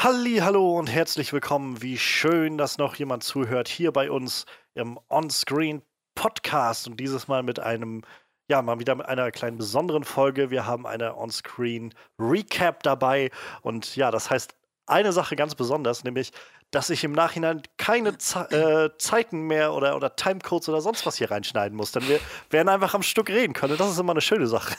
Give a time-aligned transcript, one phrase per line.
[0.00, 1.82] Halli, hallo und herzlich willkommen.
[1.82, 5.82] Wie schön, dass noch jemand zuhört hier bei uns im On-Screen
[6.14, 8.02] Podcast und dieses Mal mit einem,
[8.48, 10.50] ja, mal wieder mit einer kleinen besonderen Folge.
[10.50, 14.54] Wir haben eine On-Screen Recap dabei und ja, das heißt
[14.86, 16.30] eine Sache ganz besonders, nämlich,
[16.70, 18.48] dass ich im Nachhinein keine Ze
[18.94, 21.90] äh, Zeiten mehr oder, oder Timecodes oder sonst was hier reinschneiden muss.
[21.90, 23.76] Denn wir werden einfach am Stück reden können.
[23.76, 24.76] Das ist immer eine schöne Sache.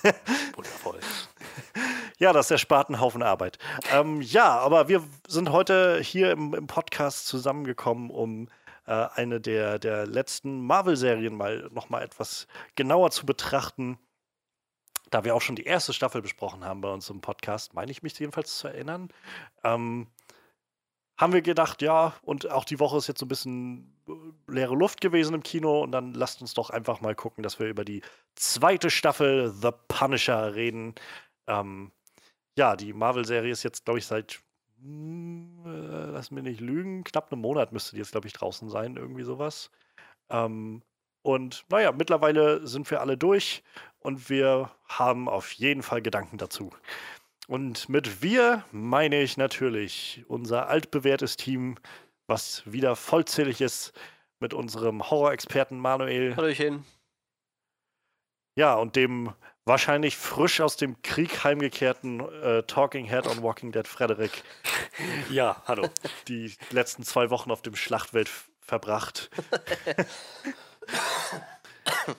[0.56, 1.02] Wundervoll.
[2.22, 3.60] Ja, das erspart einen Haufen Arbeit.
[3.94, 8.50] Ähm, ja, aber wir sind heute hier im, im Podcast zusammengekommen, um
[8.88, 13.98] äh, eine der, der letzten Marvel-Serien mal nochmal etwas genauer zu betrachten.
[15.10, 18.04] Da wir auch schon die erste Staffel besprochen haben bei uns im Podcast, meine ich
[18.04, 19.08] mich jedenfalls zu erinnern,
[19.64, 20.08] ähm,
[21.18, 24.76] haben wir gedacht, ja, und auch die Woche ist jetzt so ein bisschen äh, leere
[24.76, 27.86] Luft gewesen im Kino und dann lasst uns doch einfach mal gucken, dass wir über
[27.86, 28.02] die
[28.36, 30.96] zweite Staffel The Punisher reden.
[31.48, 31.94] Ähm,
[32.58, 34.42] ja, die Marvel-Serie ist jetzt, glaube ich, seit,
[34.82, 38.70] hm, äh, lass mich nicht lügen, knapp einem Monat müsste die jetzt, glaube ich, draußen
[38.70, 39.72] sein, irgendwie sowas.
[40.30, 40.82] Ähm,
[41.22, 43.64] und naja, mittlerweile sind wir alle durch
[44.00, 46.72] und wir haben auf jeden Fall Gedanken dazu.
[47.48, 51.78] Und mit wir meine ich natürlich unser altbewährtes Team,
[52.28, 53.92] was wieder vollzählig ist
[54.40, 56.36] mit unserem Horrorexperten Manuel.
[56.36, 56.86] Hallöchen.
[58.56, 59.34] Ja, und dem
[59.70, 64.44] wahrscheinlich frisch aus dem Krieg heimgekehrten äh, Talking Head on Walking Dead Frederik.
[65.30, 65.88] Ja, hallo.
[66.28, 69.30] Die letzten zwei Wochen auf dem Schlachtfeld verbracht.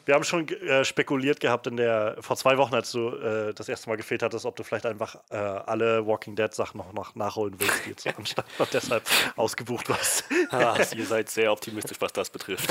[0.07, 3.69] Wir haben schon äh, spekuliert gehabt in der vor zwei Wochen, als du äh, das
[3.69, 7.15] erste Mal gefehlt hattest, ob du vielleicht einfach äh, alle Walking Dead Sachen noch, noch
[7.17, 9.03] nachholen willst, die jetzt anstatt und deshalb
[9.37, 10.25] ausgebucht warst.
[10.51, 12.69] Ah, ihr seid sehr optimistisch, was das betrifft.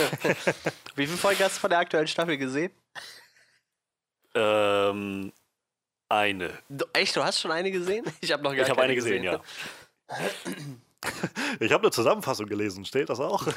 [0.96, 2.72] Wie viele Folgen hast du von der aktuellen Staffel gesehen?
[4.36, 5.32] Ähm,
[6.10, 6.52] eine.
[6.94, 8.06] Echt, du hast schon eine gesehen?
[8.22, 9.40] Ich habe noch gar Ich habe eine gesehen, ja.
[11.60, 13.48] Ich habe eine Zusammenfassung gelesen, steht das auch?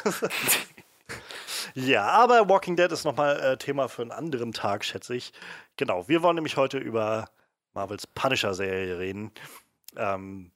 [1.75, 5.33] ja, aber Walking Dead ist nochmal äh, Thema für einen anderen Tag, schätze ich.
[5.77, 7.29] Genau, wir wollen nämlich heute über
[7.73, 9.33] Marvels Punisher-Serie reden.
[9.97, 10.53] Ähm,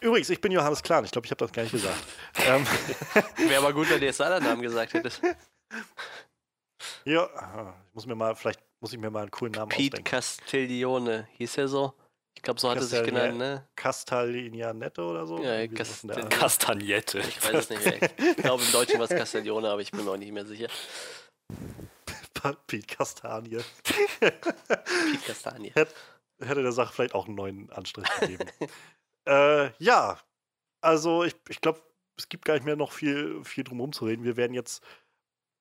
[0.00, 2.02] übrigens, ich bin Johannes Klahn, ich glaube, ich habe das gar nicht gesagt.
[2.46, 2.66] ähm,
[3.48, 5.20] Wäre aber gut, wenn du jetzt einen anderen Namen gesagt hättest.
[7.04, 7.24] ja,
[7.88, 10.04] ich muss mir mal, vielleicht muss ich mir mal einen coolen Namen Pete ausdenken.
[10.10, 11.94] Castiglione, hieß er so?
[12.34, 13.66] Ich glaube, so hat er sich genannt, ne?
[13.74, 15.42] Castaglianetto oder so?
[15.42, 16.40] Ja, Irgendwie sowas in der Cast- Art.
[16.40, 17.18] Kastagnette.
[17.18, 18.10] Ich weiß es nicht mehr.
[18.30, 20.68] Ich glaube, im Deutschen war es Castiglione, aber ich bin mir auch nicht mehr sicher.
[22.68, 23.58] Pete Castanie.
[23.82, 24.38] Pete
[25.26, 25.70] Castagni.
[25.74, 25.92] Hätte,
[26.40, 28.48] hätte der Sache vielleicht auch einen neuen Anstrich gegeben.
[29.28, 30.20] äh, ja,
[30.80, 31.80] also ich, ich glaube,
[32.16, 34.22] es gibt gar nicht mehr noch viel, viel drum herum zu reden.
[34.22, 34.84] Wir werden jetzt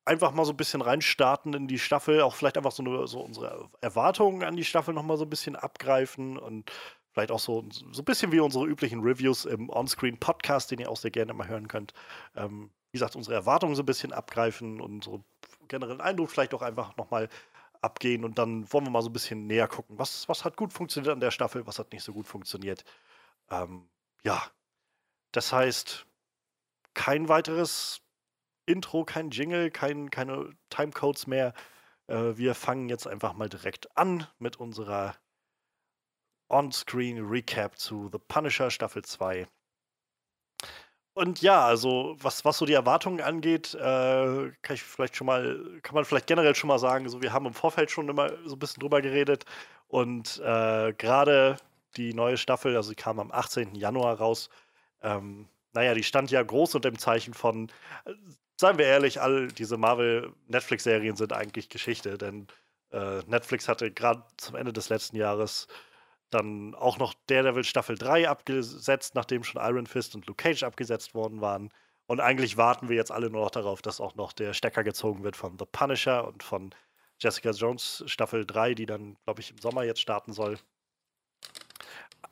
[0.07, 3.19] einfach mal so ein bisschen reinstarten in die Staffel, auch vielleicht einfach so, eine, so
[3.19, 6.71] unsere Erwartungen an die Staffel nochmal so ein bisschen abgreifen und
[7.11, 10.97] vielleicht auch so, so ein bisschen wie unsere üblichen Reviews im On-Screen-Podcast, den ihr auch
[10.97, 11.93] sehr gerne mal hören könnt.
[12.35, 15.23] Ähm, wie gesagt, unsere Erwartungen so ein bisschen abgreifen und so
[15.67, 17.27] generellen Eindruck vielleicht auch einfach nochmal
[17.81, 20.73] abgehen und dann wollen wir mal so ein bisschen näher gucken, was, was hat gut
[20.73, 22.83] funktioniert an der Staffel, was hat nicht so gut funktioniert.
[23.49, 23.87] Ähm,
[24.23, 24.41] ja,
[25.31, 26.05] das heißt,
[26.93, 28.01] kein weiteres
[28.67, 31.53] Intro, kein Jingle, kein, keine Timecodes mehr.
[32.07, 35.15] Äh, wir fangen jetzt einfach mal direkt an mit unserer
[36.49, 39.47] On-Screen Recap zu The Punisher Staffel 2.
[41.13, 45.79] Und ja, also was, was so die Erwartungen angeht, äh, kann ich vielleicht schon mal,
[45.81, 48.55] kann man vielleicht generell schon mal sagen, so wir haben im Vorfeld schon immer so
[48.55, 49.45] ein bisschen drüber geredet
[49.87, 51.57] und äh, gerade
[51.95, 53.73] die neue Staffel, also sie kam am 18.
[53.73, 54.49] Januar raus,
[55.01, 57.71] ähm, naja, die stand ja groß unter dem Zeichen von,
[58.59, 62.47] seien wir ehrlich, all diese Marvel-Netflix-Serien sind eigentlich Geschichte, denn
[62.91, 65.67] äh, Netflix hatte gerade zum Ende des letzten Jahres
[66.29, 71.13] dann auch noch Daredevil Staffel 3 abgesetzt, nachdem schon Iron Fist und Luke Cage abgesetzt
[71.13, 71.69] worden waren.
[72.05, 75.23] Und eigentlich warten wir jetzt alle nur noch darauf, dass auch noch der Stecker gezogen
[75.23, 76.73] wird von The Punisher und von
[77.19, 80.57] Jessica Jones Staffel 3, die dann, glaube ich, im Sommer jetzt starten soll.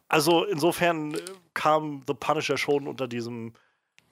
[0.07, 1.21] Also insofern äh,
[1.53, 3.53] kam The Punisher schon unter diesem,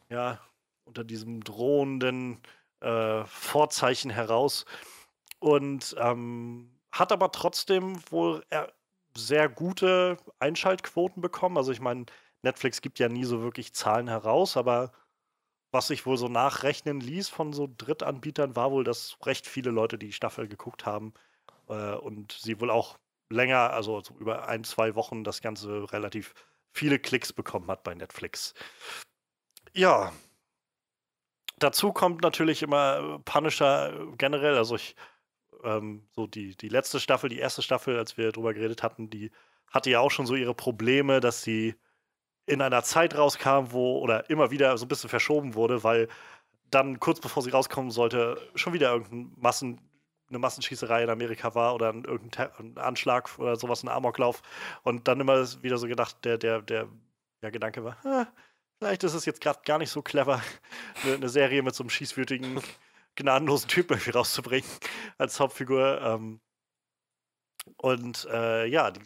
[0.09, 0.39] ja,
[0.85, 2.41] unter diesem drohenden
[2.81, 4.65] äh, Vorzeichen heraus
[5.39, 8.73] und ähm, hat aber trotzdem wohl er
[9.15, 11.57] sehr gute Einschaltquoten bekommen.
[11.57, 12.05] Also ich meine,
[12.41, 14.91] Netflix gibt ja nie so wirklich Zahlen heraus, aber
[15.71, 19.97] was sich wohl so nachrechnen ließ von so Drittanbietern, war wohl, dass recht viele Leute
[19.97, 21.13] die Staffel geguckt haben
[21.67, 22.99] äh, und sie wohl auch
[23.29, 26.35] länger, also so über ein, zwei Wochen das Ganze relativ
[26.71, 28.53] viele Klicks bekommen hat bei Netflix.
[29.73, 30.13] Ja.
[31.59, 34.95] Dazu kommt natürlich immer Punisher generell, also ich
[35.63, 39.31] ähm, so die, die letzte Staffel, die erste Staffel, als wir drüber geredet hatten, die
[39.71, 41.75] hatte ja auch schon so ihre Probleme, dass sie
[42.45, 46.09] in einer Zeit rauskam, wo oder immer wieder so ein bisschen verschoben wurde, weil
[46.69, 49.81] dann kurz bevor sie rauskommen sollte, schon wieder irgendein Massen,
[50.29, 54.41] eine Massenschießerei in Amerika war oder ein, irgendein ein Anschlag oder sowas, ein Amoklauf.
[54.83, 56.87] Und dann immer wieder so gedacht, der, der, der
[57.41, 58.27] ja, Gedanke war, ah,
[58.83, 60.41] vielleicht ist es jetzt gerade gar nicht so clever,
[61.03, 62.61] eine, eine, Serie mit so einem schießwütigen,
[63.15, 64.69] gnadenlosen Typen irgendwie rauszubringen
[65.17, 66.01] als Hauptfigur.
[66.01, 66.41] Ähm,
[67.77, 69.01] und äh, ja, die,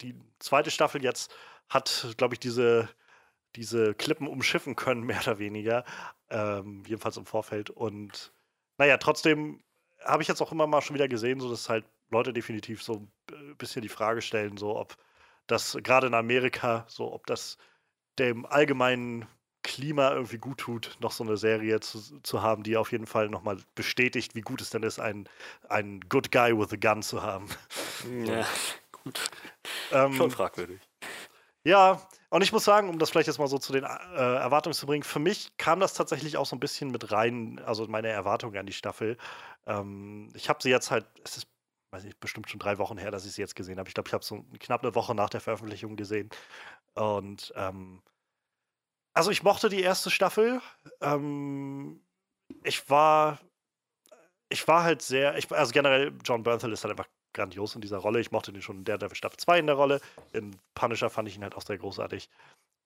[0.00, 1.34] die zweite Staffel jetzt
[1.68, 2.88] hat, glaube ich, diese,
[3.56, 5.84] diese Klippen umschiffen können, mehr oder weniger.
[6.28, 7.68] Ähm, jedenfalls im Vorfeld.
[7.68, 8.32] Und
[8.78, 9.64] naja, trotzdem
[10.04, 13.08] habe ich jetzt auch immer mal schon wieder gesehen, so dass halt Leute definitiv so
[13.32, 14.96] ein bisschen die Frage stellen, so ob
[15.48, 17.58] das gerade in Amerika, so ob das
[18.20, 19.26] dem allgemeinen
[19.62, 23.28] Klima irgendwie gut tut, noch so eine Serie zu, zu haben, die auf jeden Fall
[23.28, 25.28] nochmal bestätigt, wie gut es denn ist, einen,
[25.68, 27.46] einen Good Guy with a Gun zu haben.
[28.24, 28.46] Ja,
[28.92, 29.30] gut.
[29.92, 30.80] Ähm, Schon fragwürdig.
[31.62, 32.00] Ja,
[32.30, 34.86] und ich muss sagen, um das vielleicht jetzt mal so zu den äh, Erwartungen zu
[34.86, 38.56] bringen, für mich kam das tatsächlich auch so ein bisschen mit rein, also meine Erwartungen
[38.56, 39.18] an die Staffel.
[39.66, 41.48] Ähm, ich habe sie jetzt halt, es ist,
[41.90, 43.88] weiß ich, bestimmt schon drei Wochen her, dass ich sie jetzt gesehen habe.
[43.88, 46.30] Ich glaube, ich habe so knapp eine Woche nach der Veröffentlichung gesehen.
[46.94, 48.00] Und ähm,
[49.14, 50.60] also ich mochte die erste Staffel.
[51.00, 52.00] Ähm,
[52.64, 53.38] ich war,
[54.48, 57.98] ich war halt sehr, ich, also generell John Bernthal ist halt einfach grandios in dieser
[57.98, 58.20] Rolle.
[58.20, 60.00] Ich mochte ihn schon in der, der Staffel 2 in der Rolle.
[60.32, 62.28] In Punisher fand ich ihn halt auch sehr großartig.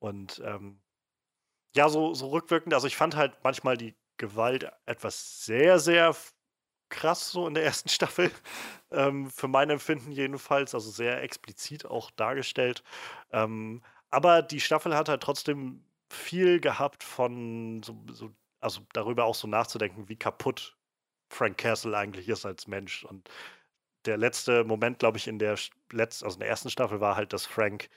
[0.00, 0.80] Und ähm,
[1.74, 6.14] ja, so, so rückwirkend, also ich fand halt manchmal die Gewalt etwas sehr, sehr
[6.88, 8.30] krass so in der ersten Staffel.
[8.90, 12.82] Ähm, für mein Empfinden jedenfalls, also sehr explizit auch dargestellt.
[13.32, 15.84] Ähm, aber die Staffel hat halt trotzdem
[16.14, 18.30] viel gehabt von so, so,
[18.60, 20.76] also darüber auch so nachzudenken, wie kaputt
[21.30, 23.04] Frank Castle eigentlich ist als Mensch.
[23.04, 23.28] Und
[24.06, 25.56] der letzte Moment, glaube ich, in der
[25.92, 27.88] Letz-, also in der ersten Staffel war halt, dass Frank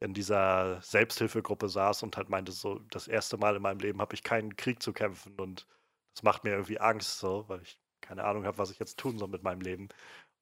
[0.00, 4.14] in dieser Selbsthilfegruppe saß und halt meinte, so, das erste Mal in meinem Leben habe
[4.14, 5.66] ich keinen Krieg zu kämpfen und
[6.14, 9.16] das macht mir irgendwie Angst, so, weil ich keine Ahnung habe, was ich jetzt tun
[9.16, 9.88] soll mit meinem Leben.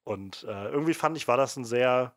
[0.05, 2.15] Und äh, irgendwie fand ich, war das ein sehr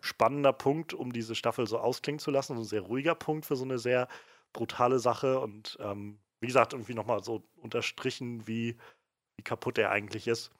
[0.00, 2.56] spannender Punkt, um diese Staffel so ausklingen zu lassen.
[2.56, 4.08] So ein sehr ruhiger Punkt für so eine sehr
[4.52, 8.76] brutale Sache und ähm, wie gesagt, irgendwie nochmal so unterstrichen, wie,
[9.36, 10.50] wie kaputt er eigentlich ist.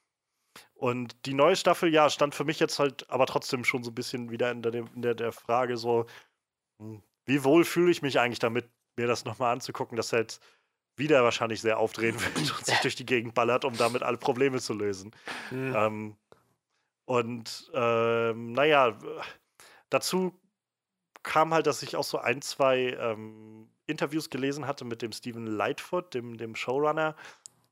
[0.74, 3.94] Und die neue Staffel, ja, stand für mich jetzt halt aber trotzdem schon so ein
[3.94, 6.06] bisschen wieder in der, in der, der Frage so,
[6.80, 10.42] hm, wie wohl fühle ich mich eigentlich damit, mir das nochmal anzugucken, dass er jetzt
[10.96, 14.60] wieder wahrscheinlich sehr aufdrehen wird und sich durch die Gegend ballert, um damit alle Probleme
[14.60, 15.14] zu lösen.
[15.50, 15.74] Mhm.
[15.76, 16.16] Ähm,
[17.04, 18.98] und ähm, naja,
[19.88, 20.38] dazu
[21.22, 25.46] kam halt, dass ich auch so ein, zwei ähm, Interviews gelesen hatte mit dem Stephen
[25.46, 27.16] Lightfoot, dem, dem Showrunner,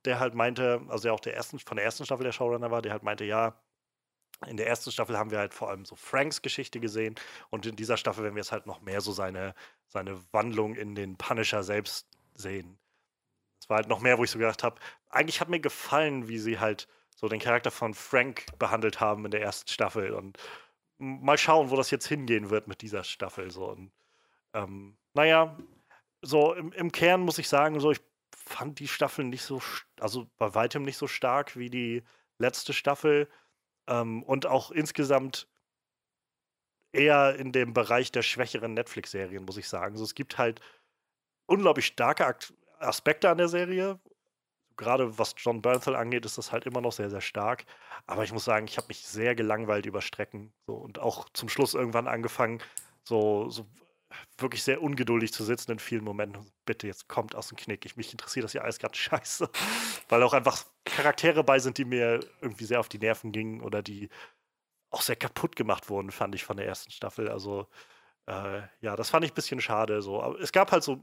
[0.04, 2.82] der halt meinte, also der auch der ersten, von der ersten Staffel der Showrunner war,
[2.82, 3.60] der halt meinte, ja,
[4.46, 7.14] in der ersten Staffel haben wir halt vor allem so Franks Geschichte gesehen
[7.50, 9.54] und in dieser Staffel werden wir jetzt halt noch mehr so seine,
[9.88, 12.78] seine Wandlung in den Punisher selbst sehen.
[13.60, 14.78] Es war halt noch mehr, wo ich so gedacht habe,
[15.08, 19.30] eigentlich hat mir gefallen, wie sie halt so den Charakter von Frank behandelt haben in
[19.30, 20.38] der ersten Staffel und
[20.98, 23.90] mal schauen, wo das jetzt hingehen wird mit dieser Staffel so und
[24.52, 25.56] ähm, naja,
[26.22, 28.00] so im, im Kern muss ich sagen, so ich
[28.34, 29.60] fand die Staffel nicht so,
[30.00, 32.02] also bei weitem nicht so stark wie die
[32.38, 33.28] letzte Staffel.
[33.88, 35.48] Ähm, und auch insgesamt
[36.92, 39.94] eher in dem Bereich der schwächeren Netflix-Serien, muss ich sagen.
[39.94, 40.60] Also es gibt halt
[41.46, 42.34] unglaublich starke
[42.78, 44.00] Aspekte an der Serie.
[44.76, 47.64] Gerade was John Bernthal angeht, ist das halt immer noch sehr, sehr stark.
[48.06, 50.52] Aber ich muss sagen, ich habe mich sehr gelangweilt über Strecken.
[50.66, 52.62] So, und auch zum Schluss irgendwann angefangen,
[53.04, 53.66] so, so
[54.38, 56.50] wirklich sehr ungeduldig zu sitzen in vielen Momenten.
[56.64, 57.84] Bitte, jetzt kommt aus dem Knick.
[57.84, 59.48] Ich, mich interessiert das ja alles gerade scheiße.
[60.08, 63.82] Weil auch einfach Charaktere bei sind, die mir irgendwie sehr auf die Nerven gingen oder
[63.82, 64.08] die
[64.90, 67.28] auch sehr kaputt gemacht wurden, fand ich von der ersten Staffel.
[67.28, 67.68] Also,
[68.26, 70.02] äh, ja, das fand ich ein bisschen schade.
[70.02, 70.22] So.
[70.22, 71.00] Aber es gab halt so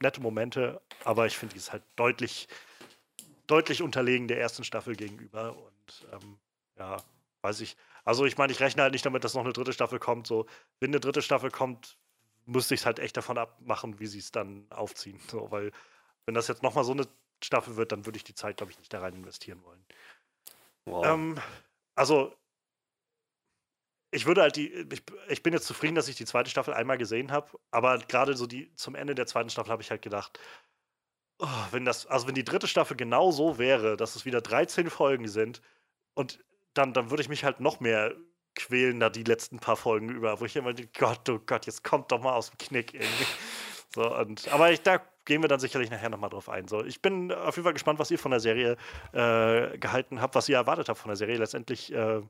[0.00, 2.48] nette Momente, aber ich finde, die ist halt deutlich,
[3.46, 5.56] deutlich unterlegen der ersten Staffel gegenüber.
[5.56, 6.38] Und ähm,
[6.78, 6.96] ja,
[7.42, 7.76] weiß ich.
[8.04, 10.26] Also, ich meine, ich rechne halt nicht damit, dass noch eine dritte Staffel kommt.
[10.26, 10.46] So,
[10.80, 11.98] wenn eine dritte Staffel kommt,
[12.46, 15.20] müsste ich es halt echt davon abmachen, wie sie es dann aufziehen.
[15.28, 15.72] So, weil,
[16.24, 17.06] wenn das jetzt nochmal so eine
[17.42, 19.84] Staffel wird, dann würde ich die Zeit, glaube ich, nicht da rein investieren wollen.
[20.86, 21.04] Wow.
[21.04, 21.38] Ähm,
[21.94, 22.34] also,
[24.12, 26.96] ich würde halt die, ich, ich, bin jetzt zufrieden, dass ich die zweite Staffel einmal
[26.96, 30.38] gesehen habe, aber gerade so die, zum Ende der zweiten Staffel habe ich halt gedacht,
[31.38, 34.88] oh, wenn das, also wenn die dritte Staffel genau so wäre, dass es wieder 13
[34.90, 35.60] Folgen sind
[36.14, 36.42] und
[36.74, 38.14] dann, dann würde ich mich halt noch mehr
[38.56, 41.84] quälen da die letzten paar Folgen über, wo ich immer denke, Gott, oh Gott, jetzt
[41.84, 43.26] kommt doch mal aus dem Knick irgendwie.
[43.94, 46.66] So, und, aber ich, da gehen wir dann sicherlich nachher nochmal drauf ein.
[46.66, 48.76] So, ich bin auf jeden Fall gespannt, was ihr von der Serie
[49.12, 51.36] äh, gehalten habt, was ihr erwartet habt von der Serie.
[51.36, 52.20] Letztendlich äh,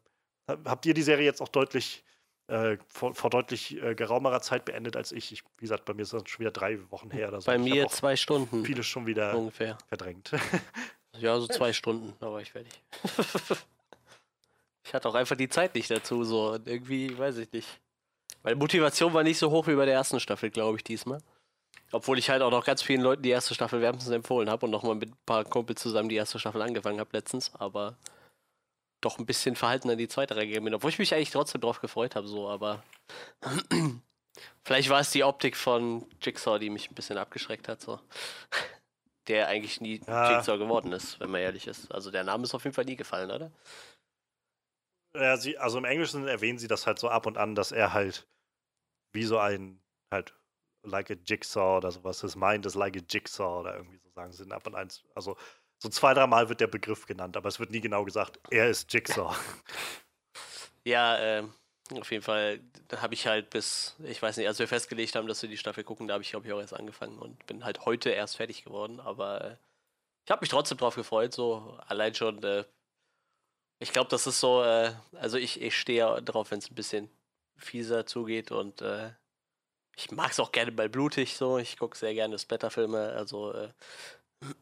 [0.64, 2.04] habt ihr die Serie jetzt auch deutlich
[2.48, 5.32] äh, vor, vor, deutlich äh, geraumerer Zeit beendet als ich.
[5.32, 5.42] ich.
[5.58, 7.46] Wie gesagt, bei mir ist das schon wieder drei Wochen her oder so.
[7.46, 8.64] Bei mir zwei Stunden.
[8.64, 9.76] Vieles schon wieder ungefähr.
[9.88, 10.30] verdrängt.
[11.18, 12.80] ja, so zwei Stunden, war ich fertig.
[14.86, 16.52] ich hatte auch einfach die Zeit nicht dazu, so.
[16.52, 17.68] Und irgendwie, weiß ich nicht.
[18.42, 21.20] Weil Motivation war nicht so hoch wie bei der ersten Staffel, glaube ich, diesmal.
[21.90, 24.72] Obwohl ich halt auch noch ganz vielen Leuten die erste Staffel wärmstens empfohlen habe und
[24.72, 27.96] nochmal mit ein paar Kumpels zusammen die erste Staffel angefangen habe letztens, aber
[29.00, 30.74] doch ein bisschen verhalten an die zweite reingegeben bin.
[30.74, 32.82] Obwohl ich mich eigentlich trotzdem drauf gefreut habe, so, aber
[34.64, 38.00] vielleicht war es die Optik von Jigsaw, die mich ein bisschen abgeschreckt hat, so.
[39.28, 40.36] Der eigentlich nie ja.
[40.36, 41.90] Jigsaw geworden ist, wenn man ehrlich ist.
[41.92, 43.50] Also der Name ist auf jeden Fall nie gefallen, oder?
[45.16, 47.92] Ja, sie, also im Englischen erwähnen sie das halt so ab und an, dass er
[47.92, 48.28] halt
[49.12, 49.80] wie so ein
[50.12, 50.34] halt
[50.82, 52.20] like a Jigsaw oder sowas.
[52.20, 54.88] His mind is like a Jigsaw oder irgendwie so sagen sie ab und an.
[55.14, 55.36] Also
[55.78, 58.92] so zwei, dreimal wird der Begriff genannt, aber es wird nie genau gesagt, er ist
[58.92, 59.34] Jigsaw.
[60.84, 61.42] Ja, äh,
[61.94, 62.60] auf jeden Fall
[62.96, 65.82] habe ich halt bis, ich weiß nicht, als wir festgelegt haben, dass wir die Staffel
[65.82, 68.62] gucken, da habe ich, glaube ich, auch erst angefangen und bin halt heute erst fertig
[68.62, 69.56] geworden, aber äh,
[70.24, 72.64] ich habe mich trotzdem drauf gefreut, so allein schon, äh,
[73.78, 77.10] ich glaube, das ist so, äh, also ich, ich stehe drauf, wenn es ein bisschen
[77.58, 79.12] fieser zugeht und äh,
[79.96, 81.58] ich mag es auch gerne mal blutig so.
[81.58, 83.12] Ich gucke sehr gerne Splatterfilme.
[83.12, 83.72] Also äh,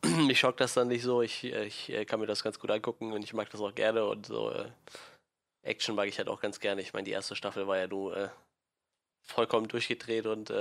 [0.27, 1.23] mich schockt das dann nicht so.
[1.23, 4.05] Ich, ich äh, kann mir das ganz gut angucken und ich mag das auch gerne
[4.07, 4.51] und so.
[4.51, 4.71] Äh,
[5.63, 6.83] Action mag ich halt auch ganz gerne.
[6.83, 8.29] Ich meine, die erste Staffel war ja nur äh,
[9.23, 10.53] vollkommen durchgedreht und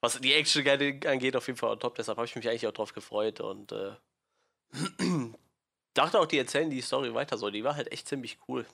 [0.00, 0.66] was die Action
[1.06, 1.96] angeht, auf jeden Fall on top.
[1.96, 3.74] Deshalb habe ich mich eigentlich auch drauf gefreut und
[5.94, 7.50] dachte auch, die erzählen die Story weiter so.
[7.50, 8.66] Die war halt echt ziemlich cool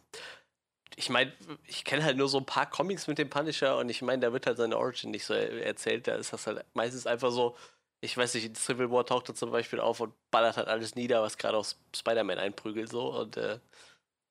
[0.99, 1.33] ich meine,
[1.67, 4.33] ich kenne halt nur so ein paar Comics mit dem Punisher und ich meine, da
[4.33, 6.09] wird halt seine Origin nicht so erzählt.
[6.09, 7.57] Da ist das halt meistens einfach so,
[8.01, 10.97] ich weiß nicht, in Civil War taucht er zum Beispiel auf und ballert halt alles
[10.97, 13.61] nieder, was gerade aus Spider-Man einprügelt so und äh,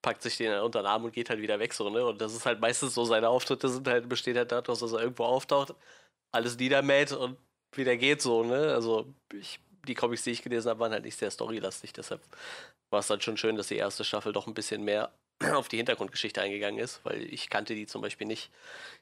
[0.01, 2.05] packt sich den unter den Arm und geht halt wieder weg so, ne?
[2.05, 5.01] Und das ist halt meistens so, seine Auftritte sind halt, besteht halt daraus, dass er
[5.01, 5.75] irgendwo auftaucht,
[6.31, 7.37] alles niedermäht und
[7.75, 8.73] wieder geht so, ne?
[8.73, 12.21] Also ich, die Comics, die ich gelesen habe, waren halt nicht sehr storylastig, deshalb
[12.89, 15.11] war es dann schon schön, dass die erste Staffel doch ein bisschen mehr
[15.53, 18.49] auf die Hintergrundgeschichte eingegangen ist, weil ich kannte die zum Beispiel nicht.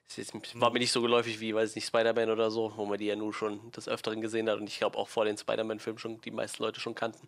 [0.08, 3.06] Es war mir nicht so geläufig wie, weiß nicht, Spider-Man oder so, wo man die
[3.06, 6.22] ja nur schon des Öfteren gesehen hat und ich glaube auch vor den Spider-Man-Filmen schon
[6.22, 7.28] die meisten Leute schon kannten.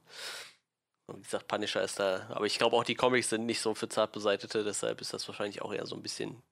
[1.08, 3.74] Und wie gesagt, Punisher ist da, aber ich glaube auch die Comics sind nicht so
[3.74, 6.44] für Zartbeseitete, deshalb ist das wahrscheinlich auch eher so ein bisschen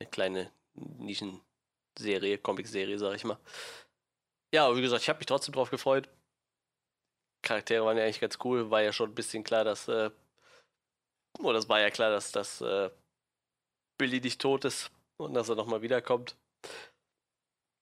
[0.00, 3.38] eine kleine Nischenserie, Comic-Serie, sag ich mal.
[4.54, 6.08] Ja, wie gesagt, ich habe mich trotzdem drauf gefreut.
[7.42, 10.10] Charaktere waren ja eigentlich ganz cool, war ja schon ein bisschen klar, dass äh,
[11.40, 12.90] Oh, das war ja klar, dass, dass äh,
[13.96, 16.36] Billy nicht tot ist und dass er nochmal wiederkommt.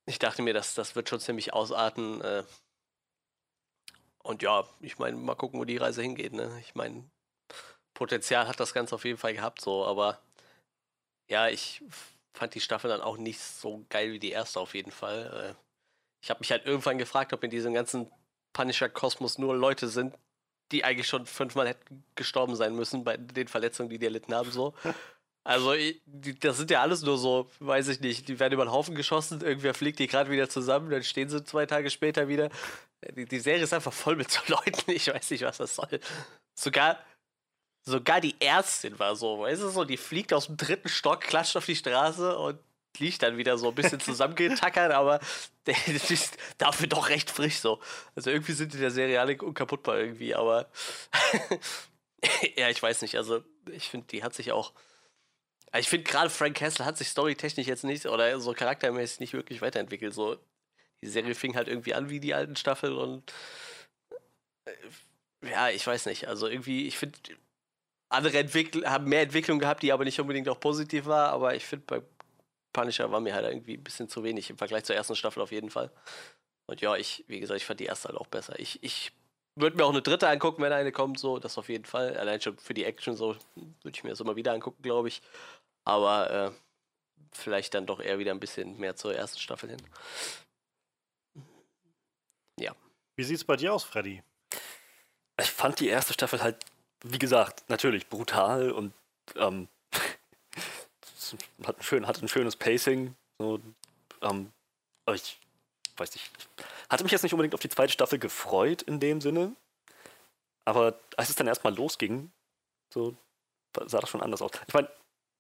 [0.07, 2.21] Ich dachte mir, dass das wird schon ziemlich ausarten.
[2.21, 2.45] Äh,
[4.23, 6.33] und ja, ich meine, mal gucken, wo die Reise hingeht.
[6.33, 6.59] Ne?
[6.61, 7.09] Ich meine,
[7.95, 10.21] Potenzial hat das Ganze auf jeden Fall gehabt, so, aber
[11.31, 11.83] ja, ich
[12.35, 15.57] fand die Staffel dann auch nicht so geil wie die erste auf jeden Fall.
[15.57, 15.63] Äh,
[16.23, 18.13] ich habe mich halt irgendwann gefragt, ob in diesem ganzen
[18.57, 20.15] Punisher-Kosmos nur Leute sind,
[20.73, 24.51] die eigentlich schon fünfmal hätten gestorben sein müssen bei den Verletzungen, die die erlitten haben,
[24.51, 24.75] so.
[25.49, 25.75] Also,
[26.07, 28.97] die, das sind ja alles nur so, weiß ich nicht, die werden über den Haufen
[28.97, 32.51] geschossen, irgendwer fliegt die gerade wieder zusammen, dann stehen sie zwei Tage später wieder.
[33.15, 36.01] Die, die, Serie ist einfach voll mit so Leuten, ich weiß nicht, was das soll.
[36.59, 36.99] Sogar,
[37.85, 41.57] sogar die Ärztin war so, weißt du, so, die fliegt aus dem dritten Stock, klatscht
[41.57, 42.59] auf die Straße und
[42.99, 45.21] liegt dann wieder so ein bisschen zusammengetackert, aber
[45.67, 47.81] der ist dafür doch recht frisch so.
[48.15, 50.71] Also irgendwie sind die der Serie alle unkaputtbar irgendwie, aber
[52.57, 53.17] ja, ich weiß nicht.
[53.17, 54.73] Also ich finde, die hat sich auch.
[55.73, 59.33] Also ich finde gerade Frank Castle hat sich storytechnisch jetzt nicht oder so charaktermäßig nicht
[59.33, 60.15] wirklich weiterentwickelt.
[60.15, 60.37] So,
[61.03, 63.33] die Serie fing halt irgendwie an wie die alten Staffeln und
[64.65, 66.29] äh, ja, ich weiß nicht.
[66.29, 67.19] Also irgendwie, ich finde,
[68.09, 71.65] andere Entwickl haben mehr Entwicklung gehabt, die aber nicht unbedingt auch positiv war, aber ich
[71.65, 72.03] finde bei
[72.77, 75.51] Punisher war mir halt irgendwie ein bisschen zu wenig im Vergleich zur ersten Staffel auf
[75.51, 75.91] jeden Fall.
[76.67, 78.59] Und ja, ich, wie gesagt, ich fand die erste halt auch besser.
[78.59, 79.13] Ich, ich
[79.55, 82.19] würde mir auch eine dritte angucken, wenn eine kommt, so, das auf jeden Fall.
[82.19, 85.23] Allein schon für die Action so würde ich mir das immer wieder angucken, glaube ich.
[85.85, 86.51] Aber äh,
[87.33, 89.83] vielleicht dann doch eher wieder ein bisschen mehr zur ersten Staffel hin.
[92.61, 92.77] Ja.
[93.17, 94.23] Wie sieht es bei dir aus, Freddy?
[95.41, 96.63] Ich fand die erste Staffel halt,
[97.03, 98.93] wie gesagt, natürlich brutal und
[99.37, 99.69] ähm,
[101.65, 103.15] hat ein, schön, hat ein schönes Pacing.
[103.39, 103.61] So,
[104.23, 104.53] ähm,
[105.07, 105.39] aber ich
[105.97, 106.31] weiß nicht.
[106.89, 109.55] Hatte mich jetzt nicht unbedingt auf die zweite Staffel gefreut in dem Sinne.
[110.65, 112.31] Aber als es dann erstmal losging,
[112.93, 113.15] so
[113.85, 114.51] sah das schon anders aus.
[114.67, 114.91] Ich meine,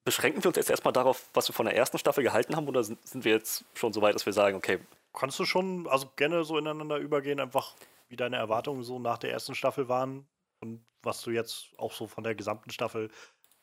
[0.04, 2.84] beschränken wir uns jetzt erstmal darauf, was wir von der ersten Staffel gehalten haben, oder
[2.84, 4.78] sind, sind wir jetzt schon so weit, dass wir sagen, okay.
[5.12, 7.74] Kannst du schon, also gerne so ineinander übergehen, einfach
[8.08, 10.26] wie deine Erwartungen so nach der ersten Staffel waren
[10.60, 13.10] und was du jetzt auch so von der gesamten Staffel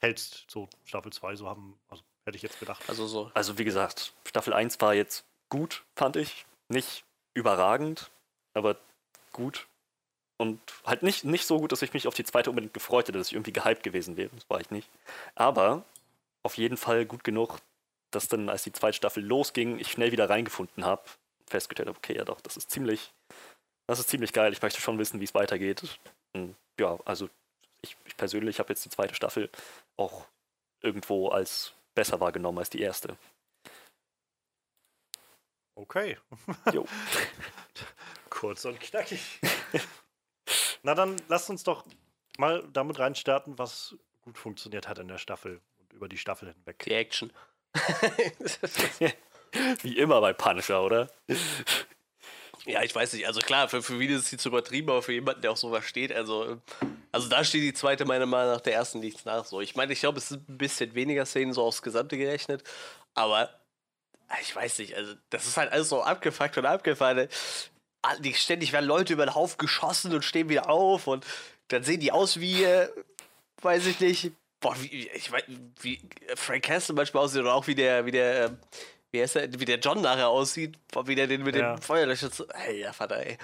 [0.01, 2.83] hältst, so Staffel 2 so haben, also Hätte ich jetzt gedacht.
[2.87, 3.31] Also so.
[3.33, 6.45] Also wie gesagt, Staffel 1 war jetzt gut, fand ich.
[6.69, 7.03] Nicht
[7.33, 8.11] überragend,
[8.53, 8.77] aber
[9.33, 9.67] gut.
[10.37, 13.17] Und halt nicht, nicht so gut, dass ich mich auf die zweite unbedingt gefreut hätte,
[13.17, 14.29] dass ich irgendwie gehypt gewesen wäre.
[14.33, 14.89] Das war ich nicht.
[15.35, 15.83] Aber
[16.43, 17.59] auf jeden Fall gut genug,
[18.11, 21.03] dass dann, als die zweite Staffel losging, ich schnell wieder reingefunden habe.
[21.47, 23.11] Festgestellt habe, okay, ja doch, das ist ziemlich,
[23.85, 24.53] das ist ziemlich geil.
[24.53, 25.83] Ich möchte schon wissen, wie es weitergeht.
[26.33, 27.29] Und ja, also
[27.81, 29.49] ich, ich persönlich habe jetzt die zweite Staffel
[29.97, 30.25] auch
[30.81, 33.17] irgendwo als besser wahrgenommen als die erste.
[35.75, 36.17] Okay.
[36.71, 36.85] Jo.
[38.29, 39.39] Kurz und knackig.
[40.83, 41.85] Na dann lasst uns doch
[42.37, 46.79] mal damit reinstarten, was gut funktioniert hat in der Staffel und über die Staffel hinweg.
[46.83, 47.31] Die Action.
[49.81, 51.09] Wie immer bei Punisher, oder?
[52.65, 53.27] Ja, ich weiß nicht.
[53.27, 55.85] Also klar, für, für Videos ist es zu übertrieben, aber für jemanden, der auch sowas
[55.85, 56.61] steht, also,
[57.13, 59.45] also da steht die zweite meiner Meinung nach der ersten nichts nach.
[59.45, 62.63] So, ich meine, ich glaube, es sind ein bisschen weniger Szenen so aufs Gesamte gerechnet,
[63.13, 63.49] aber
[64.41, 67.29] ich weiß nicht, also das ist halt alles so abgefuckt und abgefahren.
[68.01, 71.25] Ah, Die ständig werden Leute über den Haufen geschossen und stehen wieder auf und
[71.69, 72.89] dann sehen die aus wie, äh,
[73.61, 75.43] weiß ich nicht, boah, wie, ich weiß,
[75.81, 76.01] wie
[76.35, 78.57] Frank Castle manchmal aussieht oder auch wie der, wie der, ähm,
[79.11, 81.75] wie, heißt der, wie der John nachher aussieht, boah, wie der den mit Ja.
[81.75, 82.47] dem Feuerlöscher zu.
[82.49, 83.37] Ey, ja, Vater, ey.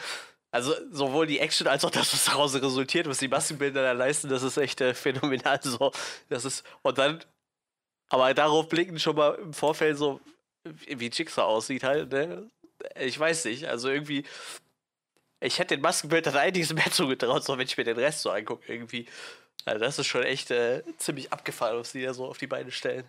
[0.51, 4.29] Also sowohl die Action als auch das, was daraus resultiert, was die Maskenbilder da leisten,
[4.29, 5.59] das ist echt äh, phänomenal.
[5.61, 5.91] So,
[6.29, 7.23] das ist und dann,
[8.09, 10.19] aber darauf blicken schon mal im Vorfeld so,
[10.63, 12.11] wie Jigsaw aussieht halt.
[12.11, 12.49] Ne?
[12.99, 14.25] Ich weiß nicht, also irgendwie,
[15.39, 18.71] ich hätte den Maskenbildern einiges mehr zugetraut, so wenn ich mir den Rest so angucke
[18.71, 19.07] irgendwie.
[19.65, 22.71] Also das ist schon echt äh, ziemlich abgefahren, was die da so auf die Beine
[22.71, 23.07] stellen.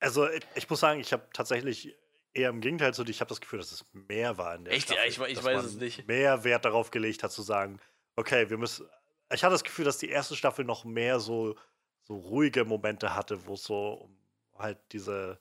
[0.00, 1.94] Also ich, ich muss sagen, ich habe tatsächlich
[2.38, 4.74] eher im Gegenteil zu dir, ich habe das Gefühl, dass es mehr war in der
[4.74, 4.88] Echt?
[4.88, 5.10] Ja, Staffel.
[5.10, 6.06] ich we- ich dass weiß es nicht.
[6.06, 7.78] Mehr Wert darauf gelegt hat zu sagen,
[8.16, 8.88] okay, wir müssen.
[9.32, 11.54] Ich hatte das Gefühl, dass die erste Staffel noch mehr so,
[12.02, 14.16] so ruhige Momente hatte, wo es so um
[14.58, 15.38] halt diese,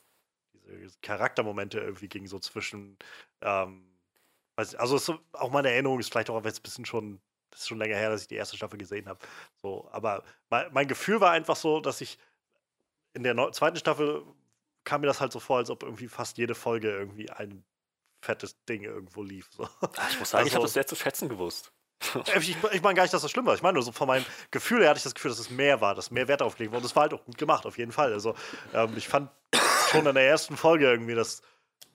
[0.53, 2.97] diese Charaktermomente irgendwie ging, so zwischen.
[3.41, 3.97] Ähm,
[4.60, 7.62] ich- also ist so, auch meine Erinnerung ist vielleicht auch jetzt ein bisschen schon, das
[7.62, 9.19] ist schon länger her, dass ich die erste Staffel gesehen habe.
[9.62, 12.17] So, aber mein, mein Gefühl war einfach so, dass ich
[13.13, 14.23] in der zweiten Staffel
[14.88, 17.65] kam mir das halt so vor, als ob irgendwie fast jede Folge irgendwie ein
[18.21, 19.50] fettes Ding irgendwo lief.
[19.52, 19.63] So.
[19.82, 21.71] Ah, Ich muss sagen, ich habe Also- das sehr zu schätzen gewusst.
[22.38, 23.56] Ich, ich meine gar nicht, dass das schlimm war.
[23.56, 25.82] Ich meine nur so von meinem Gefühl her hatte ich das Gefühl, dass es mehr
[25.82, 26.82] war, dass mehr Wert darauf gelegt wurde.
[26.82, 28.13] Und es war halt auch gut gemacht, auf jeden Fall.
[28.13, 28.36] Also
[28.73, 29.30] ähm, ich fand
[29.89, 31.41] schon in der ersten Folge irgendwie das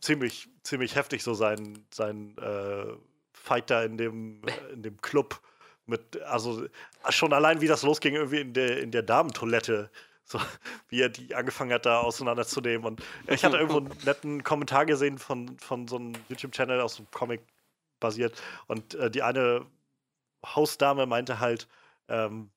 [0.01, 2.93] ziemlich, ziemlich heftig, so sein, sein äh,
[3.33, 5.41] Fight da in dem, in dem Club.
[5.87, 6.67] Mit, also
[7.11, 9.89] schon allein, wie das losging, irgendwie in der, in der Damentoilette.
[10.33, 10.41] So,
[10.89, 12.87] wie er die angefangen hat, da auseinanderzunehmen.
[12.87, 17.11] Und ich hatte irgendwo einen netten Kommentar gesehen von, von so einem YouTube-Channel aus dem
[17.11, 17.43] Comic
[18.01, 18.41] basiert.
[18.67, 19.67] Und äh, die eine
[20.45, 21.69] Hausdame meinte halt,
[22.09, 22.51] ähm,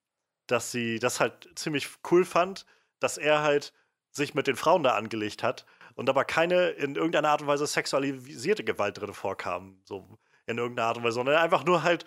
[0.47, 2.65] dass sie das halt ziemlich cool fand,
[2.99, 3.73] dass er halt
[4.11, 7.67] sich mit den Frauen da angelegt hat und aber keine in irgendeiner Art und Weise
[7.67, 9.81] sexualisierte Gewalt drin vorkam.
[9.83, 10.07] So
[10.45, 12.05] in irgendeiner Art und Weise, sondern einfach nur halt,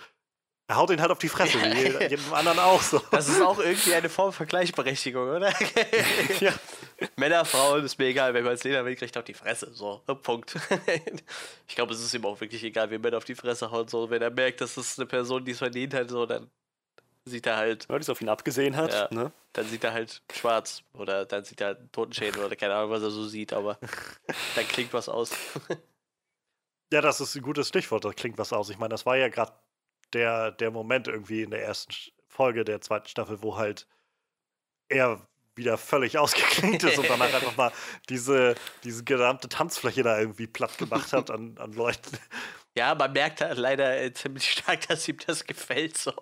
[0.68, 3.00] er haut ihn halt auf die Fresse, wie jeder- jedem anderen auch so.
[3.10, 5.52] Das ist auch irgendwie eine Form von Gleichberechtigung, oder?
[6.40, 6.52] ja.
[7.16, 9.72] Männer, Frauen, ist mir egal, wenn man es Leder will, kriegt auf die Fresse.
[9.72, 10.56] So, Punkt.
[11.68, 13.88] ich glaube, es ist ihm auch wirklich egal, wie Männer auf die Fresse hauen.
[13.88, 16.50] So, wenn er merkt, dass es eine Person, die es verdient hat, so, dann
[17.24, 18.92] sieht er halt, Weil es auf ihn abgesehen hat.
[18.92, 19.08] Ja.
[19.10, 19.32] Ne?
[19.54, 20.82] dann sieht er halt schwarz.
[20.92, 23.78] Oder dann sieht er halt einen Totenschädel oder keine Ahnung, was er so sieht, aber
[24.54, 25.30] dann klingt was aus.
[26.92, 28.70] Ja, das ist ein gutes Stichwort, das klingt was aus.
[28.70, 29.52] Ich meine, das war ja gerade
[30.12, 31.94] der, der Moment irgendwie in der ersten
[32.26, 33.86] Folge der zweiten Staffel, wo halt
[34.88, 37.72] er wieder völlig ausgeklingt ist und danach einfach mal
[38.08, 42.16] diese, diese gesamte Tanzfläche da irgendwie platt gemacht hat an, an Leuten.
[42.78, 45.98] Ja, man merkt halt leider äh, ziemlich stark, dass ihm das gefällt.
[45.98, 46.12] So.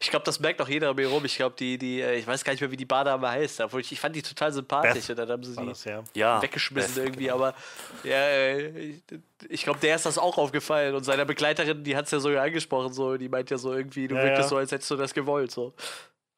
[0.00, 1.24] Ich glaube, das merkt auch jeder um ihn rum.
[1.26, 3.60] Ich glaube, die, die, äh, ich weiß gar nicht mehr, wie die Bardame heißt.
[3.60, 6.02] Obwohl ich, ich fand die total sympathisch Beth und dann haben sie das ja.
[6.14, 6.40] Ja.
[6.42, 7.24] weggeschmissen Beth, irgendwie.
[7.24, 7.34] genau.
[7.36, 7.54] Aber
[8.02, 9.02] ja, äh, ich,
[9.48, 10.94] ich glaube, der ist das auch aufgefallen.
[10.94, 12.92] Und seiner Begleiterin, die hat es ja sogar angesprochen.
[12.92, 13.16] So.
[13.18, 14.48] Die meint ja so irgendwie, du Ja, wirktest ja.
[14.48, 15.50] so, als hättest du das gewollt.
[15.50, 15.74] So.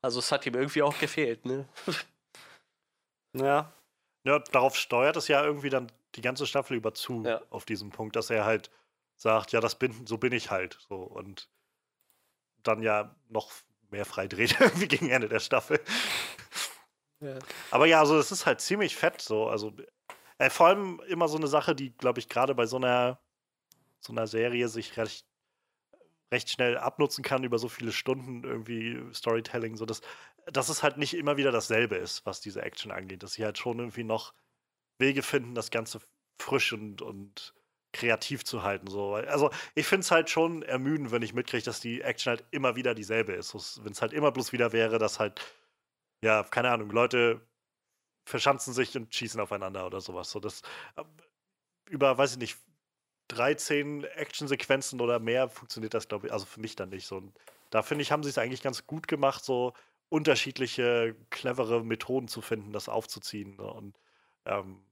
[0.03, 1.47] Also es hat ihm irgendwie auch gefehlt.
[1.47, 1.67] Ne?
[3.37, 3.73] Ja.
[4.27, 7.41] Ja, darauf steuert es ja irgendwie dann die ganze Staffel über zu, Ja.
[7.51, 8.71] auf diesem Punkt, dass er halt
[9.17, 10.79] sagt, ja, das bin, so bin ich halt.
[10.89, 11.49] So, und
[12.63, 13.53] dann ja noch
[13.91, 15.81] mehr frei dreht irgendwie gegen Ende der Staffel.
[17.21, 17.39] Ja.
[17.71, 19.49] Aber ja, also es ist halt ziemlich fett so.
[19.49, 19.73] Also
[20.39, 23.21] äh, vor allem immer so eine Sache, die, glaube ich, gerade bei so einer,
[24.01, 25.27] so einer Serie sich recht,
[26.33, 30.03] recht schnell abnutzen kann über so viele Stunden irgendwie Storytelling, so dass,
[30.47, 33.23] dass es halt nicht immer wieder dasselbe ist, was diese Action angeht.
[33.23, 34.35] Dass sie halt schon irgendwie noch
[34.99, 36.01] Wege finden, das Ganze
[36.39, 37.55] frisch und, und
[37.95, 38.89] kreativ zu halten.
[38.89, 39.15] So.
[39.15, 42.77] Also ich finde es halt schon ermüdend, wenn ich mitkriege, dass die Action halt immer
[42.77, 43.83] wieder dieselbe ist.
[43.83, 45.41] Wenn es halt immer bloß wieder wäre, dass halt,
[46.23, 47.41] ja, keine Ahnung, Leute
[48.27, 50.31] verschanzen sich und schießen aufeinander oder sowas.
[50.31, 50.63] So das
[50.97, 51.05] äh,
[51.87, 52.59] über, weiß ich nicht,
[53.29, 57.17] 13 Actionsequenzen oder mehr funktioniert das, glaube ich, also für mich dann nicht so.
[57.17, 57.39] Und
[57.71, 59.73] da finde ich, haben sie es eigentlich ganz gut gemacht, so
[60.11, 63.57] unterschiedliche, clevere Methoden zu finden, das aufzuziehen.
[63.57, 63.65] Ne?
[63.65, 63.99] Und
[64.45, 64.83] ähm,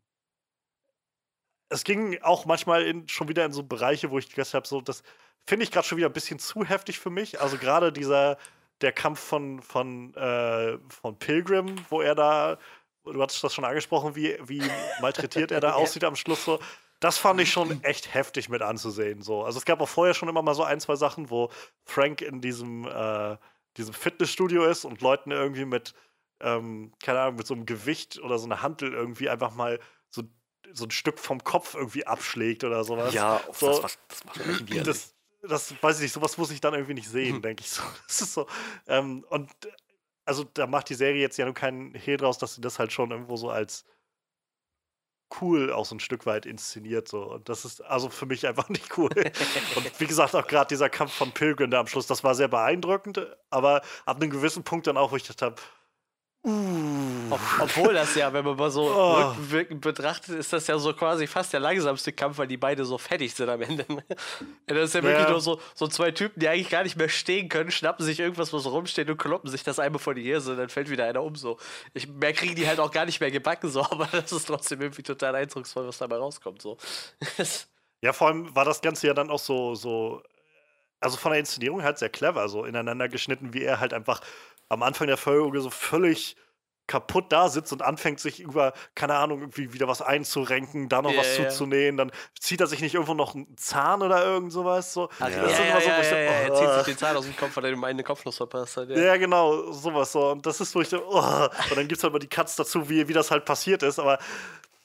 [1.72, 4.80] es ging auch manchmal in, schon wieder in so Bereiche, wo ich gedacht habe, so,
[4.80, 5.02] das
[5.46, 7.40] finde ich gerade schon wieder ein bisschen zu heftig für mich.
[7.40, 8.36] Also gerade dieser,
[8.80, 12.58] der Kampf von, von, äh, von Pilgrim, wo er da,
[13.04, 14.62] du hattest das schon angesprochen, wie, wie
[15.00, 16.60] malträtiert er da aussieht am Schluss so.
[17.00, 19.22] Das fand ich schon echt heftig mit anzusehen.
[19.22, 19.42] So.
[19.42, 21.50] Also es gab auch vorher schon immer mal so ein, zwei Sachen, wo
[21.84, 23.36] Frank in diesem, äh,
[23.76, 25.94] diesem Fitnessstudio ist und Leuten irgendwie mit,
[26.40, 29.80] ähm, keine Ahnung, mit so einem Gewicht oder so einer Hantel irgendwie einfach mal
[30.74, 33.14] so, ein Stück vom Kopf irgendwie abschlägt oder sowas.
[33.14, 34.84] Ja, so, das, was, das macht echt widerlich.
[34.84, 37.42] das, das weiß ich nicht, sowas muss ich dann irgendwie nicht sehen, Mhm.
[37.42, 37.82] denke ich so.
[38.08, 38.46] Das ist so.
[38.86, 39.50] Ähm, und
[40.24, 42.92] also da macht die Serie jetzt ja nur keinen Hehl draus, dass sie das halt
[42.92, 43.84] schon irgendwo so als
[45.40, 47.08] cool auch so ein Stück weit inszeniert.
[47.08, 47.22] So.
[47.22, 49.10] Und das ist also für mich einfach nicht cool.
[49.76, 52.48] und wie gesagt, auch gerade dieser Kampf von Pilgrim da am Schluss, das war sehr
[52.48, 55.56] beeindruckend, aber ab einem gewissen Punkt dann auch, wo ich gedacht habe,
[56.44, 59.16] uh, Ob, obwohl das ja, wenn man mal so Oh.
[59.18, 62.98] rückwirkend betrachtet, ist das ja so quasi fast der langsamste Kampf, weil die beide so
[62.98, 63.84] fertig sind am Ende.
[64.66, 65.30] Das ist ja wirklich Ja.
[65.32, 68.52] nur so, so zwei Typen, die eigentlich gar nicht mehr stehen können, schnappen sich irgendwas,
[68.52, 71.34] was rumsteht und kloppen sich das einmal vor die Hirse, dann fällt wieder einer um
[71.34, 71.58] so.
[71.94, 74.80] Ich, mehr kriegen die halt auch gar nicht mehr gebacken, so, aber das ist trotzdem
[74.80, 76.62] irgendwie total eindrucksvoll, was dabei rauskommt.
[76.62, 76.76] So.
[78.04, 80.22] Ja, vor allem war das Ganze ja dann auch so, so,
[81.00, 84.20] also von der Inszenierung halt sehr clever, so ineinander geschnitten, wie er halt einfach
[84.72, 86.36] am Anfang der Folge so völlig
[86.86, 91.12] kaputt da sitzt und anfängt sich über, keine Ahnung, irgendwie wieder was einzurenken, da noch
[91.12, 91.48] Ja, was ja.
[91.48, 94.92] zuzunähen, dann zieht er sich nicht irgendwo noch einen Zahn oder irgend sowas.
[94.92, 95.08] So.
[95.20, 96.74] Ach, Das ja, ja, immer so, ja, wo ich ja, so, ja, er oh, zieht
[96.74, 98.88] sich den Zahn aus dem Kopf, weil er ihm eine Kopfnuss verpasst hat.
[98.88, 98.98] Ja.
[98.98, 100.30] ja, genau, sowas so.
[100.32, 101.48] Und das ist, wo ich so, oh.
[101.70, 103.98] Und dann gibt es halt mal die Cuts dazu, wie, wie das halt passiert ist,
[103.98, 104.18] aber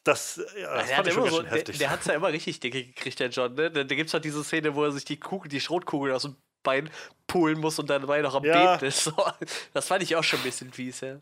[0.03, 2.27] das, ja, das der, fand hat ich schon immer so, der, der hat's ja immer
[2.27, 3.55] richtig dicke gekriegt, der John.
[3.55, 3.71] Ne?
[3.71, 6.21] Da, da gibt es halt diese Szene, wo er sich die Kugel, die Schrotkugel aus
[6.21, 6.35] dem
[6.67, 6.89] Bein
[7.27, 8.75] poolen muss und dabei noch am Ja.
[8.75, 9.11] Beten ist.
[9.73, 11.19] Das fand ich auch schon ein bisschen fies, ja.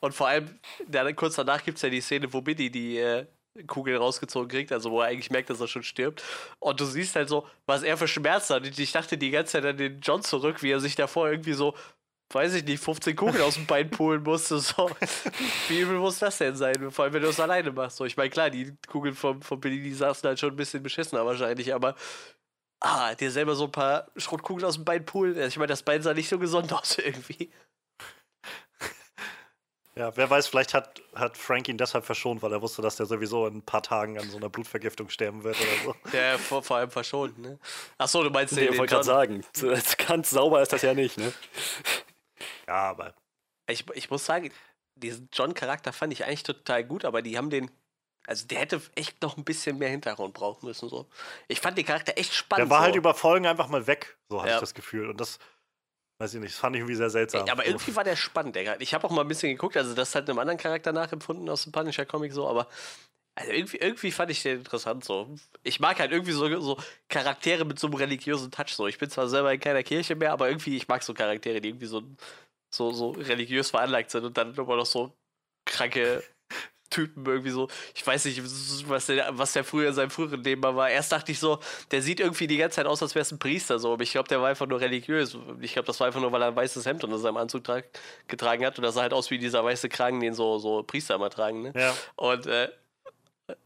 [0.00, 0.58] Und vor allem,
[0.88, 3.26] dann, kurz danach gibt es ja die Szene, wo Billy die äh,
[3.66, 6.22] Kugel rausgezogen kriegt, also wo er eigentlich merkt, dass er schon stirbt.
[6.58, 8.78] Und du siehst halt so, was er für Schmerzen hat.
[8.78, 11.74] Ich dachte die ganze Zeit an den John zurück, wie er sich davor irgendwie so,
[12.32, 14.58] weiß ich nicht, 15 Kugeln aus dem Bein poolen musste.
[14.58, 14.90] So.
[15.68, 16.90] Wie übel muss das denn sein?
[16.90, 17.98] Vor allem, wenn du es alleine machst.
[17.98, 20.82] So, ich meine, klar, die Kugeln vom, vom Billy, die saßen halt schon ein bisschen
[20.82, 21.94] beschissener wahrscheinlich, aber
[22.82, 25.40] ah, dir selber so ein paar Schrotkugeln aus dem Bein poolen.
[25.48, 27.50] Ich meine, das Bein sah nicht so gesund aus irgendwie.
[29.94, 33.04] Ja, wer weiß, vielleicht hat, hat Frank ihn deshalb verschont, weil er wusste, dass der
[33.04, 35.94] sowieso in ein paar Tagen an so einer Blutvergiftung sterben wird oder so.
[36.12, 37.58] Der vor, vor allem verschont, ne?
[37.98, 39.44] Achso, du meinst Nee, den, ich wollte gerade sagen,
[40.08, 41.34] ganz sauber ist das ja nicht, ne?
[42.66, 43.14] Ja, aber
[43.68, 44.50] Ich, ich muss sagen,
[44.94, 47.70] diesen John-Charakter fand ich eigentlich total gut, aber die haben den.
[48.26, 50.88] Also der hätte echt noch ein bisschen mehr Hintergrund brauchen müssen.
[50.88, 51.06] So.
[51.48, 52.66] Ich fand den Charakter echt spannend.
[52.66, 52.84] der war so.
[52.84, 54.56] halt über Folgen einfach mal weg, so hatte Ja.
[54.56, 55.10] ich das Gefühl.
[55.10, 55.38] Und das,
[56.18, 57.44] weiß ich nicht, das fand ich irgendwie sehr seltsam.
[57.46, 58.80] Ey, aber irgendwie war der spannend, der.
[58.80, 61.64] Ich habe auch mal ein bisschen geguckt, also das hat einem anderen Charakter nachempfunden aus
[61.64, 62.68] dem Punisher Comic so, aber
[63.34, 65.34] also irgendwie, irgendwie fand ich den interessant so.
[65.62, 66.76] Ich mag halt irgendwie so, so
[67.08, 68.86] Charaktere mit so einem religiösen Touch so.
[68.86, 71.70] Ich bin zwar selber in keiner Kirche mehr, aber irgendwie, ich mag so Charaktere, die
[71.70, 72.02] irgendwie so,
[72.70, 75.12] so, so religiös veranlagt sind und dann immer noch so
[75.64, 76.22] kranke
[76.92, 77.68] Typen irgendwie so.
[77.94, 78.40] Ich weiß nicht,
[78.88, 80.88] was der, was der früher in seinem früheren Leben war.
[80.88, 81.58] Erst dachte ich so,
[81.90, 83.94] der sieht irgendwie die ganze Zeit aus, als wäre es ein Priester so.
[83.94, 85.36] Aber ich glaube, der war einfach nur religiös.
[85.60, 87.82] Ich glaube, das war einfach nur, weil er ein weißes Hemd unter seinem Anzug tra-
[88.28, 88.78] getragen hat.
[88.78, 91.62] Und das sah halt aus wie dieser weiße Kragen, den so, so Priester immer tragen.
[91.62, 91.72] Ne?
[91.74, 91.94] ja.
[92.16, 92.68] Und, äh,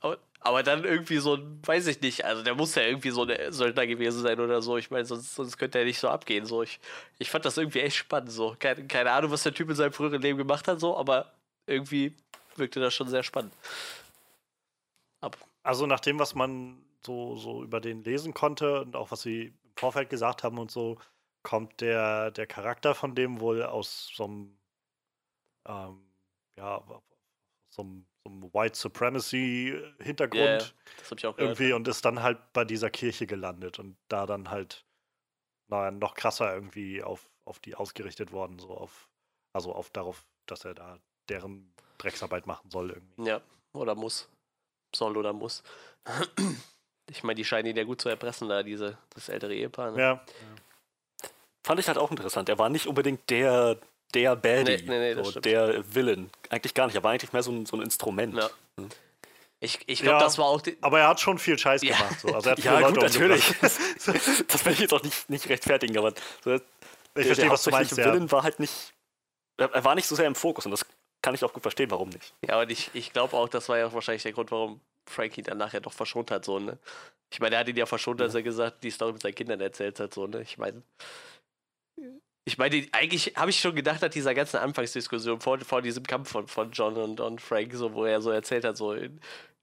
[0.00, 3.52] aber- aber dann irgendwie so, weiß ich nicht, also der muss ja irgendwie so ein
[3.52, 4.76] Söldner gewesen sein oder so.
[4.76, 6.46] Ich meine, sonst, sonst könnte er nicht so abgehen.
[6.46, 6.62] So.
[6.62, 6.78] Ich,
[7.18, 8.30] ich fand das irgendwie echt spannend.
[8.30, 8.54] So.
[8.56, 11.32] Keine, keine Ahnung, was der Typ in seinem früheren Leben gemacht hat, so, aber
[11.66, 12.14] irgendwie
[12.58, 13.52] wirkte das schon sehr spannend.
[15.20, 15.36] Ab.
[15.62, 19.46] Also nach dem, was man so, so über den lesen konnte und auch was sie
[19.46, 20.98] im Vorfeld gesagt haben und so,
[21.42, 24.58] kommt der, der Charakter von dem wohl aus so einem,
[25.66, 26.02] ähm,
[26.56, 26.82] ja,
[27.68, 30.58] so einem, so einem White Supremacy-Hintergrund ja,
[30.98, 31.58] das habe ich auch gehört.
[31.60, 34.86] irgendwie und ist dann halt bei dieser Kirche gelandet und da dann halt
[35.68, 39.08] naja, noch krasser irgendwie auf, auf die ausgerichtet worden, so auf,
[39.52, 43.28] also auf darauf, dass er da deren Drecksarbeit machen soll irgendwie.
[43.28, 43.40] Ja,
[43.72, 44.28] oder muss.
[44.94, 45.62] Soll oder muss.
[47.08, 49.92] Ich meine, die scheinen ihn ja gut zu erpressen, da, diese, das ältere Ehepaar.
[49.92, 50.00] Ne?
[50.02, 50.20] Ja,
[51.64, 52.48] Fand ich halt auch interessant.
[52.48, 53.76] Er war nicht unbedingt der,
[54.14, 56.30] der Baddie, Nee, nee, nee, das so, der Villain.
[56.50, 56.96] Eigentlich gar nicht.
[56.96, 58.34] Er war eigentlich mehr so ein, so ein Instrument.
[58.36, 58.50] Ja.
[59.60, 60.60] Ich, ich glaube, Ja, das war auch.
[60.60, 61.96] Die, aber er hat schon viel Scheiß Ja.
[61.96, 62.20] gemacht.
[62.20, 62.34] So.
[62.34, 63.48] Also er hat Ja, Leute gut, natürlich.
[63.50, 63.80] umgebracht.
[64.52, 66.12] das will ich jetzt auch nicht, nicht rechtfertigen, aber
[66.44, 68.12] so, Ich verstehe, was du meinst, hauptsächliche ja.
[68.14, 68.92] Villain war halt nicht.
[69.58, 70.84] Er war nicht so sehr im Fokus und das
[71.26, 72.34] kann ich auch gut verstehen, warum nicht.
[72.46, 75.42] Ja, und ich, ich glaube auch, das war ja auch wahrscheinlich der Grund, warum Frankie
[75.42, 76.78] dann nachher doch verschont hat, so, ne?
[77.32, 79.60] Ich meine, er hat ihn ja verschont, als er gesagt, die Story mit seinen Kindern
[79.60, 80.42] erzählt hat, so, ne?
[80.42, 80.84] Ich meine,
[82.44, 86.30] ich meine, eigentlich habe ich schon gedacht, dass dieser ganzen Anfangsdiskussion vor, vor diesem Kampf
[86.30, 89.10] von, von John und, und Frank, so, wo er so erzählt hat, so, äh,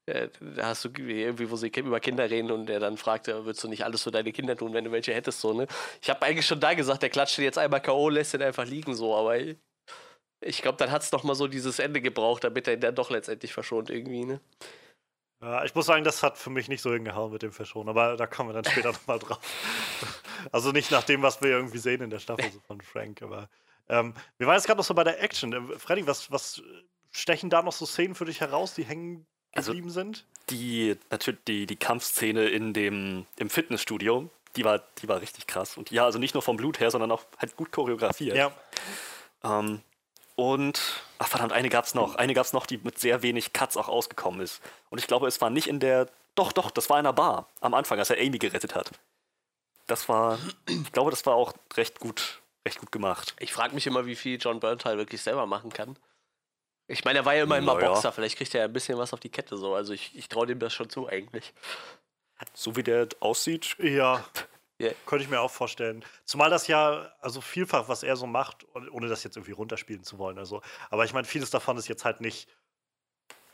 [0.06, 3.70] da hast du irgendwie, wo sie über Kinder reden und er dann fragte, würdest du
[3.70, 5.66] nicht alles für deine Kinder tun, wenn du welche hättest, so, ne?
[6.02, 8.94] Ich habe eigentlich schon da gesagt, der klatscht jetzt einmal K.O., lässt ihn einfach liegen,
[8.96, 9.38] so, aber
[10.46, 12.96] ich glaube, dann hat es noch mal so dieses Ende gebraucht, damit er ihn dann
[12.96, 14.40] doch letztendlich verschont, irgendwie, ne?
[15.42, 18.16] Ja, ich muss sagen, das hat für mich nicht so hingehauen mit dem Verschonen, aber
[18.16, 19.40] da kommen wir dann später nochmal drauf.
[20.52, 23.50] Also nicht nach dem, was wir irgendwie sehen in der Staffel so von Frank, aber
[23.90, 25.52] ähm, wir waren jetzt gerade noch so bei der Action.
[25.52, 26.62] Äh, Freddy, was, was
[27.12, 30.26] stechen da noch so Szenen für dich heraus, die hängen Also- geblieben sind?
[30.50, 35.78] Die, natürlich, die, die Kampfszene in dem, im Fitnessstudio, die war, die war richtig krass.
[35.78, 38.36] Und ja, also nicht nur vom Blut her, sondern auch halt gut choreografiert.
[38.38, 38.52] Ja.
[39.44, 39.82] Ähm,
[40.36, 40.82] und,
[41.20, 42.16] ach verdammt, eine gab's noch.
[42.16, 44.62] Eine gab's noch, die mit sehr wenig Cuts auch ausgekommen ist.
[44.90, 46.08] Und ich glaube, es war nicht in der.
[46.36, 48.92] Doch, doch, das war in der Bar am Anfang, als er Amy gerettet hat.
[49.88, 50.40] Das war.
[50.68, 53.36] Ich glaube, das war auch recht gut, recht gut gemacht.
[53.40, 55.98] Ich frage mich immer, wie viel John Berntal wirklich selber machen kann.
[56.88, 57.94] Ich meine, er war ja immerhin mal Naja.
[57.94, 59.74] Boxer, vielleicht kriegt er ja ein bisschen was auf die Kette so.
[59.76, 61.54] Also ich, ich traue dem das schon zu eigentlich.
[62.54, 64.26] So wie der aussieht, Ja.
[64.80, 64.90] Ja.
[65.06, 66.04] Könnte ich mir auch vorstellen.
[66.26, 70.18] Zumal das ja, also vielfach, was er so macht, ohne das jetzt irgendwie runterspielen zu
[70.18, 70.38] wollen.
[70.38, 72.50] Also, aber ich meine, vieles davon ist jetzt halt nicht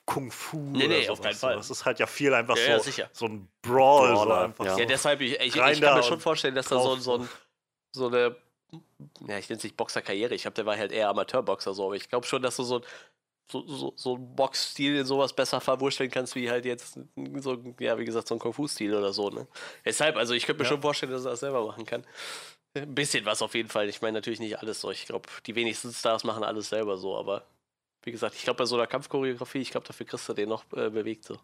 [0.09, 0.57] Kung Fu.
[0.57, 1.09] Nee, oder nee, sowas.
[1.09, 1.53] auf keinen Fall.
[1.55, 3.09] So, Es ist halt ja viel einfach Ja, ja, so, sicher.
[3.13, 4.07] so ein Brawl.
[4.07, 4.73] so Brawler, einfach ja.
[4.73, 4.79] so.
[4.79, 7.29] Ja, deshalb, ich, ich, ich kann mir schon vorstellen, dass da so, so, ein,
[7.91, 8.35] so eine,
[9.27, 11.95] ja, ich nenne es nicht Boxerkarriere, ich glaube, der war halt eher Amateurboxer so, aber
[11.95, 12.81] ich glaube schon, dass du so,
[13.51, 16.99] so, so, so ein Boxstil in sowas besser verwurschteln kannst, wie halt jetzt
[17.37, 19.47] so, ja, wie gesagt, so ein Kung-Fu-Stil oder so, ne?
[19.85, 20.69] Deshalb, also ich könnte mir Ja.
[20.69, 22.05] schon vorstellen, dass er das selber machen kann.
[22.75, 23.89] Ein bisschen was auf jeden Fall.
[23.89, 24.91] Ich meine natürlich nicht alles so.
[24.91, 27.43] Ich glaube, die wenigsten Stars machen alles selber so, aber
[28.03, 30.63] wie gesagt, ich glaube, bei so einer Kampfchoreografie, ich glaube, dafür kriegst du den noch
[30.73, 31.37] äh, bewegt so.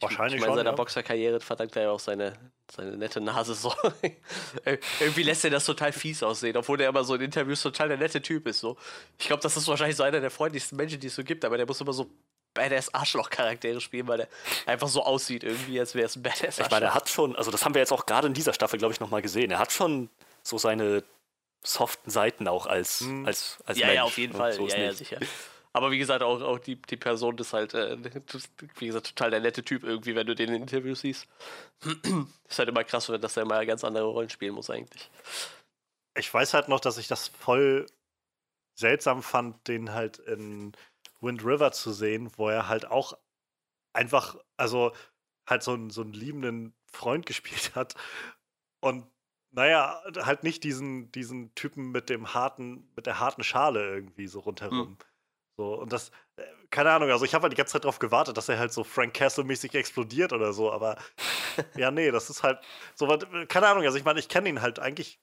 [0.00, 0.76] Wahrscheinlich ich meine, schon, seiner ja.
[0.76, 2.34] Boxerkarriere verdankt er ja auch seine,
[2.70, 3.70] seine nette Nase so.
[4.02, 7.88] Ir- Irgendwie lässt er das total fies aussehen, obwohl der immer so in Interviews total
[7.88, 8.60] der nette Typ ist.
[8.60, 8.76] So.
[9.18, 11.56] Ich glaube, das ist wahrscheinlich so einer der freundlichsten Menschen, die es so gibt, aber
[11.56, 12.10] der muss immer so
[12.54, 14.28] badass Arschloch-Charaktere spielen, weil der
[14.66, 16.94] einfach so aussieht, irgendwie, als wäre es ein badass Ich meine, er Arschloch.
[16.94, 19.22] hat schon, also das haben wir jetzt auch gerade in dieser Staffel, glaube ich, nochmal
[19.22, 19.50] gesehen.
[19.50, 20.08] Er hat schon
[20.42, 21.02] so seine
[21.62, 23.26] soften Seiten auch als, Mhm.
[23.26, 23.96] als, als Ja, Mensch.
[23.96, 24.52] ja, auf jeden Fall.
[24.52, 25.18] So ja, ja, sicher.
[25.76, 27.98] Aber wie gesagt, auch, auch die, die Person ist halt, äh,
[28.78, 31.26] wie gesagt, total der nette Typ irgendwie, wenn du den in Interviews siehst.
[32.48, 35.10] ist halt immer krass, dass er mal ganz andere Rollen spielen muss eigentlich.
[36.16, 37.86] Ich weiß halt noch, dass ich das voll
[38.76, 40.72] seltsam fand, den halt in
[41.20, 43.18] Wind River zu sehen, wo er halt auch
[43.92, 44.92] einfach, also
[45.48, 47.96] halt so einen, so einen liebenden Freund gespielt hat.
[48.80, 49.08] Und
[49.50, 54.38] naja, halt nicht diesen, diesen Typen mit dem harten, mit der harten Schale irgendwie so
[54.38, 54.98] rundherum.
[55.56, 58.36] So, und das, äh, keine Ahnung, also ich habe halt die ganze Zeit darauf gewartet,
[58.36, 60.96] dass er halt so Frank Castle-mäßig explodiert oder so, aber
[61.76, 62.58] ja, nee, das ist halt
[62.94, 65.20] so, was- keine Ahnung, also ich meine, ich kenne ihn halt eigentlich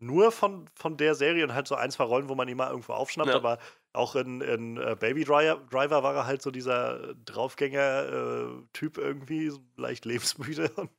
[0.00, 2.68] nur von, von der Serie und halt so ein, zwei Rollen, wo man ihn mal
[2.68, 3.36] irgendwo aufschnappt, Ja.
[3.36, 3.58] aber
[3.94, 9.60] auch in, in äh, Baby Driver, Driver war er halt so dieser Draufgänger-Typ irgendwie, so
[9.76, 10.68] leicht lebensmüde.
[10.76, 10.90] Und,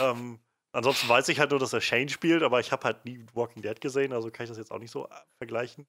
[0.00, 0.38] ähm,
[0.72, 3.62] ansonsten weiß ich halt nur, dass er Shane spielt, aber ich habe halt nie Walking
[3.62, 5.86] Dead gesehen, also kann ich das jetzt auch nicht so äh, vergleichen.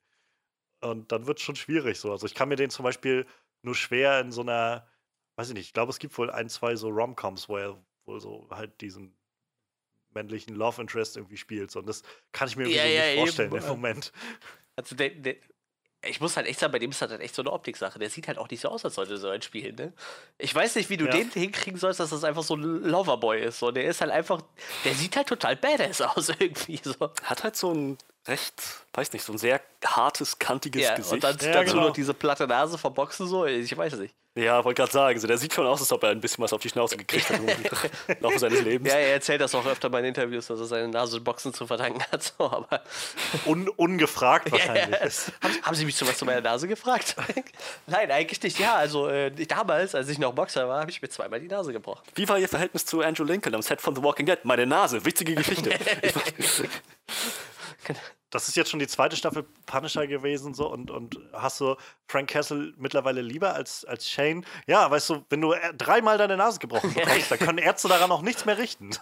[0.82, 2.12] Und dann wird es schon schwierig so.
[2.12, 3.26] Also ich kann mir den zum Beispiel
[3.62, 4.88] nur schwer in so einer,
[5.36, 8.22] weiß ich nicht, ich glaube, es gibt wohl ein, zwei so Rom-Coms, wo er wohl
[8.22, 9.16] so halt diesen
[10.12, 11.70] männlichen Love Interest irgendwie spielt.
[11.72, 11.80] So.
[11.80, 13.20] Und das kann ich mir irgendwie Ja, so ja, nicht eben.
[13.20, 14.12] vorstellen im Moment.
[14.76, 15.36] Also der, der,
[16.06, 18.00] ich muss halt echt sagen, bei dem ist das halt echt so eine Optiksache.
[18.00, 19.94] Der sieht halt auch nicht so aus, als sollte er so ein spielen, ne?
[20.38, 21.12] Ich weiß nicht, wie du Ja.
[21.12, 23.60] den hinkriegen sollst, dass das einfach so ein Loverboy ist.
[23.60, 23.72] So.
[23.72, 24.42] Der ist halt einfach,
[24.86, 27.12] der sieht halt total badass aus irgendwie so.
[27.24, 27.98] Hat halt so ein
[28.30, 28.54] recht,
[28.94, 31.14] weiß nicht, so ein sehr hartes, kantiges Ja, Gesicht.
[31.14, 31.88] und dann Ja, dazu genau.
[31.88, 34.16] noch diese platte Nase vom Boxen so, ich weiß es nicht.
[34.36, 36.54] ja, wollte gerade sagen, so, der sieht schon aus, als ob er ein bisschen was
[36.54, 37.48] auf die Schnauze gekriegt hat im
[38.22, 38.88] Laufe seines Lebens.
[38.90, 41.66] Ja, er erzählt das auch öfter bei den Interviews, dass er seine Nase Boxen zu
[41.68, 42.24] verdanken hat.
[42.38, 42.82] So, aber
[43.46, 44.92] Un ungefragt wahrscheinlich.
[45.00, 47.16] Ja, haben, haben Sie mich zu was zu meiner Nase gefragt?
[47.88, 48.60] Nein, eigentlich nicht.
[48.60, 51.74] Ja, also äh, damals, als ich noch Boxer war, habe ich mir zweimal die Nase
[51.74, 52.04] gebrochen.
[52.16, 54.40] Wie war Ihr Verhältnis zu Andrew Lincoln am Set von The Walking Dead?
[54.44, 55.72] Meine Nase, witzige Geschichte.
[58.30, 61.76] Das ist jetzt schon die zweite Staffel Punisher gewesen so und, und hast du
[62.08, 64.46] Frank Castle mittlerweile lieber als, als Shane?
[64.68, 68.12] Ja, weißt du, wenn du äh, dreimal deine Nase gebrochen bekommst, dann können Ärzte daran
[68.12, 68.92] auch nichts mehr richten.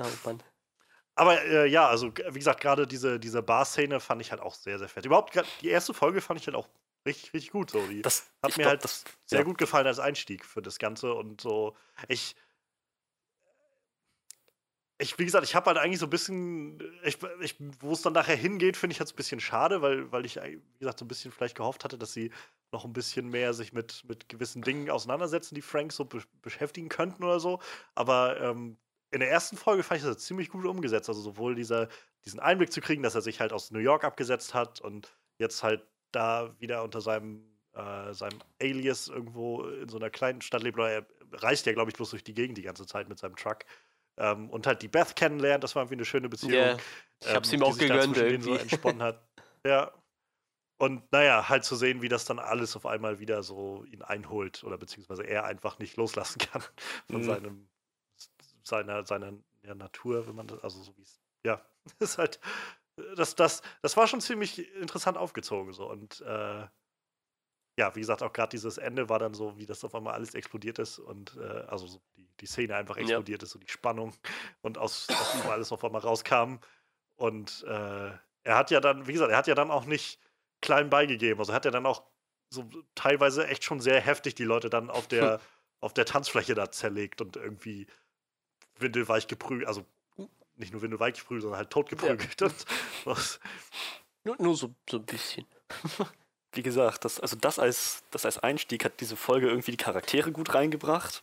[0.00, 0.42] Oh Mann.
[1.16, 4.78] Aber äh, ja, also wie gesagt, gerade diese, diese Bar-Szene fand ich halt auch sehr,
[4.78, 5.04] sehr fett.
[5.04, 6.68] Überhaupt, die erste Folge fand ich halt auch
[7.04, 7.70] richtig, richtig gut.
[7.70, 7.84] So.
[7.88, 9.44] Die Das hat mir glaub, halt das, sehr ja.
[9.44, 11.76] gut gefallen als Einstieg für das Ganze und so.
[12.06, 12.36] Ich.
[15.00, 16.78] Ich, wie gesagt, ich habe halt eigentlich so ein bisschen,
[17.80, 20.36] wo es dann nachher hingeht, finde ich halt so ein bisschen schade, weil, weil ich,
[20.36, 22.32] wie gesagt, so ein bisschen vielleicht gehofft hatte, dass sie
[22.72, 26.88] noch ein bisschen mehr sich mit, mit gewissen Dingen auseinandersetzen, die Frank so be beschäftigen
[26.88, 27.60] könnten oder so.
[27.94, 28.76] Aber ähm,
[29.10, 31.08] in der ersten Folge fand ich das ziemlich gut umgesetzt.
[31.08, 31.88] Also sowohl dieser,
[32.24, 35.62] diesen Einblick zu kriegen, dass er sich halt aus New York abgesetzt hat und jetzt
[35.62, 40.76] halt da wieder unter seinem, äh, seinem Alias irgendwo in so einer kleinen Stadt lebt.
[40.76, 43.36] Oder er reist ja, glaube ich, bloß durch die Gegend die ganze Zeit mit seinem
[43.36, 43.64] Truck.
[44.18, 46.52] Ähm, und halt die Beth kennenlernt, das war irgendwie eine schöne Beziehung.
[46.52, 46.76] Ja,
[47.20, 48.50] ich hab's ihm auch gegönnt irgendwie.
[48.50, 49.22] So entsponnen hat.
[49.64, 49.92] ja.
[50.76, 54.62] Und naja, halt zu sehen, wie das dann alles auf einmal wieder so ihn einholt
[54.62, 56.62] oder beziehungsweise er einfach nicht loslassen kann
[57.10, 57.24] von mhm.
[57.24, 57.68] seinem,
[58.62, 61.60] seiner, seiner ja, Natur, wenn man das, also so wie es, ja,
[61.98, 62.40] ist halt,
[63.16, 66.66] das, das, das war schon ziemlich interessant aufgezogen so und äh,
[67.78, 70.34] ja, wie gesagt, auch gerade dieses Ende war dann so, wie das auf einmal alles
[70.34, 73.46] explodiert ist und äh, also so die, die Szene einfach explodiert ja.
[73.46, 74.12] ist und die Spannung
[74.62, 76.56] und aus, aus ihm alles auf einmal rauskam.
[77.14, 78.10] Und äh,
[78.42, 80.18] er hat ja dann, wie gesagt, er hat ja dann auch nicht
[80.60, 81.38] klein beigegeben.
[81.38, 82.02] Also hat er dann auch
[82.50, 85.40] so teilweise echt schon sehr heftig die Leute dann auf der,
[85.80, 87.86] auf der Tanzfläche da zerlegt und irgendwie
[88.80, 89.86] windelweich geprügelt, also
[90.56, 92.40] nicht nur windelweich geprügelt, sondern halt tot geprügelt.
[92.40, 93.14] Ja.
[94.24, 95.46] Nur, nur so, so ein bisschen.
[96.52, 100.32] wie gesagt, das, also das als, das als Einstieg hat diese Folge irgendwie die Charaktere
[100.32, 101.22] gut reingebracht.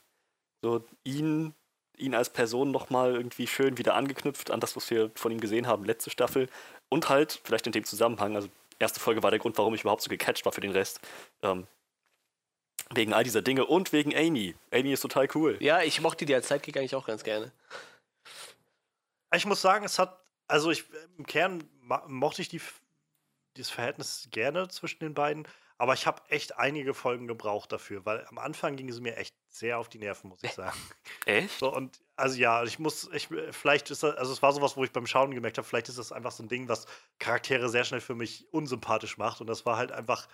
[0.61, 1.53] So ihn,
[1.97, 5.67] ihn als Person nochmal irgendwie schön wieder angeknüpft an das, was wir von ihm gesehen
[5.67, 6.49] haben, letzte Staffel.
[6.89, 10.01] Und halt, vielleicht in dem Zusammenhang, also erste Folge war der Grund, warum ich überhaupt
[10.01, 10.99] so gecatcht war für den Rest.
[11.41, 11.67] Ähm,
[12.93, 14.55] wegen all dieser Dinge und wegen Amy.
[14.71, 15.57] Amy ist total cool.
[15.59, 17.51] Ja, ich mochte die als Sidekick eigentlich auch ganz gerne.
[19.33, 20.85] Ich muss sagen, es hat, also ich,
[21.17, 21.63] im Kern
[22.07, 22.61] mochte ich die
[23.57, 25.47] dieses Verhältnis gerne zwischen den beiden.
[25.77, 29.35] Aber ich habe echt einige Folgen gebraucht dafür, weil am Anfang ging es mir echt
[29.49, 30.79] sehr auf die Nerven, muss ich sagen.
[31.25, 31.59] Echt?
[31.59, 34.85] So, und also ja, ich muss, ich, vielleicht ist das, also es war sowas, wo
[34.85, 36.85] ich beim Schauen gemerkt habe, vielleicht ist das einfach so ein Ding, was
[37.19, 39.41] Charaktere sehr schnell für mich unsympathisch macht.
[39.41, 40.29] Und das war halt einfach,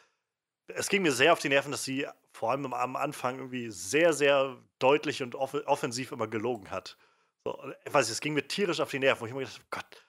[0.67, 4.13] es ging mir sehr auf die Nerven, dass sie vor allem am Anfang irgendwie sehr,
[4.13, 6.97] sehr deutlich und off offensiv immer gelogen hat.
[7.43, 9.55] So, ich weiß nicht, es ging mir tierisch auf die Nerven, wo ich immer gedacht
[9.55, 10.05] habe, Gott,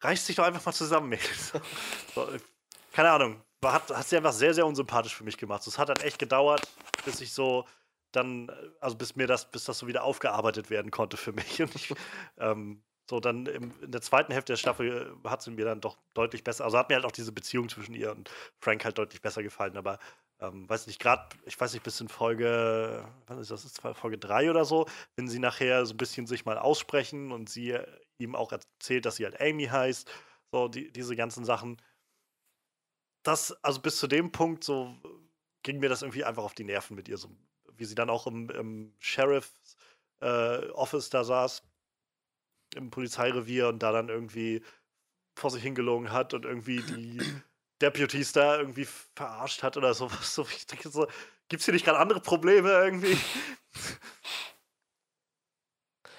[0.00, 1.52] reißt sich doch einfach mal zusammen, Mädels.
[2.14, 2.28] So,
[2.92, 3.42] keine Ahnung.
[3.64, 5.66] Hat, hat sie einfach sehr, sehr unsympathisch für mich gemacht.
[5.66, 6.62] Es hat dann echt gedauert,
[7.04, 7.66] bis ich so
[8.12, 11.60] dann, also bis mir das, bis das so wieder aufgearbeitet werden konnte für mich.
[11.62, 11.92] Und ich,
[12.38, 15.96] ähm, so dann im, in der zweiten Hälfte der Staffel hat sie mir dann doch
[16.14, 18.30] deutlich besser, also hat mir halt auch diese Beziehung zwischen ihr und
[18.60, 19.76] Frank halt deutlich besser gefallen.
[19.76, 19.98] Aber
[20.40, 23.50] ähm, weiß nicht, gerade, ich weiß nicht, bis in Folge, was ist
[23.82, 27.48] das, Folge 3 oder so, wenn sie nachher so ein bisschen sich mal aussprechen und
[27.48, 27.78] sie
[28.18, 30.10] ihm auch erzählt, dass sie halt Amy heißt,
[30.52, 31.80] so die, diese ganzen Sachen.
[33.22, 34.96] Das, also bis zu dem Punkt, so
[35.62, 37.30] ging mir das irgendwie einfach auf die Nerven mit ihr, so
[37.76, 39.76] wie sie dann auch im, im Sheriff's
[40.20, 41.62] äh, Office da saß,
[42.74, 44.62] im Polizeirevier und da dann irgendwie
[45.36, 47.18] vor sich hingelogen hat und irgendwie die
[47.80, 50.34] Deputies da irgendwie verarscht hat oder sowas.
[50.34, 51.06] So, ich denke so,
[51.48, 53.16] gibt's hier nicht gerade andere Probleme irgendwie?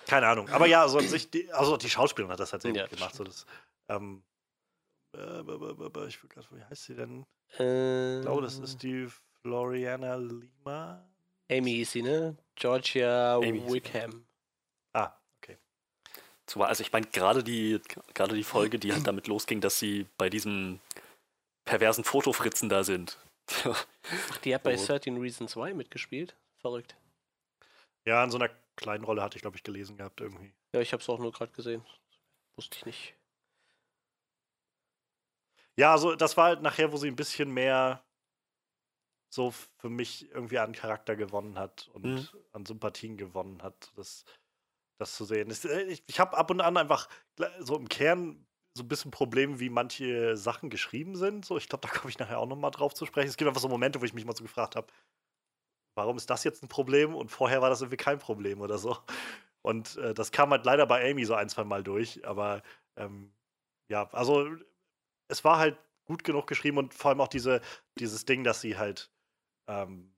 [0.09, 0.49] Keine Ahnung.
[0.49, 3.13] Aber ja, also, sich, die, also die Schauspielerin hat das tatsächlich ja, gemacht.
[3.13, 3.45] So das,
[3.89, 4.23] ähm,
[5.15, 7.25] äh, ich will wie heißt sie denn?
[7.59, 9.07] Äh, ich glaube, das ist die
[9.41, 11.07] Floriana Lima.
[11.51, 12.35] Amy ist sie, ne?
[12.55, 14.25] Georgia Amy Wickham.
[14.93, 15.57] Ah, okay.
[16.55, 17.79] Also ich meine, gerade die,
[18.15, 20.79] gerade die Folge, die halt damit losging, dass sie bei diesem
[21.65, 23.19] perversen Fotofritzen da sind.
[23.63, 24.87] Ach, die hat bei so.
[24.87, 26.35] 13 Reasons Why mitgespielt?
[26.61, 26.95] Verrückt.
[28.05, 30.53] Ja, in so einer kleinen Rolle hatte ich, glaube ich, gelesen gehabt irgendwie.
[30.73, 31.83] Ja, ich habe es auch nur gerade gesehen.
[32.55, 33.15] Wusste ich nicht.
[35.77, 38.03] Ja, also das war halt nachher, wo sie ein bisschen mehr
[39.31, 42.27] so für mich irgendwie an Charakter gewonnen hat und mhm.
[42.51, 44.25] an Sympathien gewonnen hat, das,
[44.97, 45.51] das zu sehen.
[45.65, 47.07] Äh, ich, ich habe ab und an einfach
[47.59, 51.45] so im Kern so ein bisschen Probleme, wie manche Sachen geschrieben sind.
[51.45, 53.29] So, ich glaube, da komme ich nachher auch nochmal drauf zu sprechen.
[53.29, 54.87] Es gibt einfach so Momente, wo ich mich mal so gefragt habe,
[55.99, 58.97] warum ist das jetzt ein Problem und vorher war das irgendwie kein Problem oder so.
[59.61, 62.61] Und äh, das kam halt leider bei Amy so ein, zwei Mal durch, aber
[62.95, 63.33] ähm,
[63.89, 64.47] ja, also
[65.27, 67.61] es war halt gut genug geschrieben und vor allem auch diese,
[67.99, 69.11] dieses Ding, dass sie halt,
[69.67, 70.15] ähm,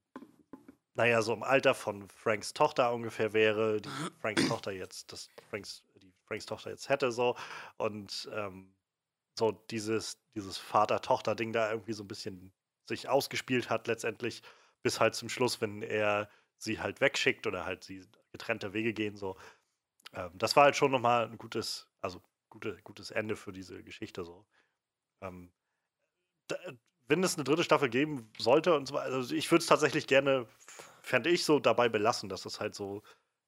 [0.94, 5.84] naja, so im Alter von Franks Tochter ungefähr wäre, die Franks Tochter jetzt, das Franks
[6.32, 7.36] Franks Tochter jetzt hätte, so.
[7.76, 8.74] Und ähm,
[9.38, 12.54] so dieses, dieses Vater-Tochter-Ding da irgendwie so ein bisschen
[12.88, 14.42] sich ausgespielt hat, letztendlich,
[14.84, 19.16] bis halt zum Schluss, wenn er sie halt wegschickt oder halt sie getrennte Wege gehen,
[19.16, 19.38] so.
[20.14, 24.24] Ähm, das war halt schon nochmal ein gutes, also gute, gutes Ende für diese Geschichte,
[24.24, 24.46] so.
[25.22, 25.52] Ähm,
[26.48, 26.58] da,
[27.08, 30.48] wenn es eine dritte Staffel geben sollte und so, also ich würde es tatsächlich gerne,
[31.02, 33.04] fände ich so dabei belassen, dass es halt so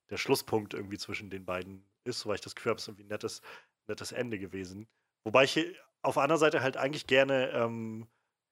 [0.09, 3.05] der Schlusspunkt irgendwie zwischen den beiden ist, weil ich das Gefühl habe, es ist irgendwie
[3.05, 3.41] ein nettes,
[3.87, 4.87] nettes Ende gewesen.
[5.23, 5.57] Wobei ich
[6.01, 8.07] auf anderen Seite halt eigentlich gerne ähm,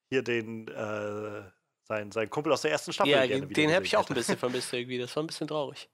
[0.10, 1.44] hier den, äh,
[1.92, 4.38] sein, sein Kumpel aus der ersten Staffel Ja, gerne den habe ich auch ein bisschen
[4.46, 4.98] vermisst irgendwie.
[4.98, 5.89] Das war ein bisschen traurig.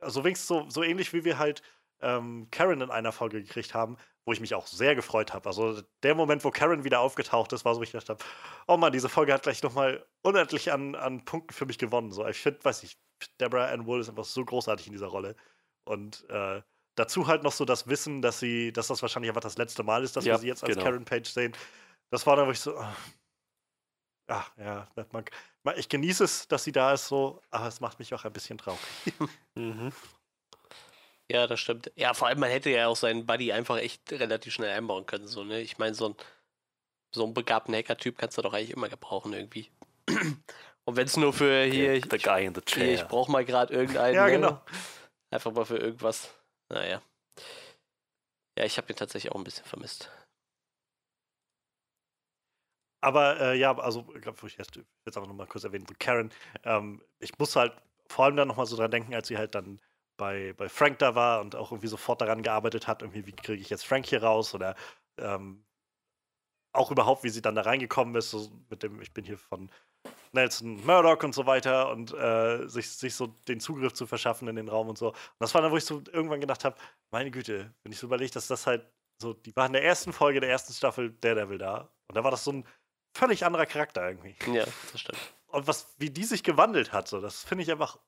[0.00, 1.62] Also wenigstens so, so ähnlich wie wir halt
[2.00, 5.48] ähm, Karen in einer Folge gekriegt haben, wo ich mich auch sehr gefreut habe.
[5.48, 8.24] Also der Moment, wo Karen wieder aufgetaucht ist, war so, ich gedacht habe,
[8.66, 12.12] oh Mann, diese Folge hat gleich nochmal unendlich an, an Punkten für mich gewonnen.
[12.12, 12.98] So, ich finde, weiß nicht,
[13.40, 15.34] Deborah Ann Wool ist einfach so großartig in dieser Rolle.
[15.84, 16.62] Und äh,
[16.94, 20.04] dazu halt noch so das Wissen, dass sie, dass das wahrscheinlich einfach das letzte Mal
[20.04, 20.84] ist, dass Ja, wir sie jetzt als genau.
[20.84, 21.52] Karen Page sehen.
[22.10, 22.96] Das war dann, wo ich so, ah,
[24.28, 25.24] ah, ja, man,
[25.76, 28.58] ich genieße es, dass sie da ist, so, aber es macht mich auch ein bisschen
[28.58, 28.80] traurig.
[29.54, 29.92] Mhm.
[31.30, 31.92] Ja, das stimmt.
[31.96, 35.26] Ja, vor allem, man hätte ja auch seinen Buddy einfach echt relativ schnell einbauen können.
[35.26, 35.60] So, ne?
[35.60, 36.16] Ich meine, so ein
[37.14, 39.70] so einen begabten Hacker-Typ kannst du doch eigentlich immer gebrauchen irgendwie.
[40.84, 43.72] Und wenn es nur für hier, ich, guy in the hier, ich brauche mal gerade
[43.72, 44.14] irgendeinen.
[44.14, 44.32] Ja, ne?
[44.32, 44.60] genau.
[45.30, 46.30] Einfach mal für irgendwas.
[46.70, 47.02] Naja.
[48.58, 50.10] Ja, ich habe ihn tatsächlich auch ein bisschen vermisst.
[53.00, 54.78] Aber äh, ja, also ich glaube, ich jetzt,
[55.16, 56.32] aber nochmal kurz erwähnen, Karen,
[56.64, 57.72] ähm, ich musste halt
[58.08, 59.80] vor allem dann nochmal so dran denken, als sie halt dann
[60.16, 63.62] bei, bei Frank da war und auch irgendwie sofort daran gearbeitet hat, irgendwie, wie kriege
[63.62, 64.74] ich jetzt Frank hier raus oder
[65.18, 65.64] ähm,
[66.72, 69.70] auch überhaupt, wie sie dann da reingekommen ist, so mit dem, ich bin hier von
[70.32, 74.56] Nelson Murdoch und so weiter und äh, sich, sich so den Zugriff zu verschaffen in
[74.56, 75.08] den Raum und so.
[75.08, 76.76] Und das war dann, wo ich so irgendwann gedacht habe,
[77.10, 78.90] meine Güte, wenn ich so überlege, dass das halt
[79.20, 82.30] so, die war in der ersten Folge der ersten Staffel Daredevil da und da war
[82.30, 82.64] das so ein
[83.18, 84.36] völlig anderer Charakter irgendwie.
[84.52, 85.18] Ja, das stimmt.
[85.48, 87.98] Und was, wie die sich gewandelt hat, so, das finde ich einfach,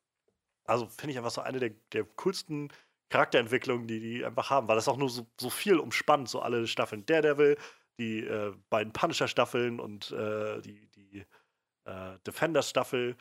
[0.65, 2.73] also finde ich einfach so eine der, der coolsten
[3.09, 6.67] Charakterentwicklungen, die die einfach haben, weil das auch nur so, so viel umspannt, so alle
[6.67, 7.59] Staffeln Daredevil,
[7.99, 11.27] die äh, beiden Punisher-Staffeln und äh, die, die
[11.85, 13.17] äh, Defenders-Staffel.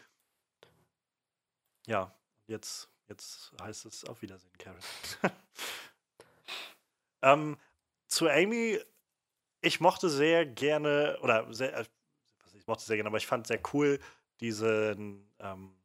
[1.87, 2.15] Ja,
[2.45, 4.79] jetzt, jetzt heißt es auf Wiedersehen, Karen.
[7.23, 7.57] ähm,
[8.07, 8.79] zu Amy,
[9.61, 11.85] ich mochte sehr gerne, oder sehr, äh,
[12.55, 13.99] ich mochte sehr gerne, aber ich fand sehr cool
[14.41, 15.75] diesen, ähm,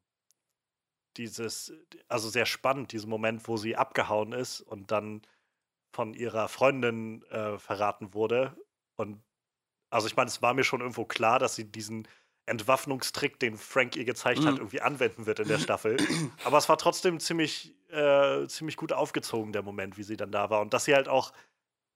[1.16, 1.72] dieses,
[2.08, 5.22] also sehr spannend, diesen Moment, wo sie abgehauen ist und dann
[5.92, 8.56] von ihrer Freundin äh, verraten wurde.
[8.96, 9.22] Und
[9.90, 12.08] also ich meine, es war mir schon irgendwo klar, dass sie diesen
[12.46, 14.58] Entwaffnungstrick, den Frank ihr gezeigt hat, Mhm.
[14.58, 16.02] irgendwie anwenden wird in der Staffel.
[16.42, 20.50] Aber es war trotzdem ziemlich, äh, ziemlich gut aufgezogen, der Moment, wie sie dann da
[20.50, 20.60] war.
[20.60, 21.32] Und dass sie halt auch,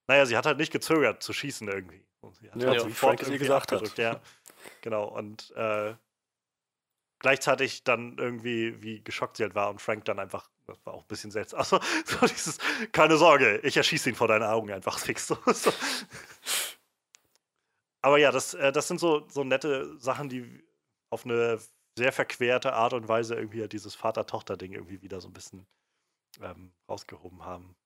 [0.08, 2.04] naja, sie hat halt nicht gezögert zu schießen irgendwie.
[2.20, 3.98] Und sie hat Ja, halt wie sofort Frank es ihr gesagt hat.
[3.98, 4.20] Ja,
[4.80, 5.04] genau.
[5.04, 5.94] Und äh,
[7.18, 11.02] gleichzeitig dann irgendwie, wie geschockt sie halt war und Frank dann einfach, das war auch
[11.02, 11.60] ein bisschen seltsam.
[11.60, 12.58] Also, so dieses,
[12.92, 15.26] keine Sorge, ich erschieße ihn vor deinen Augen einfach fix.
[15.26, 15.72] So, so.
[18.00, 20.64] Aber ja, das, äh, das sind so, so nette Sachen, die
[21.10, 21.58] auf eine
[21.96, 25.66] sehr verquerte Art und Weise irgendwie halt dieses Vater-Tochter-Ding irgendwie wieder so ein bisschen
[26.40, 27.76] ähm, rausgehoben haben.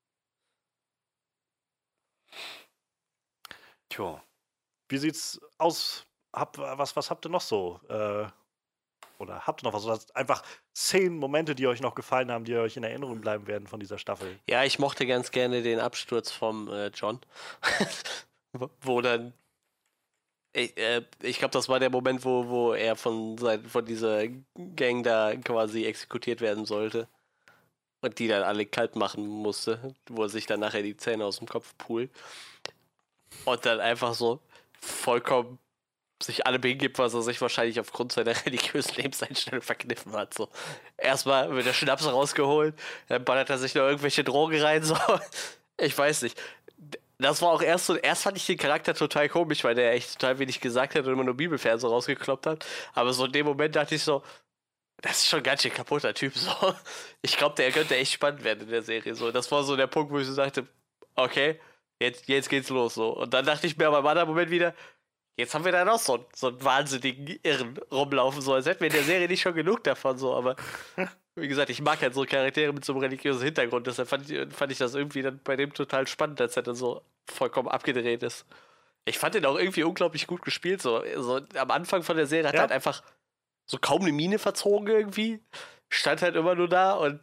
[3.88, 4.22] Tja.
[4.88, 6.06] Wie sieht's aus?
[6.34, 7.80] Hab, was, was habt ihr noch so?
[7.88, 8.26] Äh,
[9.18, 9.84] oder habt ihr noch was?
[9.84, 13.68] Oder einfach zehn Momente, die euch noch gefallen haben, die euch in Erinnerung bleiben werden
[13.68, 14.38] von dieser Staffel?
[14.48, 17.20] Ja, ich mochte ganz gerne den Absturz vom äh, John.
[18.82, 19.32] Wo- dann.
[20.54, 24.26] Ich, äh, ich glaube, das war der Moment, wo, wo er von, von dieser
[24.76, 27.08] Gang da quasi exekutiert werden sollte.
[28.02, 31.38] Und die dann alle kalt machen musste, wo er sich dann nachher die Zähne aus
[31.38, 32.10] dem Kopf pult.
[33.44, 34.40] Und dann einfach so
[34.80, 35.58] vollkommen
[36.22, 40.34] sich allem hingibt, was er sich wahrscheinlich aufgrund seiner religiösen Lebenseinstellung verkniffen hat.
[40.34, 40.48] So.
[40.96, 42.74] Erstmal wird der Schnaps rausgeholt,
[43.08, 44.82] dann ballert er sich noch irgendwelche Drogen rein.
[44.82, 44.96] So.
[45.78, 46.40] Ich weiß nicht.
[47.18, 50.12] Das war auch erst so, erst fand ich den Charakter total komisch, weil der echt
[50.12, 52.66] total wenig gesagt hat und immer nur Bibelverse rausgekloppt hat.
[52.94, 54.22] Aber so in dem Moment dachte ich so,
[55.02, 56.34] das ist schon ein ganz schön kaputter Typ.
[56.36, 56.50] So.
[57.24, 59.14] Ich glaube, der könnte echt spannend werden in der Serie.
[59.14, 59.30] So.
[59.30, 60.66] Das war so der Punkt, wo ich so sagte,
[61.14, 61.60] okay,
[62.00, 62.94] jetzt, jetzt geht's los.
[62.94, 63.10] So.
[63.10, 64.74] Und dann dachte ich mir aber im anderen Moment wieder,
[65.36, 68.40] jetzt haben wir da noch so, einen- so einen wahnsinnigen Irren rumlaufen.
[68.42, 70.18] So, als hätten wir in der Serie nicht schon genug davon.
[70.18, 70.34] So.
[70.34, 70.56] Aber
[71.36, 73.86] wie gesagt, ich mag halt so Charaktere mit so einem religiösen Hintergrund.
[73.86, 76.74] Deshalb fand ich, fand ich das irgendwie dann bei dem total spannend, als er dann
[76.74, 78.46] so vollkommen abgedreht ist.
[79.04, 80.82] Ich fand ihn auch irgendwie unglaublich gut gespielt.
[80.82, 82.58] So, so am Anfang von der Serie hat Ja.
[82.60, 83.02] er halt einfach
[83.66, 85.40] so kaum eine Miene verzogen irgendwie.
[85.88, 87.20] Stand halt immer nur da und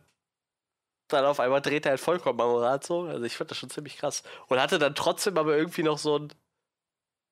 [1.07, 3.01] dann auf einmal dreht er halt vollkommen am Rad so.
[3.03, 4.21] Also ich fand das schon ziemlich krass.
[4.47, 6.33] Und hatte dann trotzdem aber irgendwie noch so ein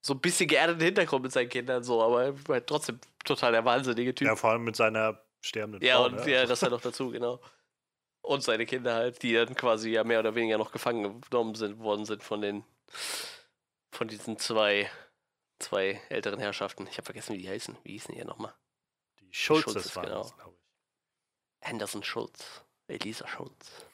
[0.01, 4.15] so ein bisschen geerdeten Hintergrund mit seinen Kindern so, aber halt trotzdem total der wahnsinnige
[4.15, 4.27] Typ.
[4.27, 6.05] Ja, vor allem mit seiner sterbenden Ja, Frau.
[6.05, 6.31] und ne?
[6.31, 7.41] ja, Also- das ja noch dazu, genau.
[8.21, 11.79] Und seine Kinder halt, die dann quasi ja mehr oder weniger noch gefangen genommen sind,
[11.79, 12.63] worden sind von den,
[13.91, 14.89] von diesen zwei,
[15.59, 16.87] zwei älteren Herrschaften.
[16.87, 17.77] Ich habe vergessen, wie die heißen.
[17.83, 18.53] Wie hießen die ja nochmal?
[19.37, 20.23] Schulzes Schulzes, waren genau.
[20.23, 21.67] das, glaube ich.
[21.67, 22.63] Anderson Schulz.
[22.87, 23.85] Elisa Schulz.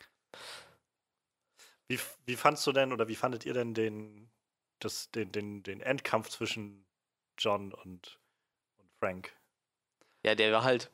[1.87, 4.31] Wie, wie fandst du denn oder wie fandet ihr denn den,
[4.79, 6.85] das, den, den, den Endkampf zwischen
[7.37, 8.19] John und,
[8.77, 9.33] und Frank?
[10.23, 10.91] Ja, der war halt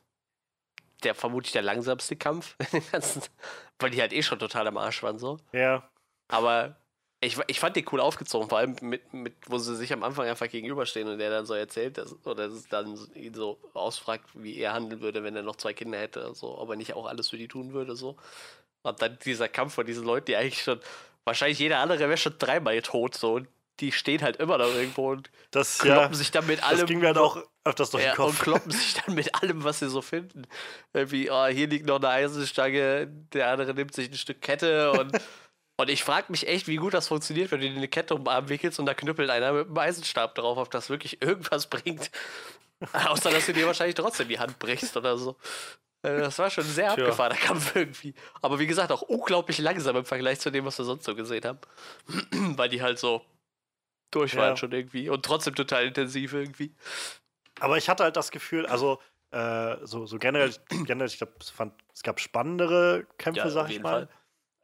[1.04, 2.56] der vermutlich der langsamste Kampf,
[3.78, 5.38] weil die halt eh schon total am Arsch waren so.
[5.52, 5.88] Ja.
[6.28, 6.79] Aber
[7.22, 10.26] ich, ich fand die cool aufgezogen, vor allem mit, mit, wo sie sich am Anfang
[10.26, 14.56] einfach gegenüberstehen und der dann so erzählt, dass, oder dass dann ihn so ausfragt, wie
[14.58, 17.28] er handeln würde, wenn er noch zwei Kinder hätte, so, ob er nicht auch alles
[17.28, 18.16] für die tun würde, so.
[18.82, 20.80] Und dann dieser Kampf von diesen Leuten, die eigentlich schon,
[21.24, 23.34] wahrscheinlich jeder andere wäre schon dreimal tot, so.
[23.34, 23.48] Und
[23.80, 26.80] die stehen halt immer noch irgendwo und Das, kloppen ja, sich dann mit allem.
[26.80, 28.42] das ging mir halt auch öfters durch Ja, den und Kopf.
[28.42, 30.42] kloppen sich dann mit allem, was sie so finden.
[30.94, 35.12] Irgendwie, oh, hier liegt noch eine Eisenstange, der andere nimmt sich ein Stück Kette und,
[35.80, 38.24] und ich frage mich echt, wie gut das funktioniert, wenn du dir eine Kette um
[38.24, 41.68] den Arm wickelst und da knüppelt einer mit einem Eisenstab drauf, ob das wirklich irgendwas
[41.68, 42.10] bringt.
[42.92, 45.36] Außer, dass du dir wahrscheinlich trotzdem die Hand brichst oder so.
[46.02, 47.04] Äh, Das war schon ein sehr Tja.
[47.04, 48.14] abgefahrener Kampf irgendwie.
[48.40, 51.44] Aber wie gesagt, auch unglaublich langsam im Vergleich zu dem, was wir sonst so gesehen
[51.44, 51.58] haben.
[52.56, 53.22] Weil die halt so
[54.10, 54.56] durch waren Ja.
[54.56, 56.74] schon irgendwie und trotzdem total intensiv irgendwie.
[57.60, 58.98] Aber ich hatte halt das Gefühl, also
[59.30, 60.52] äh, so, so generell,
[60.84, 64.08] generell, ich glaube, es, gab spannendere Kämpfe, Ja, sag ich mal.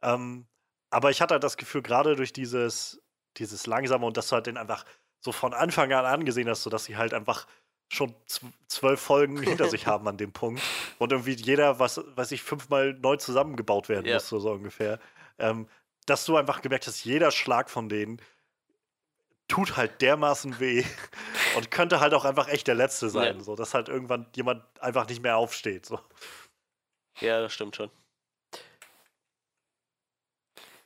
[0.01, 0.45] Ähm,
[0.89, 3.01] aber ich hatte halt das Gefühl, gerade durch dieses,
[3.37, 4.85] dieses Langsame und dass du halt den einfach
[5.19, 7.47] so von Anfang an angesehen hast, sodass sie halt einfach
[7.91, 10.61] schon zw- zwölf Folgen hinter sich haben an dem Punkt
[10.99, 14.15] und irgendwie jeder, was weiß ich, fünfmal neu zusammengebaut werden Ja.
[14.15, 14.99] muss, so, so ungefähr.
[15.39, 15.67] Ähm,
[16.05, 18.21] dass du einfach gemerkt hast, jeder Schlag von denen
[19.47, 20.83] tut halt dermaßen weh
[21.55, 23.43] und könnte halt auch einfach echt der letzte sein, Ja.
[23.43, 25.85] so dass halt irgendwann jemand einfach nicht mehr aufsteht.
[25.85, 25.99] So.
[27.19, 27.89] Ja, das stimmt schon.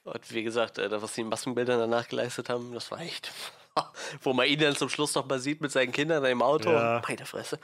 [0.04, 3.32] Und wie gesagt, äh, das, was die Maskenbilder danach geleistet haben, das war echt.
[4.22, 6.72] Wo man ihn dann zum Schluss noch mal sieht mit seinen Kindern im Auto.
[6.72, 7.02] Ja.
[7.08, 7.60] Meine Fresse.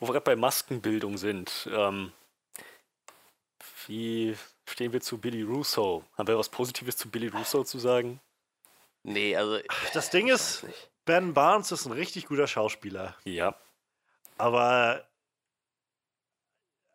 [0.00, 1.68] Wo wir gerade bei Maskenbildung sind.
[1.72, 2.12] Ähm,
[3.86, 4.36] wie
[4.66, 6.04] stehen wir zu Billy Russo?
[6.16, 8.20] Haben wir was Positives zu Billy Russo zu sagen?
[9.02, 9.58] Nee, also.
[9.92, 10.64] Das Ding ist-.
[11.04, 13.54] Ben Barnes ist ein richtig guter Schauspieler, Ja.
[14.36, 15.04] aber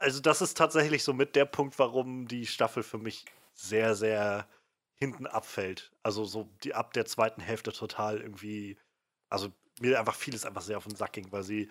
[0.04, 4.48] also das ist tatsächlich so mit der Punkt, warum die Staffel für mich sehr, sehr
[4.96, 5.92] hinten abfällt.
[6.04, 8.78] Also so die ab der zweiten Hälfte total irgendwie,
[9.30, 11.70] also mir einfach vieles einfach sehr auf den Sack ging, weil sie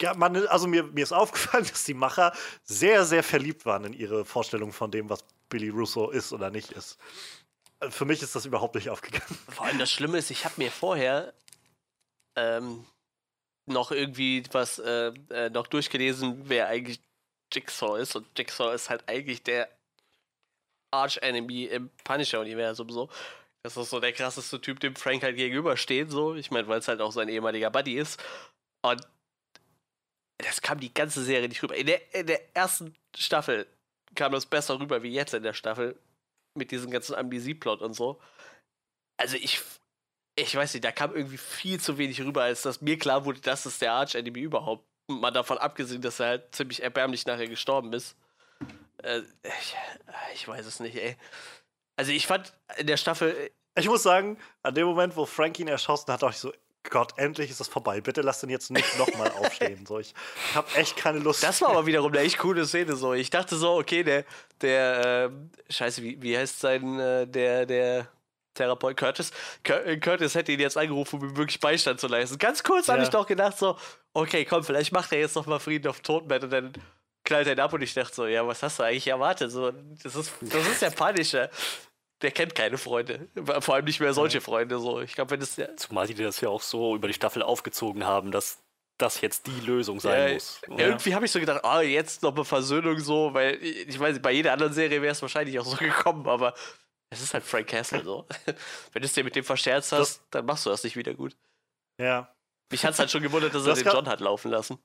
[0.00, 2.32] ja, man, also mir, mir ist aufgefallen, dass die Macher
[2.64, 6.72] sehr, sehr verliebt waren in ihre Vorstellung von dem, was Billy Russo ist oder nicht
[6.72, 6.98] ist.
[7.80, 9.38] Äh, Für mich ist das überhaupt nicht aufgegangen.
[9.48, 11.32] Vor allem das Schlimme ist, ich habe mir vorher
[12.34, 12.84] ähm,
[13.66, 17.00] noch irgendwie was äh, äh, noch durchgelesen, wer eigentlich
[17.52, 18.16] Jigsaw ist.
[18.16, 19.68] Und Jigsaw ist halt eigentlich der
[20.92, 23.08] Arch-Enemy im Punisher-Universum so.
[23.64, 26.34] Das ist so der krasseste Typ, dem Frank halt gegenübersteht, so.
[26.34, 28.22] Ich meine, weil es halt auch sein ehemaliger Buddy ist.
[28.84, 29.06] Und
[30.38, 31.76] das kam die ganze Serie nicht rüber.
[31.76, 33.66] In der, in der ersten Staffel
[34.14, 35.98] kam das besser rüber wie jetzt in der Staffel.
[36.54, 38.20] Mit diesem ganzen Amnesie-Plot und so.
[39.16, 39.62] Also ich,
[40.34, 43.40] ich weiß nicht, da kam irgendwie viel zu wenig rüber, als dass mir klar wurde,
[43.40, 44.84] das ist der Arch-Enemy überhaupt.
[45.08, 48.16] Mal davon abgesehen, dass er halt ziemlich erbärmlich nachher gestorben ist.
[49.02, 49.76] Äh, ich,
[50.34, 51.16] ich weiß es nicht, ey.
[51.96, 55.68] Also ich fand in der Staffel, Ich muss sagen, an dem Moment, wo Frank ihn
[55.68, 56.52] erschossen hat, dachte ich so,
[56.88, 58.00] Gott, endlich ist das vorbei.
[58.00, 59.86] Bitte lass den jetzt nicht nochmal aufstehen.
[59.86, 60.14] So, ich
[60.54, 61.42] habe echt keine Lust.
[61.42, 63.12] das war aber wiederum eine echt coole Szene so.
[63.12, 64.24] Ich dachte so, okay, der,
[64.60, 68.08] der, ähm, scheiße, wie, wie heißt sein, äh, der, der
[68.54, 69.30] Therapeut Curtis?
[69.64, 72.38] Cur äh, Curtis hätte ihn jetzt angerufen, um ihm wirklich Beistand zu leisten.
[72.38, 73.04] Ganz kurz habe Ja.
[73.04, 73.76] ich doch gedacht so,
[74.12, 76.72] okay, komm, vielleicht macht er jetzt noch mal Frieden auf Totenbett und dann
[77.24, 79.50] knallt er ihn ab und ich dachte so, ja, was hast du eigentlich erwartet?
[79.50, 81.50] So, das ist, das ist der Punisher.
[82.20, 83.28] Der kennt keine Freunde.
[83.60, 84.78] Vor allem nicht mehr solche Freunde.
[84.78, 85.00] So.
[85.00, 88.04] Ich glaube, wenn es ja, Zumal die das ja auch so über die Staffel aufgezogen
[88.06, 88.58] haben, dass
[88.98, 90.60] das jetzt die Lösung sein Ja, muss.
[90.76, 94.30] Irgendwie habe ich so gedacht, ah, jetzt noch eine Versöhnung so, weil ich weiß, bei
[94.30, 96.54] jeder anderen Serie wäre es wahrscheinlich auch so gekommen, aber
[97.12, 98.26] es ist halt Frank Castle so.
[98.92, 101.14] Wenn du es dir mit dem verscherzt hast, Das- dann machst du das nicht wieder
[101.14, 101.36] gut.
[101.98, 102.34] ja.
[102.70, 104.78] Mich hat es halt schon gewundert, dass er den John hat laufen lassen.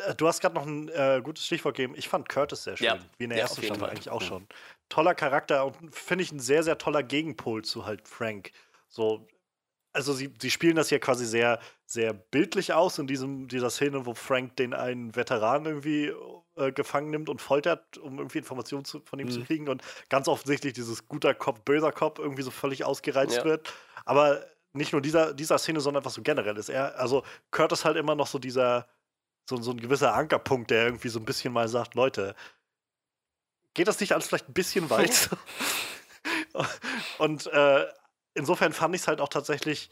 [0.00, 1.94] Äh, Du hast gerade noch ein äh, gutes Stichwort gegeben.
[1.96, 2.86] Ich fand Curtis sehr schön.
[2.86, 2.98] Ja.
[3.18, 3.90] Wie in der Ja, ersten Staffel Fall.
[3.90, 4.26] eigentlich auch Mhm.
[4.26, 4.48] schon.
[4.88, 8.52] Toller Charakter und finde ich ein sehr, sehr toller Gegenpol zu halt Frank.
[8.88, 9.26] So,
[9.92, 14.06] also sie, sie spielen das ja quasi sehr, sehr bildlich aus in diesem, dieser Szene,
[14.06, 16.12] wo Frank den einen Veteran irgendwie
[16.56, 19.44] äh, gefangen nimmt und foltert, um irgendwie Informationen zu, von ihm zu Mhm.
[19.44, 23.44] kriegen und ganz offensichtlich dieses guter Kopf, böser Kopf irgendwie so völlig ausgereizt Ja.
[23.44, 23.72] wird.
[24.04, 27.84] Aber nicht nur dieser, dieser Szene, sondern einfach so generell ist er, also Kurt ist
[27.84, 28.88] halt immer noch so dieser,
[29.48, 32.34] so, so ein gewisser Ankerpunkt, der irgendwie so ein bisschen mal sagt, Leute,
[33.74, 35.28] geht das nicht alles vielleicht ein bisschen weit?
[37.18, 37.86] und äh,
[38.34, 39.90] insofern fand ich es halt auch tatsächlich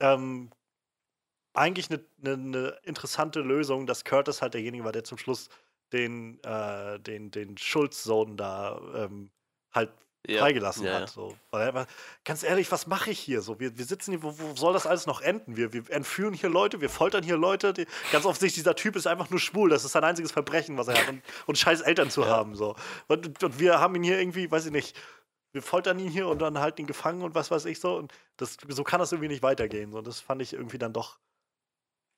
[0.00, 0.50] ähm,
[1.54, 5.48] eigentlich eine ne, ne interessante Lösung, dass Curtis halt derjenige war, der zum Schluss
[5.92, 9.30] den, äh, den, den Schulz-Sohn da ähm,
[9.72, 9.90] halt
[10.26, 11.00] Ja, freigelassen ja, hat.
[11.00, 11.06] ja.
[11.06, 11.36] So.
[11.50, 11.86] Weil er
[12.24, 13.40] ganz ehrlich, was mache ich hier?
[13.40, 15.56] So, wir, wir sitzen hier, wo, wo soll das alles noch enden?
[15.56, 17.72] Wir, wir entführen hier Leute, wir foltern hier Leute.
[17.72, 19.70] Die, ganz offensichtlich, dieser Typ ist einfach nur schwul.
[19.70, 21.08] Das ist sein einziges Verbrechen, was er hat.
[21.08, 22.54] Und, und scheiß Eltern zu haben.
[22.54, 22.76] So.
[23.08, 24.94] Und, und wir haben ihn hier irgendwie, weiß ich nicht,
[25.58, 27.96] wir foltern ihn hier und dann halten ihn gefangen und was weiß ich so.
[27.96, 29.92] Und das, so kann das irgendwie nicht weitergehen.
[29.92, 31.18] Und das fand ich irgendwie dann doch,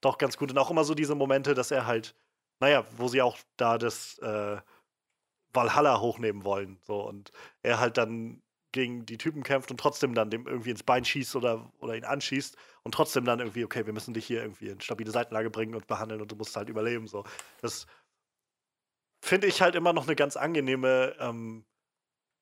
[0.03, 0.51] doch ganz gut.
[0.51, 2.14] Und auch immer so diese Momente, dass er halt,
[2.61, 4.59] naja, wo sie auch da das äh,
[5.55, 6.78] Valhalla hochnehmen wollen.
[6.82, 7.01] So.
[7.01, 7.32] Und
[7.62, 11.34] er halt dann gegen die Typen kämpft und trotzdem dann dem irgendwie ins Bein schießt
[11.34, 14.82] oder, oder ihn anschießt und trotzdem dann irgendwie, okay, wir müssen dich hier irgendwie in
[14.82, 17.09] stabile Seitenlage bringen und behandeln und du musst halt überleben.
[17.09, 17.24] So.
[17.62, 17.86] Das
[19.22, 21.64] finde ich halt immer noch eine ganz angenehme, ähm,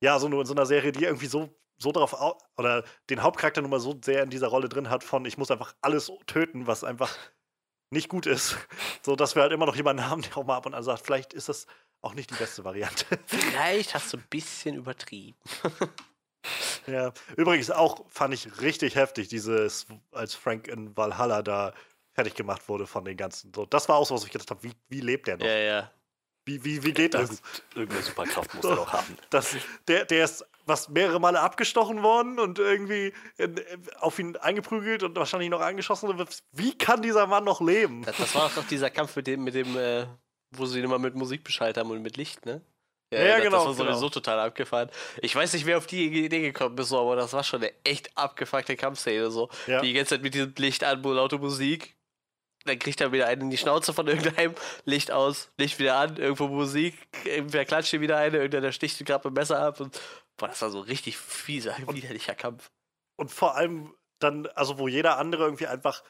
[0.01, 3.63] ja, so in so einer Serie, die irgendwie so, so darauf au- oder den Hauptcharakter
[3.63, 6.67] nun mal so sehr in dieser Rolle drin hat von, ich muss einfach alles töten,
[6.67, 7.17] was einfach
[7.91, 8.57] nicht gut ist.
[9.03, 11.05] So dass wir halt immer noch jemanden haben, der auch mal ab und an sagt,
[11.07, 11.67] vielleicht ist das
[12.03, 13.07] auch nicht die beste Variante.
[13.27, 15.39] Vielleicht hast du ein bisschen übertrieben.
[16.87, 21.75] Ja, übrigens auch fand ich richtig heftig, dieses, als Frank in Valhalla da
[22.15, 23.53] fertig gemacht wurde von den ganzen.
[23.53, 25.45] So, das war auch so, was ich gedacht habe, wie, wie lebt der noch?
[25.45, 25.93] Ja, ja.
[26.49, 27.31] Wie, wie, wie geht das?
[27.31, 27.43] Irgend,
[27.75, 29.19] irgendeine Superkraft muss er doch haben.
[29.31, 29.55] das
[29.87, 33.13] der, der ist was mehrere Male abgestochen worden und irgendwie
[34.01, 36.11] auf ihn eingeprügelt und wahrscheinlich noch angeschossen.
[36.53, 38.03] Wie kann dieser Mann noch leben?
[38.03, 40.07] Das, das war doch dieser Kampf mit dem, mit dem, äh,
[40.53, 42.63] wo sie ihn immer mit Musik beschallt haben und mit Licht, ne?
[43.11, 44.09] Ja, das, genau, Das war sowieso genau.
[44.11, 44.91] total abgefahren.
[45.23, 48.17] Ich weiß nicht, wer auf die Idee gekommen ist, aber das war schon eine echt
[48.17, 49.31] abgefuckte Kampfszene.
[49.31, 49.49] So.
[49.67, 49.81] Ja.
[49.81, 51.97] Die ganze Zeit mit diesem Licht an, laute Musik.
[52.69, 54.55] Dann kriegt er wieder einen in die Schnauze von irgendeinem,
[54.85, 56.95] Licht aus, Licht wieder an, irgendwo Musik,
[57.25, 60.01] irgendwer klatscht ihm wieder eine, irgendeiner sticht gerade mit dem Messer ab und
[60.37, 62.71] boah, das war so richtig fieser, widerlicher Kampf.
[63.17, 66.03] Und vor allem dann, also wo jeder andere irgendwie einfach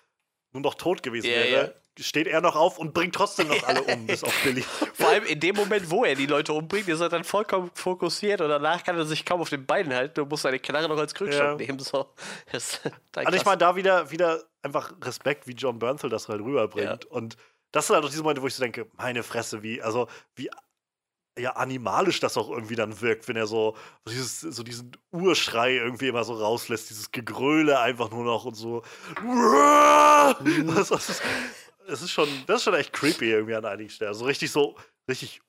[0.52, 3.82] nur noch tot gewesen Ja, wäre, steht er noch auf und bringt trotzdem noch alle
[3.82, 4.62] um, bis auf Billy.
[4.94, 8.40] Vor allem in dem Moment, wo er die Leute umbringt, ist er dann vollkommen fokussiert
[8.40, 10.96] und danach kann er sich kaum auf den Beinen halten und muss seine Knarre noch
[10.96, 11.54] als Krückstock Ja.
[11.56, 11.78] nehmen.
[11.80, 12.14] So.
[12.52, 12.80] Das
[13.14, 17.04] Also ich meine, da wieder, wieder einfach Respekt, wie John Bernthal das halt rüberbringt.
[17.06, 17.36] Und
[17.72, 20.50] das sind halt auch diese Momente, wo ich so denke, meine Fresse, wie, also wie
[21.38, 25.76] ja, animalisch das auch irgendwie dann wirkt, wenn er so, so, dieses, so diesen Urschrei
[25.76, 28.82] irgendwie immer so rauslässt, dieses Gegröle einfach nur noch und so.
[29.14, 31.22] Das, das, ist,
[31.86, 34.14] das, ist schon, das ist schon echt creepy irgendwie an einigen Stellen.
[34.14, 34.76] So richtig so,
[35.08, 35.40] richtig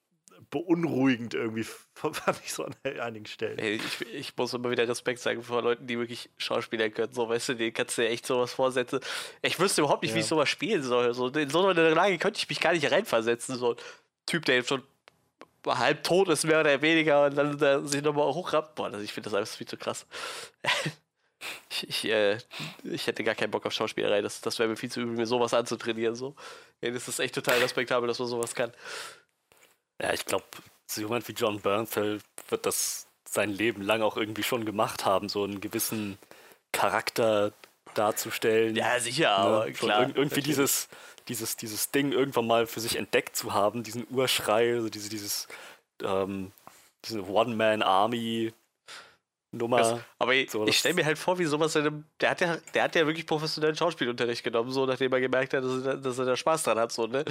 [0.50, 3.60] beunruhigend irgendwie, fand ich so an einigen Stellen.
[3.60, 7.14] Ey, Ich, ich muss immer wieder Respekt sagen vor Leuten, die wirklich Schauspieler können.
[7.14, 9.00] So, weißt du, denen kannst du ja echt sowas vorsetzen.
[9.42, 10.24] Ich wüsste überhaupt nicht, wie Ja.
[10.24, 11.14] ich sowas spielen soll.
[11.14, 13.56] So, in so einer Lage könnte ich mich gar nicht reinversetzen.
[13.58, 13.78] So ein
[14.26, 14.84] Typ, der jetzt schon
[15.68, 18.76] halb tot ist, mehr oder weniger, und dann äh, sich nochmal hochrappt.
[18.76, 20.06] Boah, das, ich finde das alles viel zu krass.
[21.70, 22.38] ich, ich, äh,
[22.84, 24.22] ich hätte gar keinen Bock auf Schauspielerei.
[24.22, 26.16] Das, das wäre mir viel zu übel, mir sowas anzutrainieren.
[26.16, 26.36] So.
[26.82, 28.72] Ey, das ist echt total respektabel, dass man sowas kann.
[30.02, 30.46] Ja, ich glaube,
[30.88, 32.20] so jemand wie John Bernthal
[32.50, 36.18] wird das sein Leben lang auch irgendwie schon gemacht haben, so einen gewissen
[36.72, 37.54] Charakter
[37.94, 38.76] darzustellen.
[38.76, 39.36] Ja, sicher, ne?
[39.36, 40.02] aber Schon klar.
[40.04, 40.88] irg- irgendwie dieses,
[41.28, 45.48] dieses, dieses Ding irgendwann mal für sich entdeckt zu haben, diesen Urschrei, also diese, dieses,
[46.04, 46.52] ähm,
[47.06, 48.54] diese One-Man-Army.
[49.52, 49.78] Nummer.
[49.78, 52.06] Das, aber ich, So, ich stelle mir halt vor, wie sowas in einem.
[52.22, 55.64] Der hat ja, der hat ja wirklich professionellen Schauspielunterricht genommen, so nachdem er gemerkt hat,
[55.64, 57.26] dass er, dass er da Spaß dran hat, so, ne?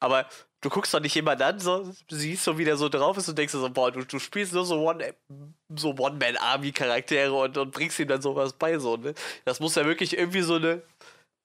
[0.00, 0.26] Aber
[0.62, 3.36] du guckst doch nicht jemand an, so, siehst so, wie der so drauf ist und
[3.36, 5.14] denkst so, boah, du, du spielst nur so One,
[5.76, 9.12] so One-Man-Army-Charaktere und, und bringst ihm dann sowas bei, so, ne?
[9.44, 10.82] Das muss ja wirklich irgendwie so eine,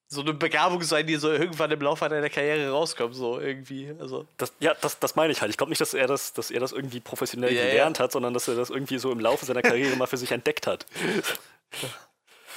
[0.06, 3.92] so eine Begabung sein, die so irgendwann im Laufe deiner Karriere rauskommt, so irgendwie.
[4.00, 4.26] Also.
[4.38, 5.50] Das, ja, das, das meine ich halt.
[5.50, 7.68] Ich glaube nicht, dass er das, dass er das irgendwie professionell Ja, ja.
[7.68, 10.32] gelernt hat, sondern dass er das irgendwie so im Laufe seiner Karriere mal für sich
[10.32, 10.86] entdeckt hat.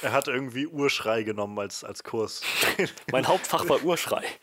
[0.02, 2.42] Er hat irgendwie Urschrei genommen als, als Kurs.
[3.12, 4.24] Mein Hauptfach war Urschrei.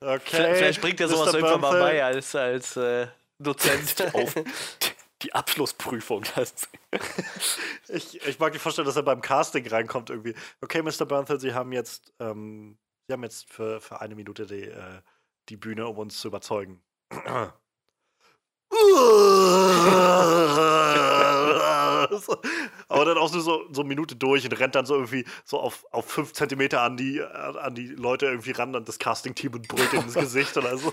[0.00, 0.54] Okay.
[0.54, 1.38] Vielleicht, bringt er sowas Mr.
[1.38, 3.06] irgendwann mal bei als, als äh,
[3.38, 3.94] Dozent.
[4.14, 4.34] Auf
[5.22, 6.24] die Abschlussprüfung.
[7.88, 10.34] Ich, ich mag die Vorstellung, dass er beim Casting reinkommt irgendwie.
[10.60, 11.06] Okay, Mr.
[11.06, 12.76] Bernthal, Sie haben jetzt, ähm,
[13.06, 15.00] Sie haben jetzt für, für eine Minute die, äh,
[15.48, 16.82] die Bühne, um uns zu überzeugen.
[22.88, 25.58] Aber dann auch nur so, so eine Minute durch und rennt dann so irgendwie so
[25.58, 29.68] auf, auf fünf Zentimeter an die, an die Leute irgendwie ran, an das Casting-Team und
[29.68, 30.88] brüllt ins Gesicht oder so.
[30.90, 30.92] Äh,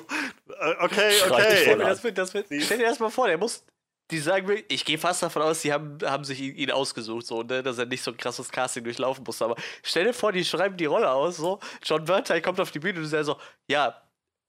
[0.80, 1.12] Okay, okay.
[1.28, 3.64] voll Stell dir das, mit- das, mit- stell dir das mal vor, der muss.
[4.10, 7.26] Die sagen mir, ich gehe fast davon aus, die haben, haben sich ihn, ihn ausgesucht,
[7.26, 9.42] so, ne, dass er nicht so ein krasses Casting durchlaufen muss.
[9.42, 11.60] Aber stell dir vor, die schreiben die Rolle aus, so.
[11.84, 13.38] John Bernthal kommt auf die Bühne und sagt so,
[13.70, 13.96] ja,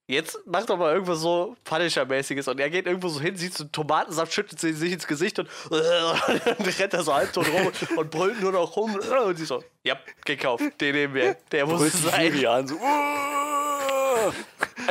[0.07, 3.63] jetzt macht doch mal irgendwas so Punisher-mäßiges und er geht irgendwo so hin, sieht so
[3.63, 7.71] einen Tomatensaft, schüttet sie sich ins Gesicht und, und dann rennt er so halbtot rum
[7.97, 11.79] und brüllt nur noch rum und sie so, ja, gekauft, den nehmen wir, der muss
[11.79, 12.33] Brüllt sein.
[12.33, 14.31] Jury an, so, "Uh,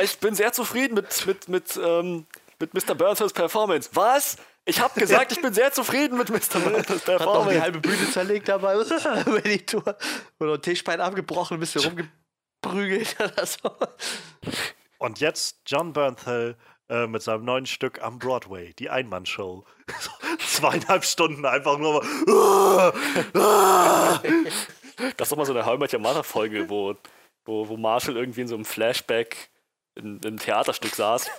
[0.01, 2.25] ich bin sehr zufrieden mit, mit, mit, ähm,
[2.59, 2.95] mit Mr.
[2.95, 3.89] Burns Performance.
[3.93, 4.37] Was?
[4.65, 6.59] Ich habe gesagt, ich bin sehr zufrieden mit Mr.
[6.59, 7.61] Burns Hat noch die Performance.
[7.61, 8.75] halbe Bühne zerlegt dabei,
[9.25, 9.97] Monitor.
[10.39, 13.71] Oder ein Tischbein abgebrochen, ein bisschen rumgeprügelt oder so.
[15.03, 16.55] Und jetzt John Bernthal
[16.87, 19.65] äh, mit seinem neuen Stück am Broadway, die Einmannshow.
[20.39, 22.93] Zweieinhalb Stunden einfach nur mal.
[25.17, 26.95] Das ist doch mal so eine How I Met Your Mother Folge, wo,
[27.43, 29.49] wo, wo Marshall irgendwie in so einem Flashback
[29.95, 31.29] in, in einem Theaterstück saß,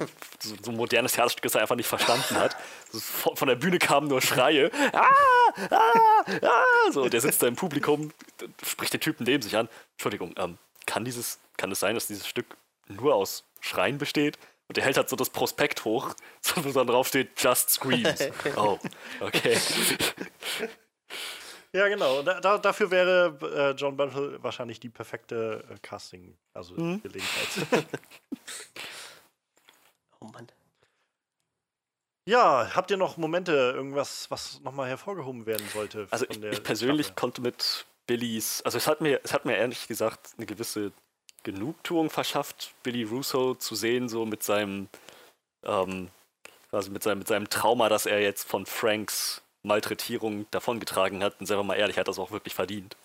[0.40, 2.56] so, so ein modernes Theaterstück, das er einfach nicht verstanden hat.
[2.90, 3.00] So
[3.34, 4.70] von, der Bühne kamen nur Schreie.
[4.92, 5.08] Ah,
[5.70, 8.12] ah, ah, so, der sitzt da im Publikum,
[8.62, 9.70] spricht den Typen neben sich an.
[9.92, 12.58] Entschuldigung, ähm, kann dieses, kann es sein, dass dieses Stück
[12.89, 14.39] nur aus Schreien besteht?
[14.68, 18.28] Und der hält halt so das Prospekt hoch, so, wo dann drauf steht, Just Screams.
[18.57, 18.78] Oh,
[19.20, 19.59] okay.
[21.72, 22.22] Ja, genau.
[22.22, 27.03] Da, da, dafür wäre äh, John Bernthal wahrscheinlich die perfekte äh, Casting, also Mhm.
[27.03, 27.49] Gelegenheit.
[30.20, 30.47] Oh Mann.
[32.28, 36.07] ja, habt ihr noch Momente, irgendwas, was nochmal hervorgehoben werden sollte?
[36.11, 37.20] Also von ich, der ich persönlich Staffel?
[37.20, 40.93] konnte mit Billys, also es hat mir, es hat mir ehrlich gesagt eine gewisse
[41.45, 44.88] Genugtuung verschafft, Billy Russo zu sehen, so mit seinem,
[45.62, 46.11] ähm,
[46.70, 51.40] quasi mit seinem, mit seinem Trauma, dass er jetzt von Franks Malträtierung davongetragen hat.
[51.40, 52.97] Und sagen wir mal ehrlich, er hat das auch wirklich verdient.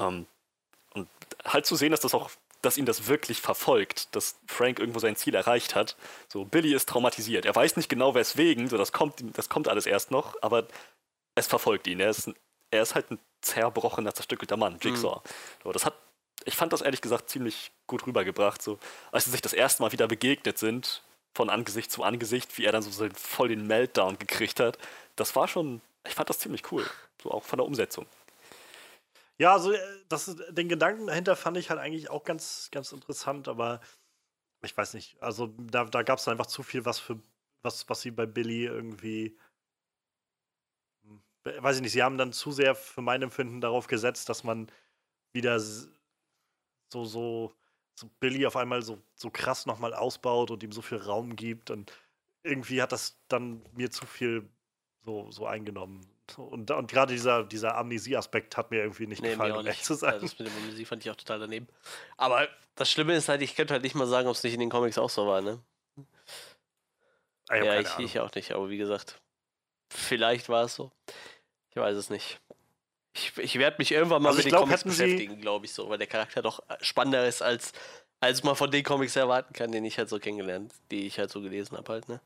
[0.00, 0.26] Ähm,
[0.94, 1.08] und
[1.44, 2.30] halt zu sehen, dass das auch,
[2.62, 5.96] dass ihn das wirklich verfolgt, dass Frank irgendwo sein Ziel erreicht hat.
[6.28, 7.44] So, Billy ist traumatisiert.
[7.46, 10.66] Er weiß nicht genau weswegen, so das kommt, das kommt alles erst noch, aber
[11.34, 12.00] es verfolgt ihn.
[12.00, 12.36] Er ist, ein-
[12.70, 15.20] er ist halt ein zerbrochener, zerstückelter Mann, Jigsaw.
[15.62, 15.94] So, das hat,
[16.44, 18.62] ich fand das ehrlich gesagt ziemlich gut rübergebracht.
[18.62, 18.78] So,
[19.12, 21.02] als sie sich das erste Mal wieder begegnet sind,
[21.34, 24.78] von Angesicht zu Angesicht, wie er dann so, voll den Meltdown gekriegt hat,
[25.16, 26.88] das war schon, ich fand das ziemlich cool.
[27.22, 28.06] So auch von der Umsetzung.
[29.38, 29.78] Ja, also äh,
[30.08, 33.80] das, den Gedanken dahinter fand ich halt eigentlich auch ganz, ganz interessant, aber
[34.64, 35.22] ich weiß nicht.
[35.22, 37.20] Also da, da gab es einfach zu viel, was für
[37.62, 39.38] was, was sie bei Billy irgendwie.
[41.04, 44.28] hm, we- Weiß ich nicht, sie haben dann zu sehr für mein Empfinden darauf gesetzt,
[44.28, 44.70] dass man
[45.34, 45.58] wieder
[46.94, 47.52] so, so,
[47.94, 51.70] so Billy auf einmal so, so krass nochmal ausbaut und ihm so viel Raum gibt.
[51.70, 51.92] Und
[52.44, 54.48] irgendwie hat das dann mir zu viel
[55.04, 56.00] so, so eingenommen.
[56.36, 59.84] Und, und gerade dieser, dieser Amnesie-Aspekt hat mir irgendwie nicht Nee, gefallen, um ehrlich nicht.
[59.84, 60.14] zu sein.
[60.14, 61.66] Also das mit der Musik fand ich auch total daneben.
[62.16, 64.60] Aber das Schlimme ist halt, ich könnte halt nicht mal sagen, ob es nicht in
[64.60, 65.60] den Comics auch so war, ne?
[67.52, 69.20] Ich ja, ich, ich auch nicht, aber wie gesagt,
[69.90, 70.90] vielleicht war es so.
[71.68, 72.40] Ich weiß es nicht.
[73.14, 75.88] Ich, ich werde mich irgendwann mal Also mit den glaub, Comics beschäftigen, glaube ich so,
[75.88, 77.72] weil der Charakter doch spannender ist, als,
[78.20, 81.30] als man von den Comics erwarten kann, den ich halt so kennengelernt, die ich halt
[81.30, 82.20] so gelesen habe halt, ne?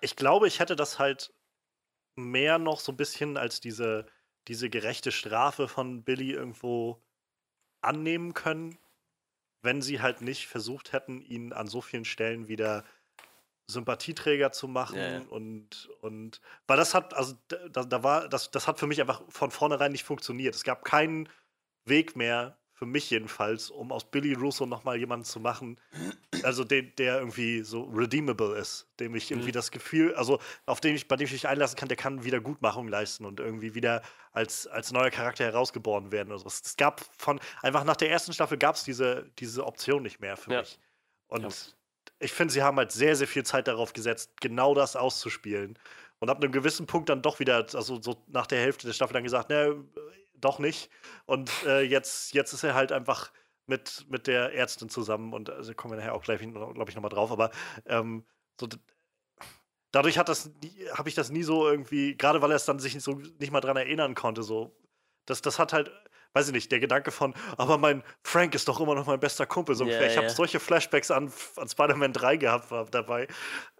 [0.00, 1.32] ich glaube, ich hätte das halt
[2.16, 4.06] mehr noch so ein bisschen als diese,
[4.48, 7.02] diese gerechte Strafe von Billy irgendwo
[7.82, 8.78] annehmen können,
[9.62, 12.84] wenn sie halt nicht versucht hätten, ihn an so vielen Stellen wieder
[13.70, 15.18] Sympathieträger zu machen ja.
[15.30, 19.22] und und weil das hat also da, da war das das hat für mich einfach
[19.28, 20.54] von vornherein nicht funktioniert.
[20.54, 21.28] Es gab keinen
[21.86, 25.78] Weg mehr für mich jedenfalls, um aus Billy Russo noch mal jemanden zu machen,
[26.42, 29.52] also den, der irgendwie so redeemable ist, dem ich irgendwie Mhm.
[29.54, 32.88] das Gefühl, also auf den ich, bei dem ich mich einlassen kann, der kann Wiedergutmachung
[32.88, 34.00] leisten und irgendwie wieder
[34.32, 36.32] als, als neuer Charakter herausgeboren werden.
[36.32, 40.02] Also es, es gab von, einfach nach der ersten Staffel gab es diese, diese Option
[40.02, 40.60] nicht mehr für Ja.
[40.60, 40.78] mich.
[41.28, 41.48] Und Ja.
[42.20, 45.78] Ich finde, sie haben halt sehr, sehr viel Zeit darauf gesetzt, genau das auszuspielen.
[46.18, 49.14] Und ab einem gewissen Punkt dann doch wieder, also so nach der Hälfte der Staffel
[49.14, 49.82] dann gesagt, ne,
[50.34, 50.90] doch nicht.
[51.26, 53.32] Und äh, jetzt, jetzt ist er halt einfach
[53.66, 57.10] mit, mit der Ärztin zusammen und also kommen wir nachher auch gleich, glaube ich, nochmal
[57.10, 57.50] drauf, aber
[57.86, 58.24] ähm,
[58.60, 58.68] so,
[59.92, 60.32] dadurch habe
[61.06, 63.76] ich das nie so irgendwie, gerade weil er es dann sich so nicht mal dran
[63.76, 64.76] erinnern konnte, so,
[65.24, 65.90] das, das hat halt,
[66.32, 69.46] weiß ich nicht, der Gedanke von, aber mein Frank ist doch immer noch mein bester
[69.46, 70.10] Kumpel, so ungefähr.
[70.10, 70.32] Ich habe ja.
[70.32, 73.26] solche Flashbacks an, an Spider-Man 3 gehabt war dabei.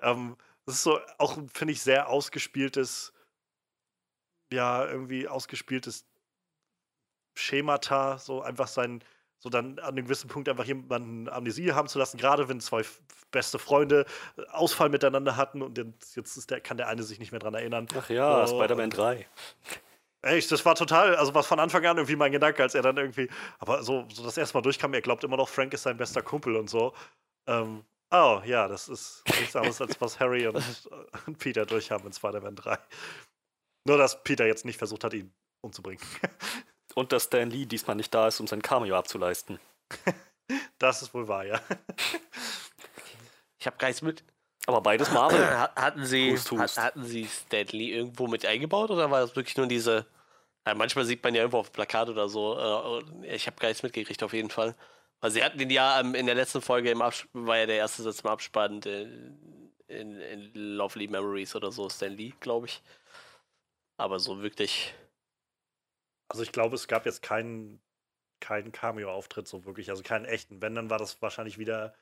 [0.02, 0.36] Ähm,
[0.66, 3.12] das ist so auch, finde ich, sehr ausgespieltes,
[4.52, 6.04] ja, irgendwie ausgespieltes
[7.36, 9.02] Schemata, so einfach sein,
[9.38, 12.84] so dann an einem gewissen Punkt einfach jemanden Amnesie haben zu lassen, gerade wenn zwei
[13.30, 14.04] beste Freunde
[14.36, 17.54] äh, Ausfall miteinander hatten und jetzt ist der, kann der eine sich nicht mehr dran
[17.54, 17.86] erinnern.
[17.96, 19.26] Ach ja, Oh, Spider-Man und- 3.
[20.22, 22.96] Echt, das war total, also war von Anfang an irgendwie mein Gedanke, als er dann
[22.98, 25.96] irgendwie, aber so, so das erste Mal durchkam, er glaubt immer noch, Frank ist sein
[25.96, 26.94] bester Kumpel und so.
[27.46, 30.62] Ähm, oh, ja, das ist nichts anderes, als was Harry und,
[31.26, 32.78] und Peter durchhaben in Spider-Man 3.
[33.86, 36.04] Nur, dass Peter jetzt nicht versucht hat, ihn umzubringen.
[36.96, 39.60] Und dass Stan Lee diesmal nicht da ist, um sein Cameo abzuleisten.
[40.78, 41.60] Das ist wohl wahr, ja.
[43.60, 44.24] Ich habe gar nichts mit.
[44.70, 45.44] Aber beides Marvel.
[45.44, 46.76] Ha- Hatten Sie, Hust, hust.
[46.78, 50.06] hat- hatten Sie Stan Lee irgendwo mit eingebaut oder war das wirklich nur diese.
[50.64, 53.02] Ja, manchmal sieht man ja irgendwo auf dem Plakat oder so.
[53.24, 54.76] äh, Ich habe gar nichts mitgekriegt, auf jeden Fall.
[55.20, 57.76] Weil sie hatten den ja ähm, in der letzten Folge im Absp war ja der
[57.78, 59.02] erste Satz im Abspann äh,
[59.88, 62.80] in, in Lovely Memories oder so, Stan Lee, glaube ich.
[63.96, 64.94] Aber so wirklich.
[66.28, 67.80] Also ich glaube, es gab jetzt keinen,
[68.38, 70.62] keinen Cameo-Auftritt so wirklich, also keinen echten.
[70.62, 71.92] Wenn, dann war das wahrscheinlich wieder,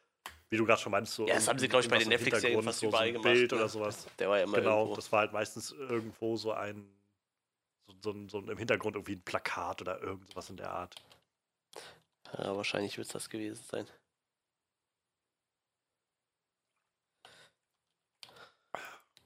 [0.51, 2.63] wie du gerade schon meinst, so Ja, das haben sie, glaube ich, bei den Netflix-Serien
[2.63, 3.33] fast so, so überall ein gemacht.
[3.33, 3.59] Bild ne?
[3.59, 4.07] oder sowas.
[4.19, 4.97] Der war ja immer Genau, irgendwo.
[4.97, 6.89] das war halt meistens irgendwo so ein,
[7.87, 10.95] so, so, ein- so ein, im Hintergrund irgendwie ein Plakat oder irgendwas in der Art.
[12.37, 13.87] Ja, wahrscheinlich wird es das gewesen sein.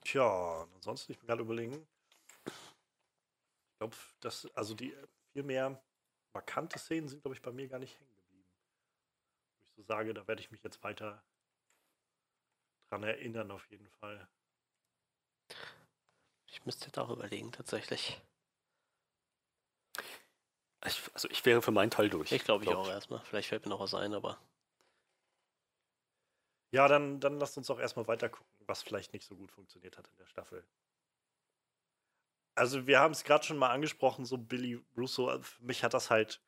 [0.05, 1.87] Tja, ansonsten, ich bin gerade überlegen.
[2.47, 4.95] Ich glaube, dass, also die
[5.33, 5.81] viel mehr
[6.35, 8.12] markante Szenen sind, glaube ich, bei mir gar nicht hängen
[9.77, 11.23] so sage, da werde ich mich jetzt weiter
[12.89, 14.29] dran erinnern, auf jeden Fall.
[16.47, 18.21] Ich müsste jetzt auch überlegen, tatsächlich.
[20.85, 22.33] Ich, also ich wäre für meinen Teil durch.
[22.33, 23.21] Ich glaube ich glaub auch erstmal.
[23.25, 24.39] Vielleicht fällt mir noch was ein, aber.
[26.73, 29.97] Ja, dann, dann lasst uns doch erstmal weiter gucken, was vielleicht nicht so gut funktioniert
[29.97, 30.67] hat in der Staffel.
[32.55, 35.95] Also, wir haben es gerade schon mal angesprochen, so Billy Russo, äh, für mich hat
[35.95, 36.43] das halt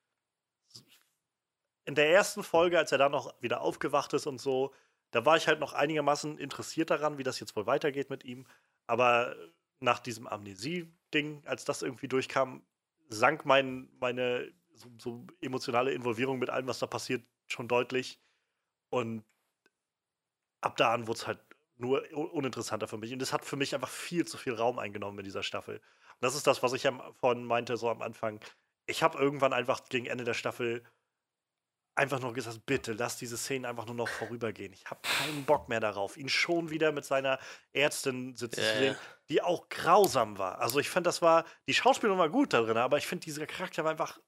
[1.85, 4.73] in der ersten Folge, als er dann noch wieder aufgewacht ist und so,
[5.11, 8.47] da war ich halt noch einigermaßen interessiert daran, wie das jetzt wohl weitergeht mit ihm.
[8.87, 9.37] Aber
[9.81, 12.67] nach diesem Amnesie-Ding, als das irgendwie durchkam,
[13.09, 18.19] sank mein, meine so, so emotionale Involvierung mit allem, was da passiert, schon deutlich.
[18.91, 19.25] Und
[20.61, 21.41] ab da an wurde es halt
[21.77, 23.13] nur un- uninteressanter für mich.
[23.13, 25.77] Und es hat für mich einfach viel zu viel Raum eingenommen in dieser Staffel.
[25.77, 28.41] Und das ist das, was ich am, vorhin meinte, so am Anfang.
[28.87, 30.83] Ich habe irgendwann einfach gegen Ende der Staffel
[31.97, 34.73] einfach nur gesagt, bitte lass diese Szenen einfach nur noch vorübergehen.
[34.73, 37.39] Ich habe keinen Bock mehr darauf, ihn schon wieder mit seiner
[37.73, 38.99] Ärztin sitzen Ja, zu sehen, ja.
[39.29, 40.61] die auch grausam war.
[40.61, 43.85] Also ich fand, das war, die Schauspielerin war gut darin, aber ich finde, dieser Charakter
[43.85, 44.19] war einfach,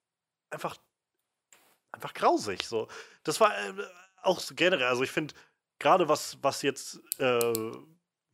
[0.51, 0.77] einfach,
[1.93, 2.63] einfach grausig.
[2.65, 2.89] So.
[3.25, 3.73] Das war äh,
[4.23, 5.35] auch so generell, also ich finde,
[5.79, 7.73] gerade was, was jetzt äh,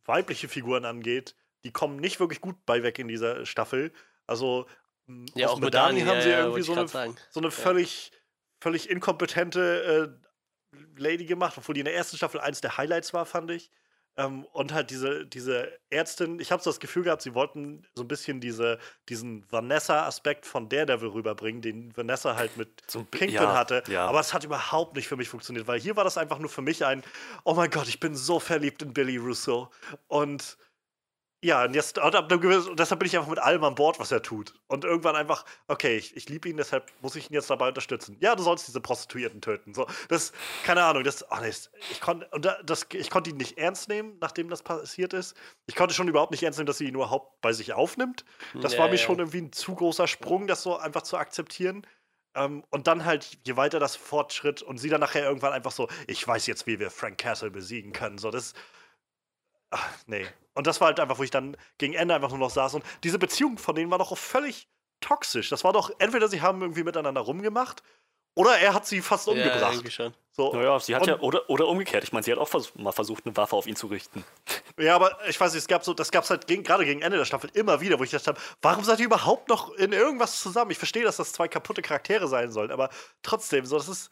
[0.05, 3.91] weibliche Figuren angeht, die kommen nicht wirklich gut bei weg in dieser Staffel.
[4.27, 4.67] Also
[5.07, 8.11] m, Ja, auch mit Dani haben sie ja, ja, irgendwie so eine, so eine völlig,
[8.63, 13.25] völlig inkompetente äh, Lady gemacht, obwohl die in der ersten Staffel eins der Highlights war,
[13.25, 13.69] fand ich.
[14.15, 18.03] Ähm, und halt diese, diese Ärztin, ich habe so das Gefühl gehabt, sie wollten so
[18.03, 18.77] ein bisschen diese,
[19.09, 23.83] diesen Vanessa-Aspekt von Daredevil rüberbringen, den Vanessa halt mit So Kingpin ja, hatte.
[23.87, 24.05] ja.
[24.05, 26.61] Aber es hat überhaupt nicht für mich funktioniert, weil hier war das einfach nur für
[26.61, 27.03] mich ein,
[27.43, 29.71] oh mein Gott, ich bin so verliebt in Billy Russo.
[30.07, 30.57] Und
[31.43, 34.11] ja, und, jetzt, und gewissen- und deshalb bin ich einfach mit allem an Bord, was
[34.11, 34.53] er tut.
[34.67, 38.15] Und irgendwann einfach, okay, ich, ich liebe ihn, deshalb muss ich ihn jetzt dabei unterstützen.
[38.21, 39.73] Ja, du sollst diese Prostituierten töten.
[39.73, 40.31] So, das,
[40.63, 41.51] keine Ahnung, das, oh nee,
[41.91, 42.29] ich konnte,
[43.09, 45.35] konnte ihn nicht ernst nehmen, nachdem das passiert ist.
[45.65, 48.23] Ich konnte schon überhaupt nicht ernst nehmen, dass sie ihn überhaupt bei sich aufnimmt.
[48.61, 49.01] Das Ja, war mir ja.
[49.01, 51.85] schon irgendwie ein zu großer Sprung, das so einfach zu akzeptieren.
[52.35, 55.89] Ähm, und dann halt, je weiter das fortschritt und sie dann nachher irgendwann einfach so,
[56.07, 58.17] ich weiß jetzt, wie wir Frank Castle besiegen können.
[58.17, 58.53] So, das.
[59.75, 60.25] Ach, nee.
[60.53, 62.75] Und das war halt einfach, wo ich dann gegen Ende einfach nur noch saß.
[62.75, 64.67] Und diese Beziehung von denen war doch auch völlig
[65.01, 65.49] toxisch.
[65.49, 67.81] Das war doch, entweder sie haben irgendwie miteinander rumgemacht
[68.35, 69.73] oder er hat sie fast Ja, umgebracht.
[69.73, 70.13] irgendwie schon.
[70.31, 70.53] so.
[70.53, 72.03] Naja, sie hat Und- ja, oder, oder umgekehrt.
[72.03, 74.23] Ich meine, sie hat auch vers mal versucht, eine Waffe auf ihn zu richten.
[74.79, 77.03] Ja, aber ich weiß nicht, es gab so, das gab es halt gegen, gerade gegen
[77.03, 79.93] Ende der Staffel immer wieder, wo ich gedacht habe, warum seid ihr überhaupt noch in
[79.93, 80.71] irgendwas zusammen?
[80.71, 82.89] Ich verstehe, dass das zwei kaputte Charaktere sein sollen, aber
[83.21, 84.09] trotzdem, so, das ist,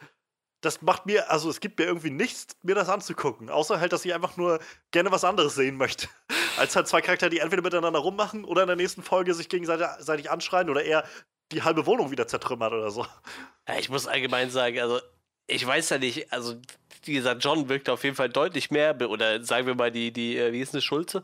[0.61, 4.05] das macht mir, also es gibt mir irgendwie nichts, mir das anzugucken, außer halt, dass
[4.05, 4.59] ich einfach nur
[4.91, 6.07] gerne was anderes sehen möchte.
[6.57, 10.29] Als halt zwei Charaktere, die entweder miteinander rummachen oder in der nächsten Folge sich gegenseitig
[10.29, 11.03] anschreien oder eher
[11.51, 13.05] die halbe Wohnung wieder zertrümmert oder so.
[13.67, 14.99] Ja, ich muss allgemein sagen, also
[15.47, 16.55] ich weiß ja nicht, also
[17.05, 20.51] dieser John wirkt auf jeden Fall deutlich mehr, oder sagen wir mal die, die äh,
[20.53, 21.23] wie hieß eine Schulze?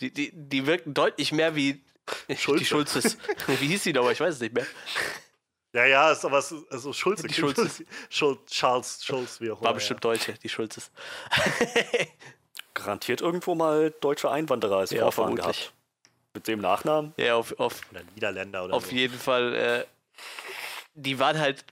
[0.00, 1.82] Die, die, die wirken deutlich mehr wie
[2.36, 2.58] Schulze.
[2.58, 3.18] die Schulzes.
[3.46, 4.12] wie hieß die nochmal?
[4.12, 4.66] Ich weiß es nicht mehr.
[5.72, 6.36] Ja, ja, ist aber
[6.70, 7.26] also Schulze.
[7.28, 7.84] Die Schulzes.
[8.08, 9.66] Schul Charles Schulz, wie auch immer.
[9.68, 10.90] War bestimmt Deutsche, die Schulzes.
[12.74, 15.66] Garantiert irgendwo mal deutsche Einwanderer als Ja, Vorfahren vermutlich.
[15.66, 15.74] gehabt.
[16.34, 17.12] Mit dem Nachnamen.
[17.16, 18.00] ja, auf, auf, Ja.
[18.00, 18.92] Oder Niederländer oder auf so.
[18.94, 19.54] jeden Fall.
[19.54, 19.84] Äh,
[20.94, 21.64] die waren halt,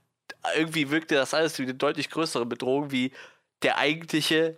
[0.57, 3.12] irgendwie wirkte das alles wie eine deutlich größere Bedrohung wie
[3.62, 4.57] der eigentliche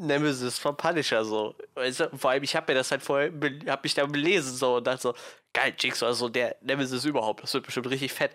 [0.00, 1.54] Nemesis von Punisher so.
[1.74, 3.30] Weißt du, vor allem, ich habe mir das halt vorher,
[3.66, 5.14] hab mich da belesen so und dachte so,
[5.56, 8.32] geil, Jigsaw, also der Nemesis überhaupt, das wird bestimmt richtig fett.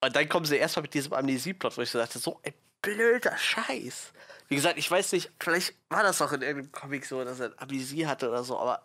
[0.00, 3.36] Und dann kommen sie erstmal mit diesem Amnesie-Plot, wo ich so dachte, so ein blöder
[3.36, 4.12] Scheiß.
[4.48, 7.52] Wie gesagt, ich weiß nicht, vielleicht war das auch in irgendeinem Comic so, dass er
[7.58, 8.82] Amnesie hatte oder so, aber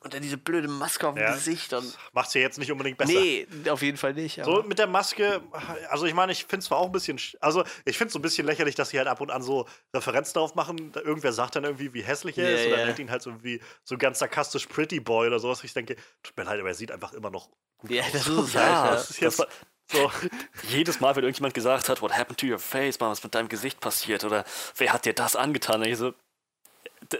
[0.00, 1.32] Und dann diese blöde Maske auf dem Ja.
[1.34, 1.72] Gesicht.
[1.72, 3.12] Und Macht ja jetzt nicht unbedingt besser.
[3.12, 4.42] nee, auf jeden Fall nicht.
[4.44, 5.42] So mit der Maske,
[5.90, 8.12] also ich meine, ich finde es zwar auch ein bisschen, sch- also ich finde es
[8.14, 10.92] so ein bisschen lächerlich, dass sie halt ab und an so Referenzen darauf machen.
[10.94, 12.86] Irgendwer sagt dann irgendwie, wie hässlich er Ja, ist, und dann ja.
[12.86, 15.62] nennt ihn halt so wie so ganz sarkastisch Pretty Boy oder sowas.
[15.64, 18.12] Ich denke, tut mir leid, aber er sieht einfach immer noch gut ja, aus.
[18.12, 18.90] das ist Ja.
[18.90, 19.10] Das Ja.
[19.10, 19.48] ist jetzt Das
[19.92, 20.10] so.
[20.68, 23.48] Jedes Mal, wenn irgendjemand gesagt hat, what happened to your face, mal was mit deinem
[23.50, 24.44] Gesicht passiert oder
[24.76, 25.82] wer hat dir das angetan?
[25.82, 26.14] Und ich so,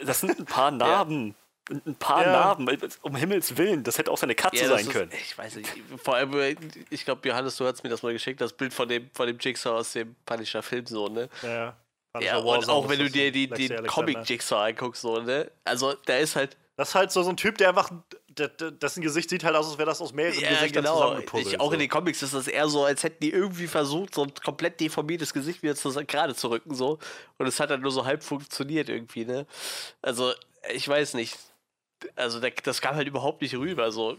[0.03, 1.35] das sind ein paar Narben.
[1.71, 2.33] Ein ein paar Ja.
[2.33, 2.69] Narben,
[3.03, 5.11] um Himmels Willen, das hätte auch seine Katze Ja, sein ist- können.
[5.12, 5.71] Ich weiß nicht.
[6.03, 6.57] Vor allem, äh,
[6.91, 9.39] ich glaube, Johannes, du hast mir das mal geschickt, das Bild von dem, von dem
[9.39, 11.29] Jigsaw aus dem Punisher-Film, so, ne?
[11.43, 11.75] Ja,
[12.21, 15.51] Ja, und auch wenn du dir die, den Comic-Jigsaw anguckst, so, ne?
[15.65, 16.57] Also, da ist halt.
[16.77, 17.89] Das ist halt so, so ein Typ, der einfach,
[18.29, 20.97] dessen Gesicht sieht halt aus, als wäre das aus mehreren Ja, Gesichtern genau.
[20.97, 21.55] zusammengepuzzelt.
[21.55, 21.79] Ich, auch in so.
[21.79, 25.33] den Comics ist das eher so, als hätten die irgendwie versucht, so ein komplett deformiertes
[25.33, 26.99] Gesicht wieder zu, gerade zu rücken, so.
[27.39, 29.47] Und es hat halt nur so halb funktioniert irgendwie, ne?
[30.03, 30.33] Also,
[30.73, 31.37] ich weiß nicht.
[32.16, 34.16] Also, der, das kam halt überhaupt nicht rüber, so.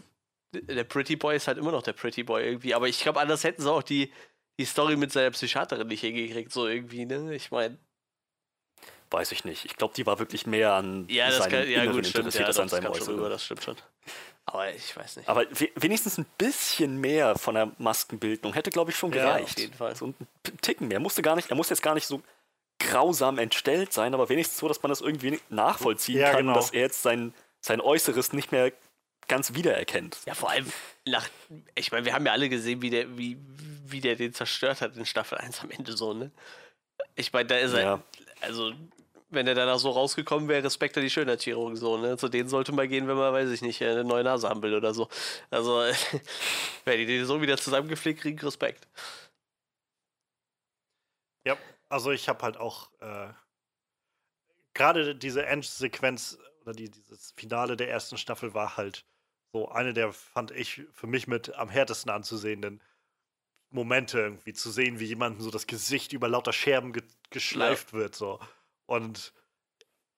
[0.52, 3.44] Der Pretty Boy ist halt immer noch der Pretty Boy irgendwie, aber ich glaube, anders
[3.44, 4.12] hätten sie auch die,
[4.58, 7.34] die Story mit seiner Psychiaterin nicht hingekriegt, so irgendwie, ne?
[7.34, 7.78] Ich meine,
[9.10, 9.64] Weiß ich nicht.
[9.64, 12.26] Ich glaube, die war wirklich mehr an ja, das seinem kann, ja, Inneren gut, stimmt,
[12.26, 13.14] interessiert ja, als doch, an das seinem Äußeren.
[13.14, 13.76] rüber, das stimmt schon.
[14.46, 15.28] Aber ich weiß nicht.
[15.28, 19.56] Aber we wenigstens ein bisschen mehr von der Maskenbildung hätte, glaube ich, schon Ja, gereicht.
[19.56, 19.94] auf jeden Fall.
[19.94, 20.14] So ein
[20.60, 20.98] Ticken mehr.
[20.98, 22.20] Musste gar nicht, er muss jetzt gar nicht so
[22.80, 26.54] grausam entstellt sein, aber wenigstens so, dass man das irgendwie nachvollziehen Ja, kann, genau.
[26.54, 27.32] dass er jetzt sein,
[27.66, 28.72] sein Äußeres nicht mehr
[29.28, 30.18] ganz wiedererkennt.
[30.24, 30.72] Ja, vor allem
[31.04, 31.28] nach.
[31.74, 33.36] Ich meine, wir haben ja alle gesehen, wie der, wie,
[33.86, 36.30] wie der den zerstört hat in Staffel 1 am Ende so, ne?
[37.16, 37.80] Ich meine, da ist er.
[37.80, 38.02] Ja.
[38.40, 38.72] Also,
[39.28, 42.16] wenn er danach so rausgekommen wäre, Respekt an die Schönheitschirurgen so, ne?
[42.16, 44.74] Zu denen sollte man gehen, wenn man, weiß ich nicht, eine neue Nase haben will
[44.74, 45.08] oder so.
[45.50, 45.80] Also,
[46.84, 48.86] wenn die den so wieder zusammengepflegt kriegen, Respekt.
[51.44, 51.56] Ja,
[51.88, 53.28] also ich habe halt auch äh,
[54.74, 59.06] gerade diese Endsequenz oder die, dieses Finale der ersten Staffel war halt
[59.52, 62.82] so eine der, fand ich, für mich mit am härtesten anzusehenden
[63.70, 68.14] Momente irgendwie zu sehen, wie jemandem so das Gesicht über lauter Scherben ge geschleift wird
[68.14, 68.38] so.
[68.86, 69.34] Und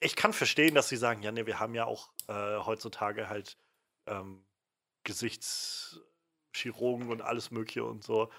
[0.00, 3.56] ich kann verstehen, dass sie sagen, ja, nee, wir haben ja auch äh, heutzutage halt
[4.06, 4.44] ähm,
[5.04, 8.30] Gesichtschirurgen und alles Mögliche und so.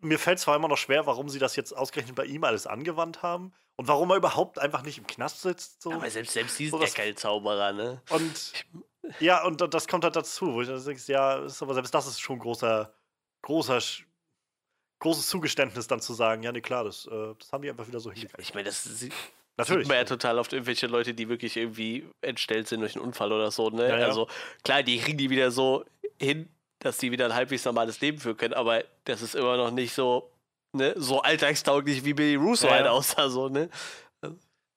[0.00, 3.22] Mir fällt zwar immer noch schwer, warum sie das jetzt ausgerechnet bei ihm alles angewandt
[3.22, 5.82] haben und warum er überhaupt einfach nicht im Knast sitzt.
[5.82, 5.92] So.
[5.92, 8.02] Aber selbst, selbst die sind ja das- kein Zauberer, ne?
[8.10, 8.52] Und
[9.20, 11.94] ja, und da- das kommt halt dazu, wo ich dann denke, ja, ist aber selbst
[11.94, 12.92] das ist schon großer,
[13.42, 13.78] großer,
[15.00, 18.00] großes Zugeständnis dann zu sagen, ja, nee, klar, das, äh, das haben die einfach wieder
[18.00, 18.40] so hingekriegt.
[18.48, 19.12] Ich meine, das sieht
[19.58, 19.82] Natürlich.
[19.84, 23.30] Sieht man ja total oft irgendwelche Leute, die wirklich irgendwie entstellt sind durch einen Unfall
[23.32, 23.86] oder so, ne?
[23.86, 24.06] Ja, ja.
[24.06, 24.26] Also
[24.64, 25.84] klar, die kriegen die wieder so
[26.18, 26.48] hin,
[26.78, 29.92] dass die wieder ein halbwegs normales Leben führen können, aber das ist immer noch nicht
[29.92, 30.31] so,
[30.72, 33.68] ne, so alltagstauglich wie Billy Russo Ja, halt aussah, so, ne?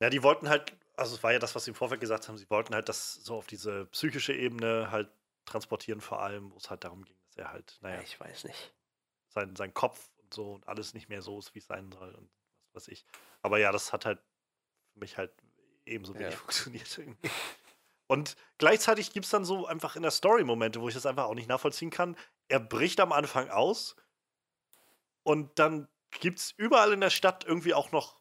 [0.01, 2.37] Ja, die wollten halt, also es war ja das, was sie im Vorfeld gesagt haben,
[2.37, 5.09] sie wollten halt das so auf diese psychische Ebene halt
[5.45, 8.73] transportieren, vor allem, wo es halt darum ging, dass er halt, naja, Ich weiß nicht.
[9.29, 12.13] sein, sein Kopf und so und alles nicht mehr so ist, wie es sein soll
[12.15, 12.29] und
[12.73, 13.05] was weiß ich.
[13.41, 14.19] Aber ja, das hat halt
[14.93, 15.31] für mich halt
[15.85, 16.37] ebenso wenig Ja.
[16.39, 17.29] funktioniert irgendwie.
[18.07, 21.25] Und gleichzeitig gibt es dann so einfach in der Story Momente, wo ich das einfach
[21.25, 22.15] auch nicht nachvollziehen kann.
[22.49, 23.95] Er bricht am Anfang aus
[25.25, 25.87] und dann
[26.21, 28.15] gibt es überall in der Stadt irgendwie auch noch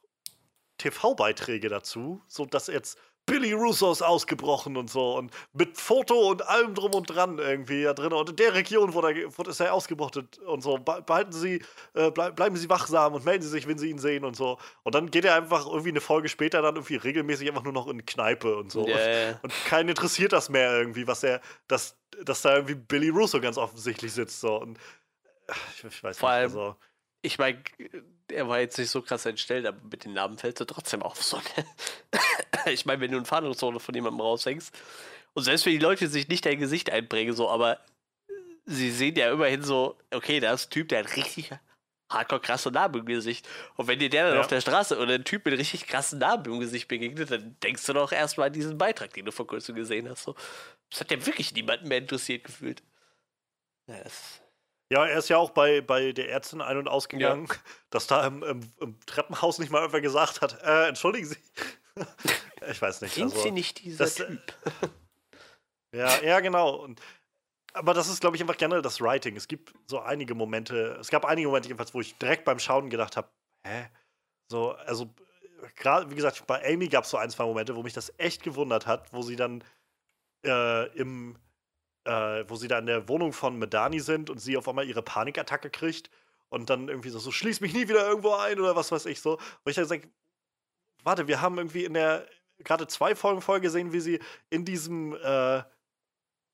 [0.78, 6.46] TV-Beiträge dazu, so dass jetzt Billy Russo ist ausgebrochen und so und mit Foto und
[6.46, 9.60] allem drum und dran irgendwie da drin und in der Region, wo, der, wo ist
[9.60, 10.76] er ausgebrochen und so.
[10.76, 13.98] Be- Behalten Sie, äh, bleib, bleiben Sie wachsam und melden Sie sich, wenn Sie ihn
[13.98, 14.58] sehen und so.
[14.82, 17.86] Und dann geht er einfach irgendwie eine Folge später dann irgendwie regelmäßig einfach nur noch
[17.88, 18.86] in Kneipe und so.
[18.86, 19.40] Ja, ja.
[19.42, 23.56] Und keinen interessiert das mehr irgendwie, was er, dass, dass da irgendwie Billy Russo ganz
[23.56, 24.40] offensichtlich sitzt.
[24.40, 24.60] So.
[24.60, 24.78] Und,
[25.48, 26.34] ach, ich, ich weiß Vor nicht.
[26.36, 26.76] allem- Also,
[27.24, 27.58] Ich meine,
[28.28, 31.22] er war jetzt nicht so krass entstellt, aber mit den Namen fällt er trotzdem auf.
[31.22, 31.64] So, ne?
[32.66, 34.74] Ich meine, wenn du eine Fahndungszone von jemandem raushängst
[35.34, 37.78] und selbst wenn die Leute sich nicht dein Gesicht einprägen, so, aber
[38.66, 41.50] sie sehen ja immerhin so, okay, da ist ein Typ, der hat richtig
[42.10, 43.48] hardcore krasse Narben im Gesicht.
[43.76, 44.40] Und wenn dir der dann Ja.
[44.40, 47.84] auf der Straße oder ein Typ mit richtig krassen Narben im Gesicht begegnet, dann denkst
[47.86, 50.24] du doch erstmal an diesen Beitrag, den du vor kurzem gesehen hast.
[50.24, 50.34] So.
[50.90, 52.82] Das hat ja wirklich niemanden mehr interessiert gefühlt.
[53.86, 54.40] Ja, das
[54.94, 57.48] ja, er ist ja auch bei, bei der Ärztin ein- und ausgegangen,
[57.90, 61.36] dass da im, im, im Treppenhaus nicht mal irgendwer gesagt hat, äh, entschuldigen Sie.
[62.70, 63.14] ich weiß nicht.
[63.14, 64.54] sind Also, sie nicht dieser das, äh, Typ?
[65.94, 66.74] Ja, ja, genau.
[66.74, 67.00] Und,
[67.72, 69.36] aber das ist, glaube ich, einfach generell das Writing.
[69.36, 72.90] Es gibt so einige Momente, es gab einige Momente jedenfalls, wo ich direkt beim Schauen
[72.90, 73.28] gedacht habe,
[73.64, 73.88] hä?
[74.50, 75.14] So, also
[75.76, 78.42] gerade, wie gesagt, bei Amy gab es so ein, zwei Momente, wo mich das echt
[78.42, 79.62] gewundert hat, wo sie dann
[80.44, 81.36] äh, im,
[82.04, 85.02] äh, wo sie da in der Wohnung von Medani sind und sie auf einmal ihre
[85.02, 86.10] Panikattacke kriegt
[86.48, 89.20] und dann irgendwie so, so schließ mich nie wieder irgendwo ein oder was weiß ich
[89.20, 89.34] so.
[89.34, 90.08] Und ich dann sage,
[91.02, 92.26] warte, wir haben irgendwie in der
[92.58, 95.62] gerade zwei Folgen vorher gesehen, wie sie in diesem äh,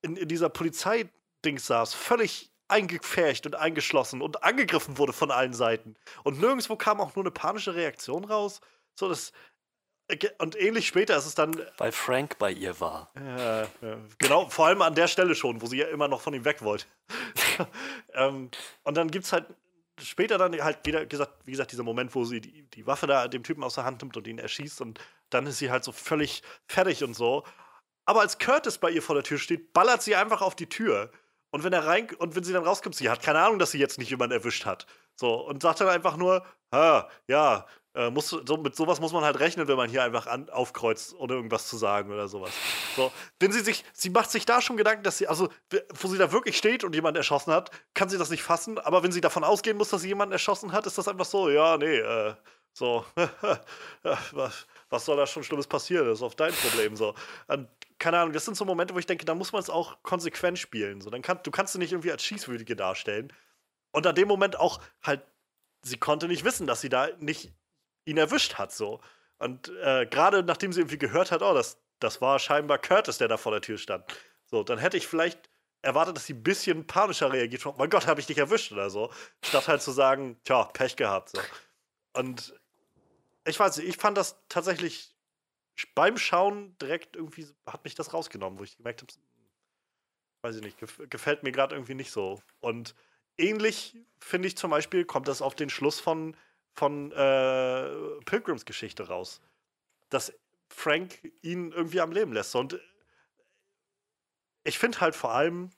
[0.03, 5.97] in, in dieser Polizeidings saß, völlig eingepfercht und eingeschlossen und angegriffen wurde von allen Seiten.
[6.23, 8.61] Und nirgendwo kam auch nur eine panische Reaktion raus.
[8.95, 9.33] So, das.
[10.39, 11.61] Und ähnlich später ist es dann.
[11.79, 13.11] Weil Frank bei ihr war.
[13.17, 13.67] Ja,
[14.19, 16.63] genau, vor allem an der Stelle schon, wo sie ja immer noch von ihm weg
[16.63, 16.87] wollte.
[18.15, 18.51] ähm,
[18.83, 19.47] und dann gibt es halt
[20.03, 23.29] später dann halt wieder gesagt, wie gesagt, dieser Moment, wo sie die, die Waffe da
[23.29, 24.99] dem Typen aus der Hand nimmt und ihn erschießt und
[25.31, 27.45] dann ist sie halt so völlig fertig und so.
[28.05, 31.11] Aber als Curtis bei ihr vor der Tür steht, ballert sie einfach auf die Tür.
[31.51, 33.79] Und wenn er rein und wenn sie dann rauskommt, sie hat keine Ahnung, dass sie
[33.79, 34.87] jetzt nicht jemanden erwischt hat.
[35.17, 39.41] So und sagt dann einfach nur, ja, äh, muss, so, mit sowas muss man halt
[39.41, 42.53] rechnen, wenn man hier einfach an, aufkreuzt, ohne irgendwas zu sagen oder sowas.
[42.97, 45.49] So, wenn sie sich, sie macht sich da schon Gedanken, dass sie, also,
[45.95, 49.03] wo sie da wirklich steht und jemand erschossen hat, kann sie das nicht fassen, aber
[49.03, 51.77] wenn sie davon ausgehen muss, dass sie jemanden erschossen hat, ist das einfach so, ja,
[51.77, 52.35] nee, äh,
[52.73, 53.05] so,
[54.33, 56.07] was, was soll da schon Schlimmes passieren?
[56.07, 57.15] Das ist auf dein Problem so.
[57.49, 57.69] Und,
[57.99, 60.59] keine Ahnung, das sind so Momente, wo ich denke, da muss man es auch konsequent
[60.59, 61.01] spielen.
[61.01, 63.33] So, dann kann, du kannst sie nicht irgendwie als Schießwürdige darstellen.
[63.93, 65.23] Und an dem Moment auch halt,
[65.83, 67.53] sie konnte nicht wissen, dass sie da nicht
[68.11, 69.01] ihn erwischt hat, so.
[69.39, 73.29] Und äh, gerade nachdem sie irgendwie gehört hat, oh, das, das war scheinbar Curtis, der
[73.29, 74.05] da vor der Tür stand.
[74.45, 75.49] So, dann hätte ich vielleicht
[75.83, 77.65] erwartet, dass sie ein bisschen panischer reagiert.
[77.65, 79.11] Oh mein Gott, habe ich dich erwischt oder so.
[79.43, 81.31] Statt halt zu sagen, tja, Pech gehabt.
[81.31, 81.41] So.
[82.13, 82.55] Und
[83.47, 85.15] ich weiß nicht, ich fand das tatsächlich
[85.95, 89.13] beim Schauen direkt irgendwie, hat mich das rausgenommen, wo ich gemerkt habe,
[90.43, 90.79] weiß ich nicht,
[91.11, 92.43] gefällt mir gerade irgendwie nicht so.
[92.61, 92.95] Und
[93.39, 96.37] ähnlich finde ich zum Beispiel, kommt das auf den Schluss von
[96.81, 97.91] von äh,
[98.25, 99.43] Pilgrims Geschichte raus.
[100.09, 100.33] Dass
[100.71, 102.57] Frank ihn irgendwie am Leben lässt.
[102.57, 102.81] Und
[104.65, 105.69] ich finde halt vor allem,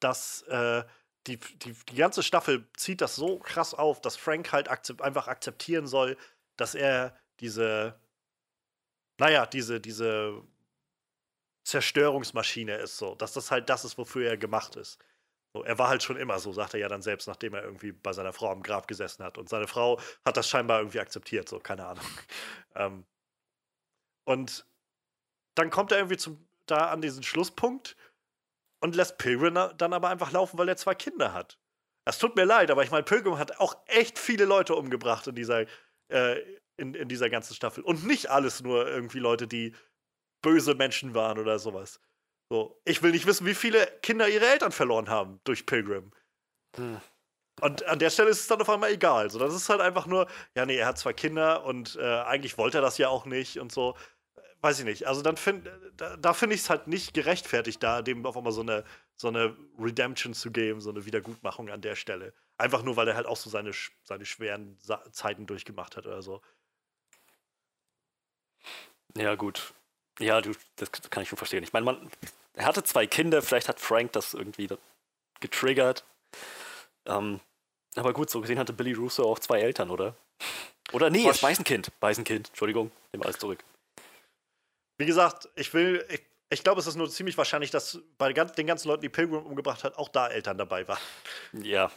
[0.00, 0.82] dass äh,
[1.28, 5.28] die, die, die ganze Staffel zieht das so krass auf, dass Frank halt akzept, einfach
[5.28, 6.16] akzeptieren soll,
[6.56, 8.00] dass er diese,
[9.16, 10.42] naja, diese, diese
[11.62, 14.98] Zerstörungsmaschine ist, so, dass das halt das ist, wofür er gemacht ist.
[15.56, 17.90] So, er war halt schon immer so, sagt er ja dann selbst, nachdem er irgendwie
[17.90, 19.38] bei seiner Frau am Grab gesessen hat.
[19.38, 22.04] Und seine Frau hat das scheinbar irgendwie akzeptiert, so, keine Ahnung.
[22.78, 23.06] Ähm,
[24.26, 24.66] und
[25.54, 27.96] dann kommt er irgendwie zum, da an diesen Schlusspunkt
[28.80, 31.58] und lässt Pilgrim dann aber einfach laufen, weil er zwei Kinder hat.
[32.04, 35.36] Es tut mir leid, aber ich meine, Pilgrim hat auch echt viele Leute umgebracht in
[35.36, 35.64] dieser,
[36.08, 36.38] äh,
[36.76, 37.82] in, in dieser ganzen Staffel.
[37.82, 39.74] Und nicht alles nur irgendwie Leute, die
[40.42, 41.98] böse Menschen waren oder sowas.
[42.48, 46.12] So, ich will nicht wissen, wie viele Kinder ihre Eltern verloren haben durch Pilgrim.
[46.76, 47.00] Hm.
[47.60, 49.30] Und an der Stelle ist es dann auf einmal egal.
[49.30, 52.58] So, das ist halt einfach nur, ja, nee, er hat zwei Kinder und äh, eigentlich
[52.58, 53.96] wollte er das ja auch nicht und so.
[54.60, 55.06] Weiß ich nicht.
[55.06, 58.52] Also dann find, da, da finde ich es halt nicht gerechtfertigt, da dem auf einmal
[58.52, 58.84] so eine,
[59.16, 62.34] so eine Redemption zu geben, so eine Wiedergutmachung an der Stelle.
[62.58, 63.72] Einfach nur, weil er halt auch so seine,
[64.02, 66.42] seine schweren Sa Zeiten durchgemacht hat oder so.
[69.16, 69.72] Ja, gut.
[70.18, 71.62] Ja, du, das kann ich schon verstehen.
[71.62, 72.10] Ich meine, man,
[72.54, 74.68] er hatte zwei Kinder, vielleicht hat Frank das irgendwie
[75.40, 76.04] getriggert.
[77.04, 77.40] Ähm,
[77.94, 80.16] aber gut, so gesehen hatte Billy Russo auch zwei Eltern, oder?
[80.92, 81.92] Oder nee, ist Weißenkind.
[82.00, 83.62] Weißenkind, Entschuldigung, nehme alles zurück.
[84.98, 88.66] Wie gesagt, ich will, ich, ich glaube, es ist nur ziemlich wahrscheinlich, dass bei den
[88.66, 91.00] ganzen Leuten, die Pilgrim umgebracht hat, auch da Eltern dabei waren.
[91.52, 91.90] Ja.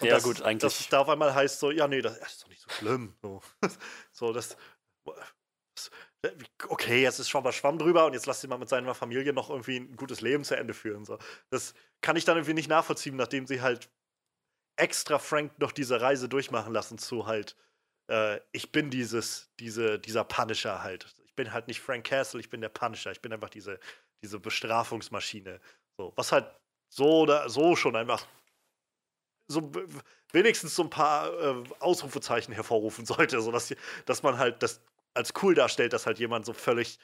[0.00, 0.60] Und ja, das, gut, eigentlich.
[0.60, 2.70] Dass es da auf einmal heißt, so, ja, nee, das, das ist doch nicht so
[2.70, 3.14] schlimm.
[3.22, 3.42] So,
[4.12, 4.56] so das
[6.68, 9.32] okay, jetzt ist schon mal Schwamm drüber und jetzt lass ihn mal mit seiner Familie
[9.32, 11.04] noch irgendwie ein gutes Leben zu Ende führen.
[11.04, 11.18] So.
[11.50, 13.90] Das kann ich dann irgendwie nicht nachvollziehen, nachdem sie halt
[14.76, 17.56] extra Frank noch diese Reise durchmachen lassen zu halt,
[18.10, 21.14] äh, ich bin dieses, diese, dieser Punisher halt.
[21.24, 23.12] Ich bin halt nicht Frank Castle, ich bin der Punisher.
[23.12, 23.78] Ich bin einfach diese,
[24.22, 25.60] diese Bestrafungsmaschine.
[25.96, 26.46] So, was halt
[26.88, 28.26] so oder so schon einfach
[29.46, 29.70] so
[30.32, 33.74] wenigstens so ein paar äh, Ausrufezeichen hervorrufen sollte, sodass
[34.06, 34.80] dass man halt das
[35.14, 36.98] als cool darstellt, dass halt jemand so völlig,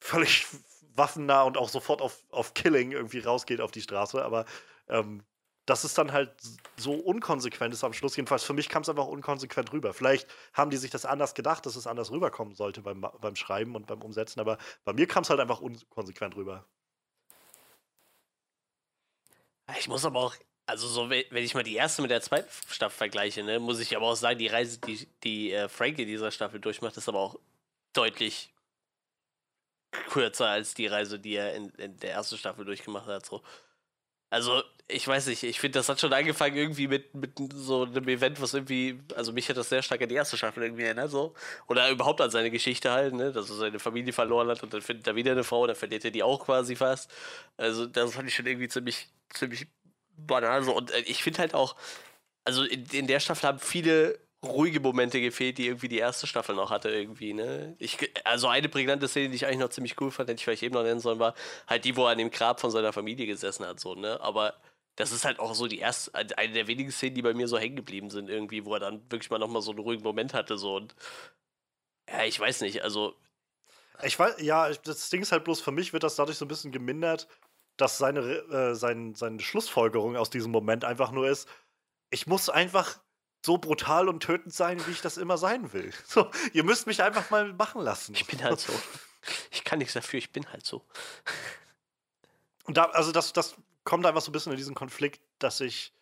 [0.00, 0.46] völlig
[0.94, 4.24] waffennah und auch sofort auf, auf Killing irgendwie rausgeht auf die Straße.
[4.24, 4.46] Aber
[4.88, 5.22] ähm,
[5.66, 6.32] dass es dann halt
[6.76, 8.16] so unkonsequent ist am Schluss.
[8.16, 9.92] Jedenfalls für mich kam es einfach unkonsequent rüber.
[9.92, 13.74] Vielleicht haben die sich das anders gedacht, dass es anders rüberkommen sollte beim, beim Schreiben
[13.74, 16.64] und beim Umsetzen, aber bei mir kam es halt einfach unkonsequent rüber.
[19.78, 20.36] Ich muss aber auch
[20.66, 23.96] also so, wenn ich mal die erste mit der zweiten Staffel vergleiche, ne, muss ich
[23.96, 27.20] aber auch sagen, die Reise, die, die äh, Frank in dieser Staffel durchmacht, ist aber
[27.20, 27.38] auch
[27.92, 28.52] deutlich
[30.10, 33.24] kürzer als die Reise, die er in, in der ersten Staffel durchgemacht hat.
[33.26, 33.42] So.
[34.30, 38.08] Also, ich weiß nicht, ich finde, das hat schon angefangen irgendwie mit, mit so einem
[38.08, 41.10] Event, was irgendwie, also mich hat das sehr stark an die erste Staffel irgendwie erinnert,
[41.10, 41.34] so.
[41.68, 44.82] Oder überhaupt an seine Geschichte halt, ne, dass er seine Familie verloren hat und dann
[44.82, 47.10] findet er wieder eine Frau, dann verliert er die auch quasi fast.
[47.56, 49.68] Also, das fand ich schon irgendwie ziemlich, ziemlich
[50.16, 50.74] banal so.
[50.74, 51.76] Und äh, ich finde halt auch,
[52.44, 56.54] also in, in, der Staffel haben viele ruhige Momente gefehlt, die irgendwie die erste Staffel
[56.54, 57.74] noch hatte irgendwie, ne?
[57.78, 60.62] Ich, also eine prägnante Szene, die ich eigentlich noch ziemlich cool fand, hätte ich vielleicht
[60.62, 61.34] eben noch nennen sollen, war
[61.66, 64.20] halt die, wo er an dem Grab von seiner Familie gesessen hat, so, ne?
[64.20, 64.54] Aber
[64.96, 67.58] das ist halt auch so die erste, eine der wenigen Szenen, die bei mir so
[67.58, 70.56] hängen geblieben sind, irgendwie, wo er dann wirklich mal nochmal so einen ruhigen Moment hatte,
[70.58, 70.94] so und
[72.08, 73.14] ja, ich weiß nicht, also.
[74.02, 76.48] Ich weiß, ja, das Ding ist halt bloß, für mich wird das dadurch so ein
[76.48, 77.28] bisschen gemindert,
[77.76, 81.48] dass seine, äh, sein, seine Schlussfolgerung aus diesem Moment einfach nur ist,
[82.10, 82.98] ich muss einfach
[83.44, 85.92] so brutal und tötend sein, wie ich das immer sein will.
[86.06, 88.14] So, ihr müsst mich einfach mal machen lassen.
[88.14, 88.72] Ich bin halt so.
[89.50, 90.84] Ich kann nichts dafür, ich bin halt so.
[92.62, 95.92] Und da, also das, das kommt einfach so ein bisschen in diesen Konflikt, dass ich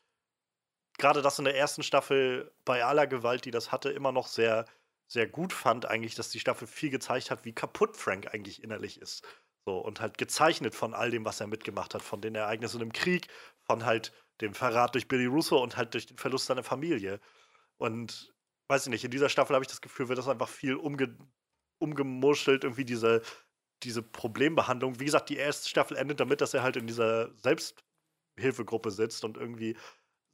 [0.99, 4.67] gerade das in der ersten Staffel bei aller Gewalt, die das hatte, immer noch sehr,
[5.07, 9.01] sehr gut fand, eigentlich, dass die Staffel viel gezeigt hat, wie kaputt Frank eigentlich innerlich
[9.01, 9.25] ist.
[9.67, 12.93] So, und halt gezeichnet von all dem, was er mitgemacht hat, von den Ereignissen im
[12.93, 13.29] Krieg,
[13.67, 17.21] von halt dem Verrat durch Billy Russo und halt durch den Verlust seiner Familie.
[17.79, 18.35] Und
[18.69, 21.17] weiß ich nicht, in dieser Staffel habe ich das Gefühl, wird das einfach viel umge
[21.79, 23.21] umgemuschelt, irgendwie diese,
[23.83, 25.01] diese Problembehandlung.
[25.01, 29.37] Wie gesagt, die erste Staffel endet damit, dass er halt in dieser Selbsthilfegruppe sitzt und
[29.37, 29.77] irgendwie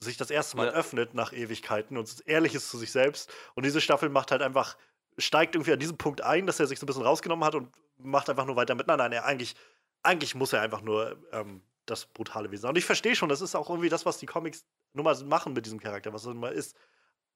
[0.02, 0.72] sich das erste Mal ja.
[0.72, 3.32] öffnet nach Ewigkeiten und ehrlich ist zu sich selbst.
[3.54, 4.76] Und diese Staffel macht halt einfach,
[5.18, 7.70] steigt irgendwie an diesem Punkt ein, dass er sich so ein bisschen rausgenommen hat und
[7.98, 8.86] macht einfach nur weiter mit.
[8.86, 9.54] Nein, nein, er eigentlich,
[10.02, 12.68] eigentlich muss er einfach nur ähm, das brutale Wesen.
[12.68, 15.52] Und ich verstehe schon, das ist auch irgendwie das, was die Comics nun mal machen
[15.52, 16.76] mit diesem Charakter, was es nun mal ist.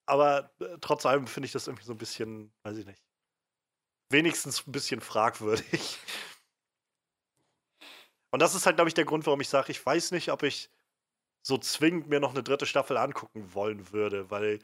[0.06, 3.02] Aber äh, trotz allem finde ich das irgendwie so ein bisschen, weiß ich nicht.
[4.10, 5.98] Wenigstens ein bisschen fragwürdig.
[8.30, 10.42] Und das ist halt, glaube ich, der Grund, warum ich sage, ich weiß nicht, ob
[10.42, 10.68] ich
[11.42, 14.58] so zwingend mir noch eine dritte Staffel angucken wollen würde, weil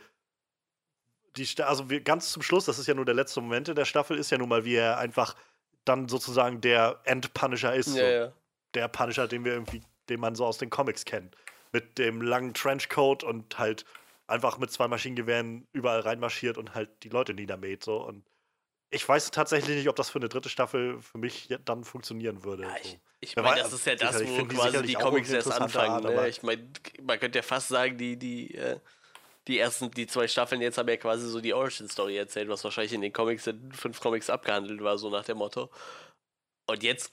[1.36, 4.19] die, also ganz zum Schluss, das ist ja nur der letzte Moment in der Staffel,
[4.19, 5.36] ist ja nun mal, wie er einfach
[5.85, 7.89] dann sozusagen der End-Punisher ist.
[7.89, 8.01] Ja, so.
[8.01, 8.32] ja.
[8.74, 11.36] Der Punisher, den wir irgendwie, den man so aus den Comics kennt.
[11.73, 13.85] Mit dem langen Trenchcoat und halt
[14.27, 17.85] einfach mit zwei Maschinengewehren überall reinmarschiert und halt die Leute niedermäht.
[17.85, 17.97] So.
[17.97, 18.24] Und
[18.90, 22.65] ich weiß tatsächlich nicht, ob das für eine dritte Staffel für mich dann funktionieren würde.
[22.65, 26.02] Ja, ich, ich meine, das ist ja das, wo quasi die Comics erst anfangen.
[26.02, 26.28] Ne?
[26.28, 26.69] Ich meine,
[27.02, 28.78] man könnte ja fast sagen, die, die, äh,
[29.49, 32.93] die ersten, die zwei Staffeln jetzt haben ja quasi so die Origin-Story erzählt, was wahrscheinlich
[32.93, 35.71] in den Comics, in fünf Comics abgehandelt war, so nach dem Motto.
[36.67, 37.12] Und jetzt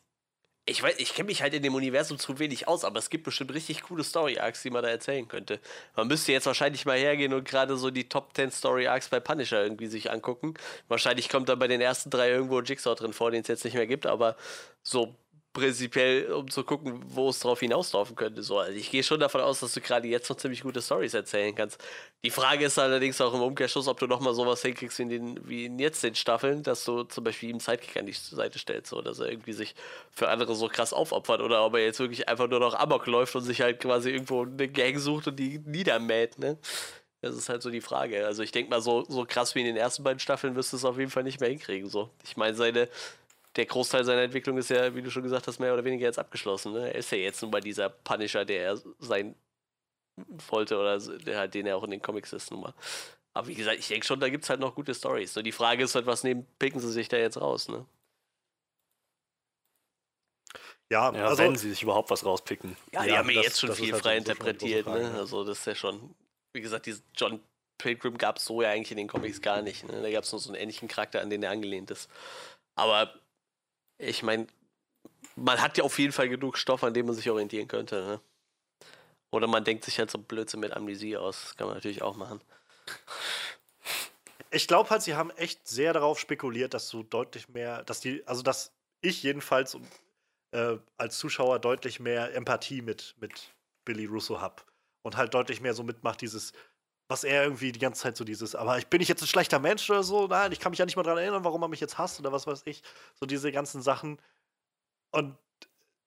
[0.69, 3.23] ich weiß, ich kenne mich halt in dem Universum zu wenig aus, aber es gibt
[3.23, 5.61] bestimmt richtig coole Story-Arcs, die man da erzählen könnte.
[5.95, 9.63] Man müsste jetzt wahrscheinlich mal hergehen und gerade so die Top 10 Story-Arcs bei Punisher
[9.63, 10.55] irgendwie sich angucken.
[10.89, 13.75] Wahrscheinlich kommt da bei den ersten drei irgendwo Jigsaw drin vor, den es jetzt nicht
[13.75, 14.35] mehr gibt, aber
[14.83, 15.15] so
[15.57, 18.43] prinzipiell, um zu gucken, wo es drauf hinauslaufen könnte.
[18.43, 21.15] So, also ich gehe schon davon aus, dass du gerade jetzt noch ziemlich gute Stories
[21.15, 21.83] erzählen kannst.
[22.23, 25.09] Die Frage ist allerdings auch im Umkehrschluss, ob du noch mal sowas hinkriegst wie in,
[25.09, 28.59] den, wie in jetzt den Staffeln, dass du zum Beispiel ihm Sidekick an die Seite
[28.59, 29.73] stellst, so, dass er irgendwie sich
[30.11, 33.35] für andere so krass aufopfert oder ob er jetzt wirklich einfach nur noch Amok läuft
[33.35, 36.57] und sich halt quasi irgendwo eine Gang sucht und die niedermäht, ne?
[37.21, 38.27] Das ist halt so die Frage.
[38.27, 40.77] Also ich denke mal, so, so krass wie in den ersten beiden Staffeln wirst du
[40.77, 41.89] es auf jeden Fall nicht mehr hinkriegen.
[41.89, 42.11] So.
[42.23, 42.87] Ich meine, seine,
[43.57, 46.19] der Großteil seiner Entwicklung ist ja, wie du schon gesagt hast, mehr oder weniger jetzt
[46.19, 46.73] abgeschlossen.
[46.73, 46.93] Ne?
[46.93, 49.35] Er ist ja jetzt nun mal dieser Punisher, der er sein
[50.49, 52.73] wollte oder der, halt, den er auch in den Comics ist nun mal.
[53.33, 55.33] Aber wie gesagt, ich denke schon, da gibt es halt noch gute Stories.
[55.33, 57.85] So, die Frage ist halt, was nehmen, picken sie sich da jetzt raus, ne?
[60.89, 62.77] Ja, ja also, wenn sie sich überhaupt was rauspicken.
[62.93, 65.13] Ja, die ja, haben ja jetzt schon viel halt frei interpretiert, Frage, ne?
[65.15, 66.15] Also das ist ja schon,
[66.53, 67.41] wie gesagt, diesen John
[67.77, 69.83] Pilgrim gab es so ja eigentlich in den Comics gar nicht.
[69.83, 70.01] Ne?
[70.01, 72.09] Da gab es nur so einen ähnlichen Charakter, an den er angelehnt ist.
[72.75, 73.13] Aber
[73.97, 74.47] ich meine,
[75.35, 77.95] man hat ja auf jeden Fall genug Stoff, an dem man sich orientieren könnte.
[77.95, 78.21] Ne?
[79.31, 81.41] Oder man denkt sich halt so Blödsinn mit Amnesie aus.
[81.43, 82.41] Das kann man natürlich auch machen.
[84.49, 88.25] Ich glaube halt, sie haben echt sehr darauf spekuliert, dass du deutlich mehr, dass die,
[88.25, 88.71] also dass
[89.01, 89.77] ich jedenfalls
[90.51, 93.53] äh, als Zuschauer deutlich mehr Empathie mit, mit
[93.83, 94.63] Billy Russo habe.
[95.03, 96.53] Und halt deutlich mehr so mitmacht, dieses,
[97.07, 99.59] was er irgendwie die ganze Zeit so dieses, aber ich bin ich jetzt ein schlechter
[99.59, 100.27] Mensch oder so?
[100.27, 102.31] Nein, ich kann mich ja nicht mal daran erinnern, warum er mich jetzt hasst oder
[102.31, 102.83] was weiß ich.
[103.15, 104.19] So diese ganzen Sachen.
[105.11, 105.37] Und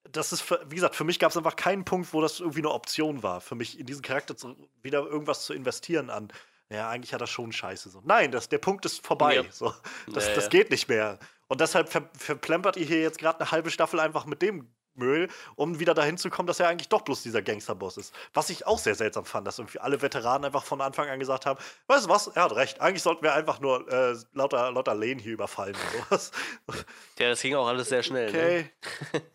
[0.03, 2.59] das ist, für, wie gesagt, für mich gab es einfach keinen Punkt, wo das irgendwie
[2.59, 6.31] eine Option war, für mich in diesen Charakter zu, wieder irgendwas zu investieren an.
[6.69, 7.89] Ja, eigentlich hat er schon Scheiße.
[7.89, 8.01] So.
[8.05, 9.35] Nein, das, der Punkt ist vorbei.
[9.35, 9.43] Ja.
[9.51, 9.73] So.
[10.13, 11.19] Das, ja, das geht nicht mehr.
[11.47, 15.29] Und deshalb ver, verplempert ihr hier jetzt gerade eine halbe Staffel einfach mit dem Müll,
[15.55, 18.13] um wieder dahin zu kommen, dass er eigentlich doch bloß dieser Gangsterboss ist.
[18.33, 21.45] Was ich auch sehr seltsam fand, dass irgendwie alle Veteranen einfach von Anfang an gesagt
[21.45, 24.95] haben: Weißt du was, er hat recht, eigentlich sollten wir einfach nur äh, lauter, lauter
[24.95, 26.31] Lehen hier überfallen und sowas.
[27.19, 28.31] Ja, das ging auch alles sehr schnell.
[28.31, 28.69] Ne?
[28.71, 28.71] Okay.
[29.13, 29.21] Ne?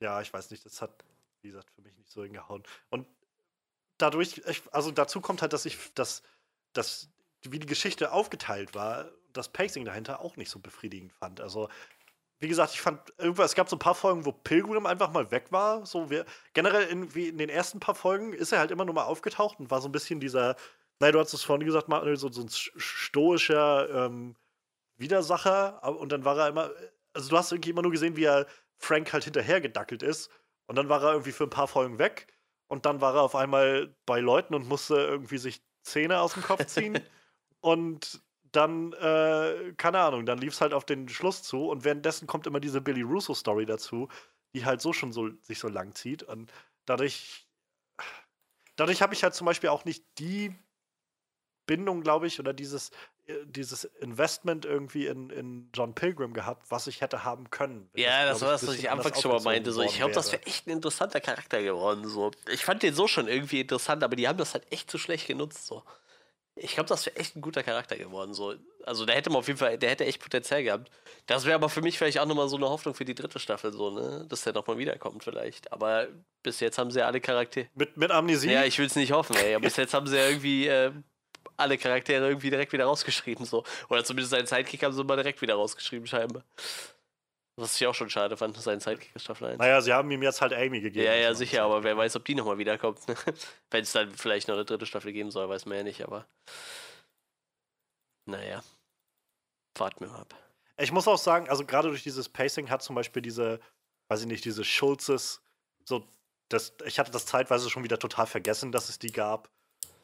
[0.00, 1.04] ja, ich weiß nicht, das hat,
[1.42, 2.62] wie gesagt, für mich nicht so hingehauen.
[2.90, 3.06] Und
[3.98, 6.22] dadurch, also dazu kommt halt, dass ich, dass,
[6.72, 7.10] dass
[7.42, 11.40] wie die Geschichte aufgeteilt war, das Pacing dahinter auch nicht so befriedigend fand.
[11.40, 11.68] Also,
[12.40, 15.30] wie gesagt, ich fand, irgendwas, es gab so ein paar Folgen, wo Pilgrim einfach mal
[15.30, 15.86] weg war.
[15.86, 18.94] So, wir, generell in, wie in den ersten paar Folgen ist er halt immer nur
[18.94, 20.56] mal aufgetaucht und war so ein bisschen dieser,
[21.00, 24.36] naja, du hast es vorhin gesagt, Manuel, so, so ein stoischer ähm,
[24.96, 25.82] Widersacher.
[25.98, 26.70] Und dann war er immer,
[27.12, 28.46] also du hast irgendwie immer nur gesehen, wie er
[28.78, 30.30] Frank halt hinterher gedackelt ist.
[30.66, 32.26] Und dann war er irgendwie für ein paar Folgen weg.
[32.68, 36.42] Und dann war er auf einmal bei Leuten und musste irgendwie sich Zähne aus dem
[36.42, 37.00] Kopf ziehen.
[37.60, 38.20] und
[38.56, 42.46] dann, äh, keine Ahnung, dann lief es halt auf den Schluss zu und währenddessen kommt
[42.46, 44.08] immer diese Billy Russo-Story dazu,
[44.54, 46.22] die halt so schon so, sich so lang zieht.
[46.22, 46.52] Und
[46.86, 47.46] dadurch,
[48.76, 50.54] dadurch habe ich halt zum Beispiel auch nicht die
[51.66, 52.90] Bindung, glaube ich, oder dieses,
[53.26, 57.88] äh, dieses Investment irgendwie in, in John Pilgrim gehabt, was ich hätte haben können.
[57.94, 59.72] Ja, das, das war das, was ich anfangs schon mal meinte.
[59.72, 62.06] So, ich glaube, das wäre echt ein interessanter Charakter geworden.
[62.06, 62.30] So.
[62.50, 65.26] Ich fand den so schon irgendwie interessant, aber die haben das halt echt zu schlecht
[65.26, 65.66] genutzt.
[65.66, 65.82] So.
[66.56, 68.32] Ich glaube, das wäre echt ein guter Charakter geworden.
[68.32, 68.54] So.
[68.84, 70.90] Also der hätte man auf jeden Fall, der hätte echt Potenzial gehabt.
[71.26, 73.72] Das wäre aber für mich vielleicht auch nochmal so eine Hoffnung für die dritte Staffel,
[73.72, 74.26] so, ne?
[74.28, 75.72] Dass der nochmal wiederkommt, vielleicht.
[75.72, 76.06] Aber
[76.42, 77.68] bis jetzt haben sie ja alle Charaktere.
[77.74, 78.52] Mit, mit Amnesie?
[78.52, 79.58] Ja, ich will es nicht hoffen, ey.
[79.58, 80.92] Bis jetzt haben sie ja irgendwie äh,
[81.56, 83.64] alle Charaktere irgendwie direkt wieder rausgeschrieben, so.
[83.88, 86.44] Oder zumindest seinen Sidekick haben sie mal direkt wieder rausgeschrieben, scheinbar.
[87.56, 89.58] Was ich auch schon schade fand, sein Sidekick Staffel 1.
[89.58, 91.06] Naja, sie haben ihm jetzt halt Amy gegeben.
[91.06, 92.98] Ja, ja, sicher, aber wer weiß, ob die nochmal wiederkommt.
[93.70, 96.26] Wenn es dann vielleicht noch eine dritte Staffel geben soll, weiß man ja nicht, aber.
[98.26, 98.64] Naja.
[99.78, 100.34] Warten wir mal ab.
[100.78, 103.60] Ich muss auch sagen, also gerade durch dieses Pacing hat zum Beispiel diese,
[104.08, 105.40] weiß ich nicht, diese Schulzes,
[105.84, 106.08] so,
[106.48, 109.48] das, ich hatte das zeitweise schon wieder total vergessen, dass es die gab.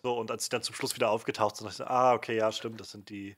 [0.02, 2.36] So, und als sie dann zum Schluss wieder aufgetaucht sind, dachte ich so, ah, okay,
[2.36, 3.36] ja, stimmt, das sind die,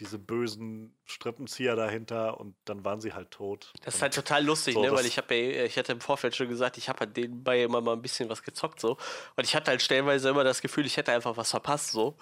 [0.00, 3.72] diese bösen Strippenzieher dahinter und dann waren sie halt tot.
[3.84, 4.90] Das ist halt total lustig, so, ne?
[4.90, 7.80] Weil ich habe ja, ich hatte im Vorfeld schon gesagt, ich habe halt nebenbei immer
[7.80, 8.96] mal ein bisschen was gezockt so.
[9.36, 12.16] Und ich hatte halt stellenweise immer das Gefühl, ich hätte einfach was verpasst so.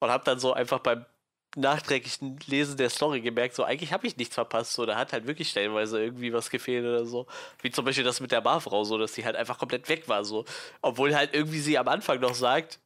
[0.00, 1.04] Und habe dann so einfach beim
[1.56, 4.86] nachträglichen Lesen der Story gemerkt, so eigentlich habe ich nichts verpasst, so.
[4.86, 7.26] Da hat halt wirklich stellenweise irgendwie was gefehlt oder so,
[7.62, 10.24] wie zum Beispiel das mit der Barfrau, so dass sie halt einfach komplett weg war,
[10.24, 10.44] so,
[10.80, 12.80] obwohl halt irgendwie sie am Anfang noch sagt,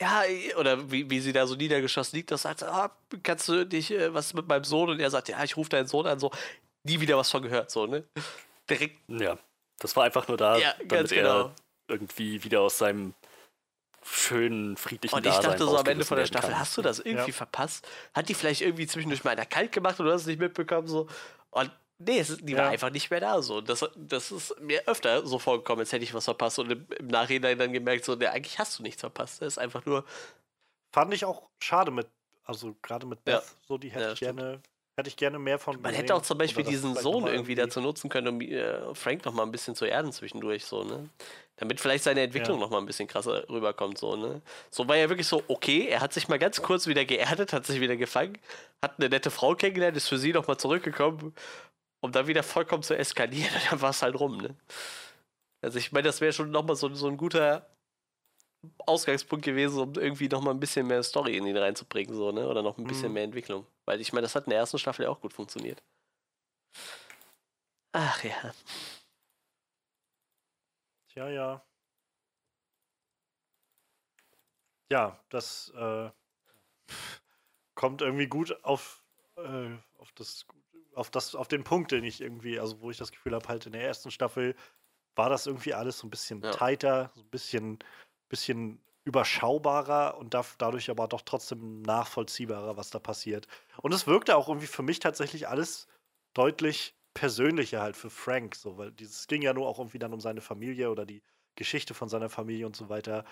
[0.00, 0.22] ja,
[0.56, 2.90] oder wie, wie sie da so niedergeschossen liegt, das sagt, ah,
[3.22, 4.90] kannst du dich, äh, was mit meinem Sohn?
[4.90, 6.30] Und er sagt, ja, ich rufe deinen Sohn an, so,
[6.84, 8.04] nie wieder was von gehört, so, ne?
[8.68, 8.98] Direkt.
[9.08, 9.38] Ja,
[9.78, 11.40] das war einfach nur da, ja, damit genau.
[11.40, 11.54] er
[11.88, 13.14] irgendwie wieder aus seinem
[14.04, 16.58] schönen, friedlichen Und ich Dasein dachte so am Ende von der Staffel, kann.
[16.58, 17.36] hast du das irgendwie ja.
[17.36, 17.86] verpasst?
[18.14, 20.86] Hat die vielleicht irgendwie zwischendurch mal einer kalt gemacht oder hast du es nicht mitbekommen,
[20.86, 21.06] so?
[21.50, 22.58] Und Nee, es, die ja.
[22.58, 23.42] war einfach nicht mehr da.
[23.42, 23.60] So.
[23.60, 27.08] Das, das ist mir öfter so vorgekommen, als hätte ich was verpasst und im, im
[27.08, 29.42] Nachhinein dann gemerkt, so, nee, eigentlich hast du nichts verpasst.
[29.42, 30.04] Das ist einfach nur.
[30.92, 32.06] Fand ich auch schade mit,
[32.44, 33.42] also gerade mit Beth, ja.
[33.66, 34.62] so die hätte ja, ich gerne.
[34.96, 35.80] Hätte ich gerne mehr von.
[35.80, 39.32] Man hätte auch zum Beispiel diesen Sohn irgendwie dazu nutzen können, um äh, Frank noch
[39.32, 41.08] mal ein bisschen zu erden zwischendurch, so, ne?
[41.54, 42.64] Damit vielleicht seine Entwicklung ja.
[42.64, 44.42] noch mal ein bisschen krasser rüberkommt, so, ne?
[44.72, 47.64] So war ja wirklich so, okay, er hat sich mal ganz kurz wieder geerdet, hat
[47.64, 48.38] sich wieder gefangen,
[48.82, 51.32] hat eine nette Frau kennengelernt, ist für sie noch mal zurückgekommen
[52.00, 54.56] um dann wieder vollkommen zu eskalieren, dann war es halt rum, ne?
[55.60, 57.68] Also ich meine, das wäre schon nochmal so, so ein guter
[58.86, 62.48] Ausgangspunkt gewesen, um irgendwie nochmal ein bisschen mehr Story in ihn reinzubringen, so, ne?
[62.48, 63.14] Oder noch ein bisschen mhm.
[63.14, 63.66] mehr Entwicklung.
[63.84, 65.82] Weil ich meine, das hat in der ersten Staffel ja auch gut funktioniert.
[67.92, 68.54] Ach ja.
[71.08, 71.64] Tja, ja.
[74.90, 76.10] Ja, das äh,
[77.74, 79.02] kommt irgendwie gut auf,
[79.36, 80.46] äh, auf das
[80.98, 83.66] auf, das, auf den Punkt, den ich irgendwie, also wo ich das Gefühl habe, halt
[83.66, 84.54] in der ersten Staffel
[85.14, 86.50] war das irgendwie alles so ein bisschen ja.
[86.50, 87.78] tighter, so ein bisschen,
[88.28, 93.48] bisschen überschaubarer und dadurch aber doch trotzdem nachvollziehbarer, was da passiert.
[93.78, 95.88] Und es wirkte auch irgendwie für mich tatsächlich alles
[96.34, 100.20] deutlich persönlicher halt für Frank, so, weil dieses ging ja nur auch irgendwie dann um
[100.20, 101.22] seine Familie oder die
[101.56, 103.24] Geschichte von seiner Familie und so weiter.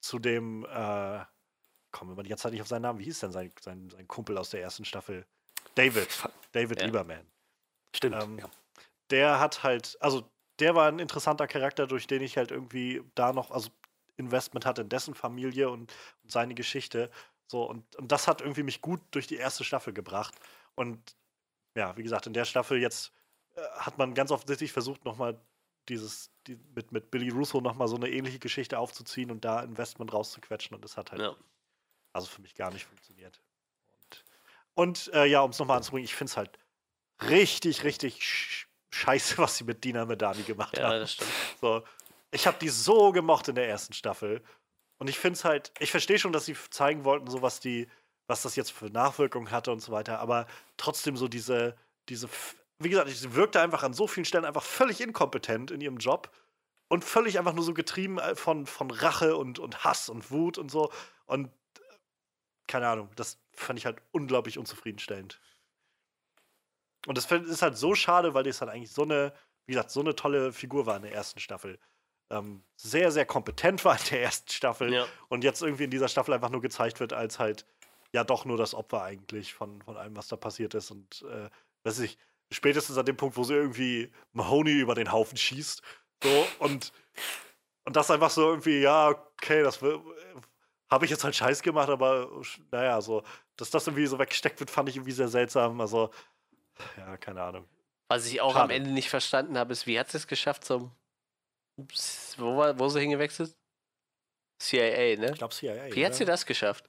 [0.00, 1.24] Zu dem, äh,
[1.90, 3.90] kommen wir mal die ganze Zeit nicht auf seinen Namen, wie hieß denn sein, sein,
[3.90, 5.26] sein Kumpel aus der ersten Staffel?
[5.76, 6.08] David.
[6.52, 6.86] David ja.
[6.86, 7.24] Lieberman.
[7.94, 8.22] Stimmt.
[8.22, 8.50] Ähm, ja.
[9.10, 10.28] Der hat halt, also
[10.58, 13.70] der war ein interessanter Charakter, durch den ich halt irgendwie da noch, also
[14.16, 15.92] Investment hatte in dessen Familie und,
[16.22, 17.10] und seine Geschichte.
[17.46, 20.34] So, und, und das hat irgendwie mich gut durch die erste Staffel gebracht.
[20.74, 21.16] Und
[21.76, 23.12] ja, wie gesagt, in der Staffel jetzt
[23.54, 25.38] äh, hat man ganz offensichtlich versucht, nochmal
[25.88, 30.12] dieses, die, mit, mit Billy Russo nochmal so eine ähnliche Geschichte aufzuziehen und da Investment
[30.12, 30.74] rauszuquetschen.
[30.74, 31.36] Und das hat halt ja.
[32.12, 33.40] also für mich gar nicht funktioniert.
[34.76, 36.58] Und äh, ja, um es nochmal anzubringen, ich finde es halt
[37.22, 40.92] richtig, richtig scheiße, was sie mit Dina Medani gemacht ja, haben.
[40.92, 41.30] Ja, das stimmt.
[41.60, 41.82] So,
[42.30, 44.42] ich habe die so gemocht in der ersten Staffel.
[44.98, 47.88] Und ich finde es halt, ich verstehe schon, dass sie zeigen wollten, so was die,
[48.28, 50.46] was das jetzt für Nachwirkungen hatte und so weiter, aber
[50.76, 51.76] trotzdem so diese,
[52.08, 52.28] diese,
[52.78, 56.30] wie gesagt, sie wirkte einfach an so vielen Stellen einfach völlig inkompetent in ihrem Job
[56.88, 60.58] und völlig einfach nur so getrieben äh, von, von Rache und, und Hass und Wut
[60.58, 60.90] und so.
[61.26, 61.50] Und
[62.66, 65.40] keine Ahnung, das fand ich halt unglaublich unzufriedenstellend.
[67.06, 69.32] Und das ist halt so schade, weil das halt eigentlich so eine,
[69.66, 71.78] wie gesagt, so eine tolle Figur war in der ersten Staffel.
[72.30, 75.06] Ähm, sehr, sehr kompetent war in der ersten Staffel Ja.
[75.28, 77.64] und jetzt irgendwie in dieser Staffel einfach nur gezeigt wird als halt
[78.12, 80.90] ja doch nur das Opfer eigentlich von, von allem, was da passiert ist.
[80.90, 81.48] Und äh,
[81.84, 82.18] weiß ich,
[82.50, 85.82] spätestens an dem Punkt, wo sie irgendwie Mahoney über den Haufen schießt.
[86.22, 86.92] So, und,
[87.84, 89.80] und das einfach so irgendwie, ja, okay, das
[90.90, 92.30] habe ich jetzt halt scheiß gemacht, aber
[92.70, 93.22] naja, so,
[93.56, 95.80] dass das irgendwie so weggesteckt wird, fand ich irgendwie sehr seltsam.
[95.80, 96.10] Also,
[96.96, 97.68] ja, keine Ahnung.
[98.08, 98.64] Was ich auch Schade.
[98.64, 100.92] am Ende nicht verstanden habe, ist, wie hat sie es geschafft zum.
[102.36, 103.54] Wo, war, wo ist sie hingewechselt?
[104.58, 105.30] CIA, ne?
[105.32, 105.94] Ich glaube CIA.
[105.94, 106.88] Wie hat sie das geschafft?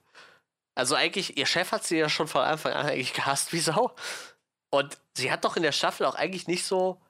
[0.74, 3.94] Also eigentlich, ihr Chef hat sie ja schon von Anfang an eigentlich gehasst wie Sau.
[4.70, 7.00] Und sie hat doch in der Staffel auch eigentlich nicht so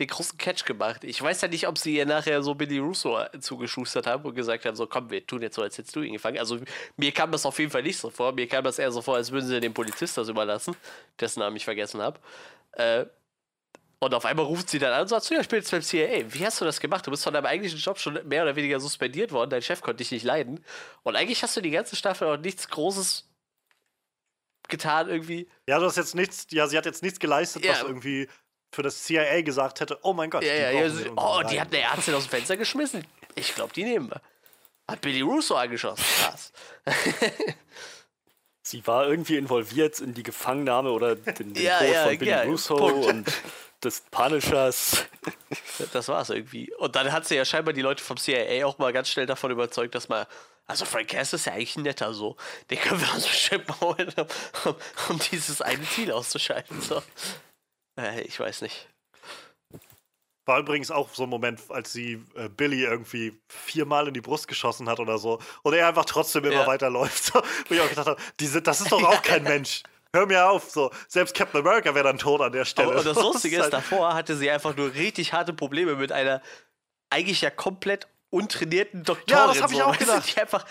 [0.00, 1.04] den großen Catch gemacht.
[1.04, 4.64] Ich weiß ja nicht, ob sie ihr nachher so Billy Russo zugeschustert haben und gesagt
[4.64, 6.38] haben, so komm, wir tun jetzt so, als hättest du ihn gefangen.
[6.38, 6.58] Also
[6.96, 8.32] mir kam das auf jeden Fall nicht so vor.
[8.32, 10.74] Mir kam das eher so vor, als würden sie dem Polizist das überlassen,
[11.20, 12.18] dessen Namen ich vergessen habe.
[12.72, 13.06] Äh,
[14.00, 15.80] und auf einmal ruft sie dann an und sagt, so, ja, ich bin jetzt beim
[15.80, 16.24] CIA.
[16.28, 17.06] Wie hast du das gemacht?
[17.06, 19.48] Du bist von deinem eigentlichen Job schon mehr oder weniger suspendiert worden.
[19.50, 20.62] Dein Chef konnte dich nicht leiden.
[21.04, 23.30] Und eigentlich hast du die ganze Staffel auch nichts Großes
[24.68, 25.48] getan irgendwie.
[25.68, 27.72] Ja, du hast jetzt nichts, ja, sie hat jetzt nichts geleistet, Ja.
[27.72, 28.28] was irgendwie
[28.74, 30.42] für das CIA gesagt hätte, oh mein Gott.
[30.44, 30.90] Ja, ja, brauchen ja.
[30.90, 33.06] sie- irgendwie Oh, die hat eine Ärztin aus dem Fenster geschmissen.
[33.34, 34.20] Ich glaube, die nehmen wir.
[34.88, 36.04] Hat Billy Russo angeschossen.
[36.20, 36.52] Krass.
[38.66, 42.30] Sie war irgendwie involviert in die Gefangennahme oder den, den Ja, Tod ja, von Billy
[42.30, 43.06] ja, Russo Punkt.
[43.06, 43.32] und
[43.82, 45.04] des Punishers.
[45.92, 46.72] Das war's irgendwie.
[46.74, 49.50] Und dann hat sie ja scheinbar die Leute vom CIA auch mal ganz schnell davon
[49.50, 50.26] überzeugt, dass man.
[50.66, 52.36] Also Frank Cass ist ja eigentlich ein netter so.
[52.70, 53.94] Den können wir uns bestimmt um,
[54.64, 54.74] um,
[55.10, 56.80] um dieses eine Ziel auszuschalten.
[56.80, 57.02] So.
[57.98, 58.88] Äh, ich weiß nicht.
[60.46, 64.46] War übrigens auch so ein Moment, als sie äh, Billy irgendwie viermal in die Brust
[64.46, 66.66] geschossen hat oder so und er einfach trotzdem immer Ja.
[66.66, 67.32] weiterläuft.
[67.34, 69.82] Wo ich auch gedacht habe, diese, das ist doch auch kein Mensch.
[70.14, 70.70] Hör mir auf.
[70.70, 70.90] So.
[71.08, 72.90] Selbst Captain America wäre dann tot an der Stelle.
[72.90, 76.12] Aber, und das Lustige ist, halt- davor hatte sie einfach nur richtig harte Probleme mit
[76.12, 76.42] einer
[77.10, 79.30] eigentlich ja komplett untrainierten Doktorin.
[79.40, 80.30] Ja, das hab ich so, auch gedacht.
[80.36, 80.66] Die einfach,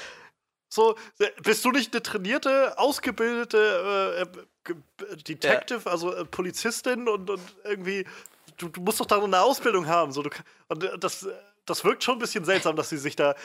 [0.73, 4.25] So, äh, bist du nicht eine trainierte, ausgebildete
[4.67, 8.05] äh, äh, Detective, also äh, Polizistin und, und irgendwie,
[8.57, 10.11] du, du musst doch da noch eine Ausbildung haben.
[10.11, 10.29] So, du,
[10.69, 11.27] und äh, das,
[11.65, 13.35] das wirkt schon ein bisschen seltsam, dass sie sich da,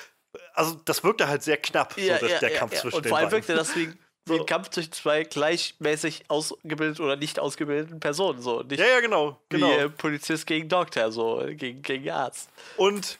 [0.55, 3.27] also das wirkte halt sehr knapp, so, der, der Kampf zwischen Und den vor allem
[3.31, 3.39] beiden.
[3.47, 3.95] wirkte das wie, wie
[4.35, 4.41] So.
[4.41, 8.41] ein Kampf zwischen zwei gleichmäßig ausgebildeten oder nicht ausgebildeten Personen.
[8.41, 8.63] So.
[8.63, 9.69] Nicht Ja, ja, genau, genau.
[9.69, 12.49] wie äh, Polizist gegen Doktor, so gegen, gegen Arzt.
[12.77, 13.19] Und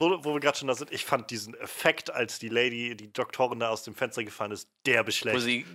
[0.00, 3.12] wo, wo wir gerade schon da sind, ich fand diesen Effekt, als die Lady, die
[3.12, 5.40] Doktorin da aus dem Fenster gefallen ist, derbe Wo schlecht.
[5.42, 5.66] sie,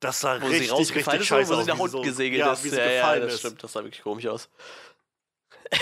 [0.00, 2.40] das sah wo sie richtig, rausgefallen richtig ist scheiße wo sie nach unten so, gesegelt
[2.40, 2.62] ja, ist.
[2.62, 3.40] Wie sie ja, ja, gefallen das ist.
[3.40, 4.50] stimmt, das sah wirklich komisch aus.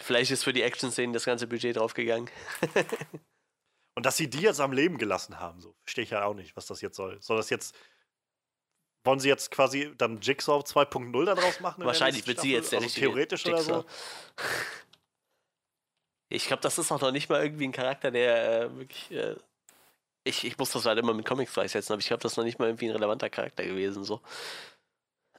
[0.00, 2.30] Vielleicht ist für die Action-Szenen das ganze Budget draufgegangen.
[3.94, 6.56] Und dass sie die jetzt am Leben gelassen haben, so verstehe ich ja auch nicht,
[6.56, 7.20] was das jetzt soll.
[7.20, 7.76] Soll das jetzt.
[9.04, 11.76] Wollen sie jetzt quasi dann Jigsaw 2.0 daraus machen?
[11.76, 13.84] in der Wahrscheinlich wird sie jetzt der also Theoretisch oder so.
[16.32, 19.10] Ich glaube, das ist auch noch nicht mal irgendwie ein Charakter, der äh, wirklich.
[19.10, 19.36] Äh,
[20.22, 22.44] ich, ich muss das halt immer mit Comics gleichsetzen, aber ich glaube, das ist noch
[22.44, 24.04] nicht mal irgendwie ein relevanter Charakter gewesen.
[24.04, 24.22] So.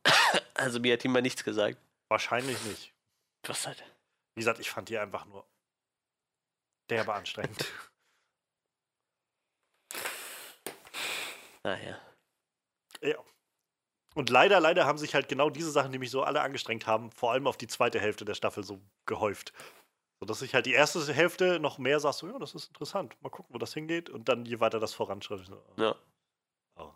[0.53, 1.77] Also mir hat ihm mal nichts gesagt.
[2.09, 2.93] Wahrscheinlich nicht.
[3.47, 3.83] Was halt.
[4.35, 5.43] Wie gesagt, ich fand die einfach nur
[6.89, 7.65] derbe anstrengend.
[11.63, 12.01] Naja.
[13.01, 13.23] ja.
[14.15, 17.11] Und leider, leider haben sich halt genau diese Sachen, die mich so alle angestrengt haben,
[17.11, 19.53] vor allem auf die zweite Hälfte der Staffel so gehäuft.
[20.21, 23.17] So dass ich halt die erste Hälfte noch mehr sag, so, ja, das ist interessant.
[23.23, 24.07] Mal gucken, wo das hingeht.
[24.07, 25.95] Und dann, je weiter das voranschreitet, so, Ja.
[26.75, 26.91] Oh.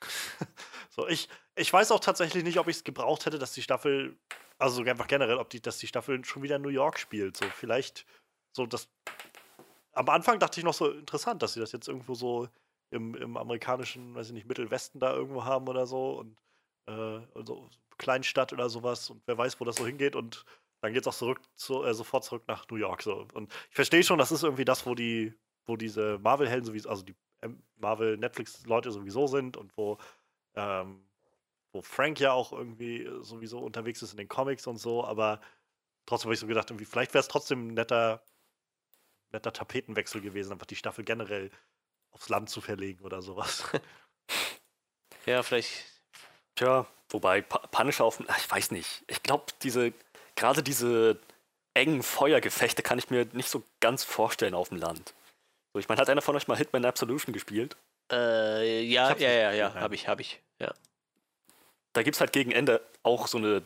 [0.88, 4.16] so, ich, ich weiß auch tatsächlich nicht, ob ich es gebraucht hätte, dass die Staffel,
[4.56, 7.36] also einfach generell, ob die, dass die Staffel schon wieder in New York spielt.
[7.36, 8.06] So, vielleicht
[8.56, 8.88] so das.
[9.92, 12.48] Am Anfang dachte ich noch so interessant, dass sie das jetzt irgendwo so
[12.90, 16.38] im, im amerikanischen, weiß ich nicht, Mittelwesten da irgendwo haben oder so und
[16.86, 17.68] äh, also
[17.98, 20.46] Kleinstadt oder sowas und wer weiß, wo das so hingeht und
[20.80, 23.02] dann geht es auch zurück zu, äh, sofort zurück nach New York.
[23.02, 23.26] So.
[23.34, 25.34] Und ich verstehe schon, das ist irgendwie das, wo die,
[25.64, 29.98] wo diese Marvel-Helden sowieso, also die ähm, Marvel-Netflix-Leute sowieso sind und wo,
[30.54, 31.06] ähm,
[31.72, 35.40] wo Frank ja auch irgendwie äh, sowieso unterwegs ist in den Comics und so, aber
[36.06, 38.22] trotzdem habe ich so gedacht, irgendwie, vielleicht wäre es trotzdem ein netter,
[39.32, 41.50] netter Tapetenwechsel gewesen, einfach die Staffel generell
[42.10, 43.64] aufs Land zu verlegen oder sowas.
[45.26, 45.68] Ja, vielleicht.
[46.54, 49.04] Tja, wobei Punisher auf Ich weiß nicht.
[49.08, 49.92] Ich glaube, diese.
[50.36, 51.18] Gerade diese
[51.74, 55.14] engen Feuergefechte kann ich mir nicht so ganz vorstellen auf dem Land.
[55.72, 57.76] So, ich meine, hat einer von euch mal Hitman Absolution gespielt?
[58.10, 60.40] Äh, ja, ja, ja, ja, habe ich, habe ich.
[60.58, 60.72] Ja.
[61.92, 63.62] Da gibt es halt gegen Ende auch so eine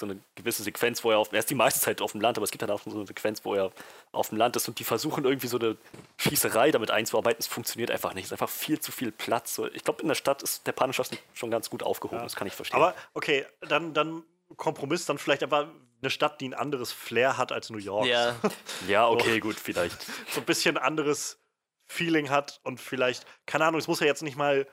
[0.00, 2.38] so eine gewisse Sequenz, wo er auf, er ist die meiste Zeit auf dem Land,
[2.38, 3.72] aber es gibt dann auch so eine Sequenz, wo er
[4.12, 5.76] auf dem Land ist und die versuchen irgendwie so eine
[6.18, 7.40] Schießerei damit einzuarbeiten.
[7.40, 8.24] Es funktioniert einfach nicht.
[8.24, 9.60] Es ist einfach viel zu viel Platz.
[9.74, 11.04] Ich glaube, in der Stadt ist der Punisher
[11.34, 12.18] schon ganz gut aufgehoben.
[12.18, 12.24] Ja.
[12.24, 12.76] Das kann ich verstehen.
[12.80, 14.22] Aber okay, dann, dann
[14.56, 15.68] Kompromiss, dann vielleicht aber
[16.00, 18.06] eine Stadt, die ein anderes Flair hat als New York.
[18.06, 18.36] Ja,
[18.88, 19.96] ja okay, so, gut, vielleicht.
[20.30, 21.40] So ein bisschen anderes
[21.86, 24.66] Feeling hat und vielleicht, keine Ahnung, es muss ja jetzt nicht mal,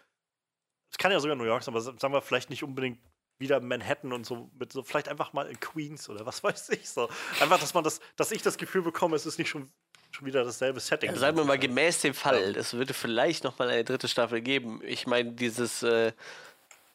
[0.92, 3.00] es kann ja sogar New York sein, aber sagen wir vielleicht nicht unbedingt
[3.38, 6.90] wieder Manhattan und so mit so vielleicht einfach mal in Queens oder was weiß ich
[6.90, 7.10] so.
[7.40, 9.70] Einfach, dass man das, dass ich das Gefühl bekomme, es ist nicht schon,
[10.12, 11.12] schon wieder dasselbe Setting.
[11.12, 14.42] Ja, sagen wir mal gemäß dem Fall, es würde vielleicht noch mal eine dritte Staffel
[14.42, 14.82] geben.
[14.84, 16.14] Ich meine, dieses äh,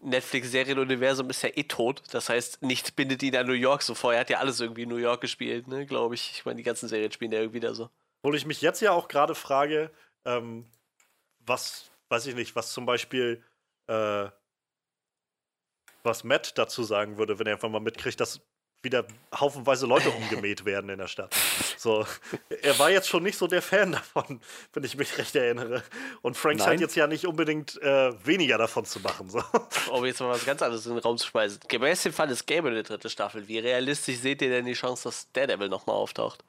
[0.02, 2.02] Netflix-Serienuniversum ist ja eh tot.
[2.10, 4.14] Das heißt, nichts bindet ihn an New York so vor.
[4.14, 6.32] Er hat ja alles irgendwie in New York gespielt, ne, glaube ich.
[6.32, 7.90] Ich meine, die ganzen Serien spielen ja irgendwie da so.
[8.22, 9.90] Obwohl ich mich jetzt ja auch gerade frage,
[10.24, 10.66] ähm,
[11.40, 13.43] was, weiß ich nicht, was zum Beispiel
[13.86, 14.28] äh,
[16.02, 18.40] was Matt dazu sagen würde, wenn er einfach mal mitkriegt, dass
[18.82, 21.35] wieder haufenweise Leute umgemäht werden in der Stadt.
[21.77, 22.07] So,
[22.62, 24.40] er war jetzt schon nicht so der Fan davon,
[24.73, 25.82] wenn ich mich recht erinnere.
[26.23, 29.31] Und Frank scheint jetzt ja nicht unbedingt äh, weniger davon zu machen.
[29.31, 29.43] So.
[29.93, 31.61] Um jetzt mal was ganz anderes in den Raum zu schmeißen.
[31.69, 33.48] Gemäß dem Fall, es gäbe eine dritte Staffel.
[33.48, 36.44] Wie realistisch seht ihr denn die Chance, dass Daredevil nochmal auftaucht?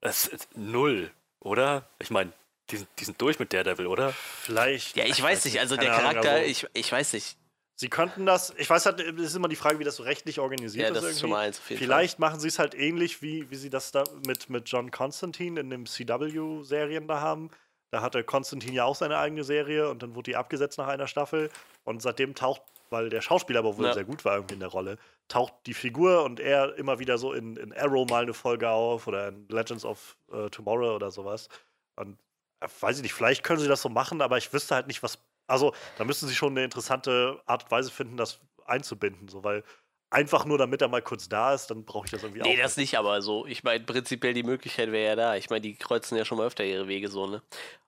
[0.00, 1.88] Das ist null, oder?
[1.98, 2.32] Ich meine,
[2.70, 4.12] die sind, die sind durch mit Daredevil, oder?
[4.12, 4.96] Vielleicht.
[4.96, 5.60] Ja, ich, weiß nicht.
[5.60, 7.36] Also der Charakter, also, ich, ich weiß nicht.
[7.76, 10.38] Sie könnten das, ich weiß halt, es ist immer die Frage, wie das so rechtlich
[10.38, 11.20] organisiert ja, das ist.
[11.20, 12.28] Schon mal eins, Vielleicht Fall.
[12.28, 15.70] machen sie es halt ähnlich, wie, wie sie das da mit, mit John Constantine in
[15.70, 17.50] den CW-Serien da haben.
[17.90, 21.08] Da hatte Constantine ja auch seine eigene Serie und dann wurde die abgesetzt nach einer
[21.08, 21.50] Staffel.
[21.82, 23.92] Und seitdem taucht, weil der Schauspieler aber wohl ja.
[23.92, 27.32] sehr gut war irgendwie in der Rolle, taucht die Figur und er immer wieder so
[27.32, 31.48] in, in Arrow mal eine Folge auf oder in Legends of uh, Tomorrow oder sowas.
[31.96, 32.18] Und
[32.60, 35.02] äh, weiß ich nicht, vielleicht können sie das so machen, aber ich wüsste halt nicht,
[35.02, 39.44] was also, da müssen sie schon eine interessante Art und Weise finden, das einzubinden, so,
[39.44, 39.62] weil
[40.10, 42.54] einfach nur damit er mal kurz da ist, dann brauche ich das irgendwie nee, auch.
[42.54, 45.36] Nee, das nicht, aber so, ich meine, prinzipiell die Möglichkeit wäre ja da.
[45.36, 47.42] Ich meine, die kreuzen ja schon mal öfter ihre Wege so, ne?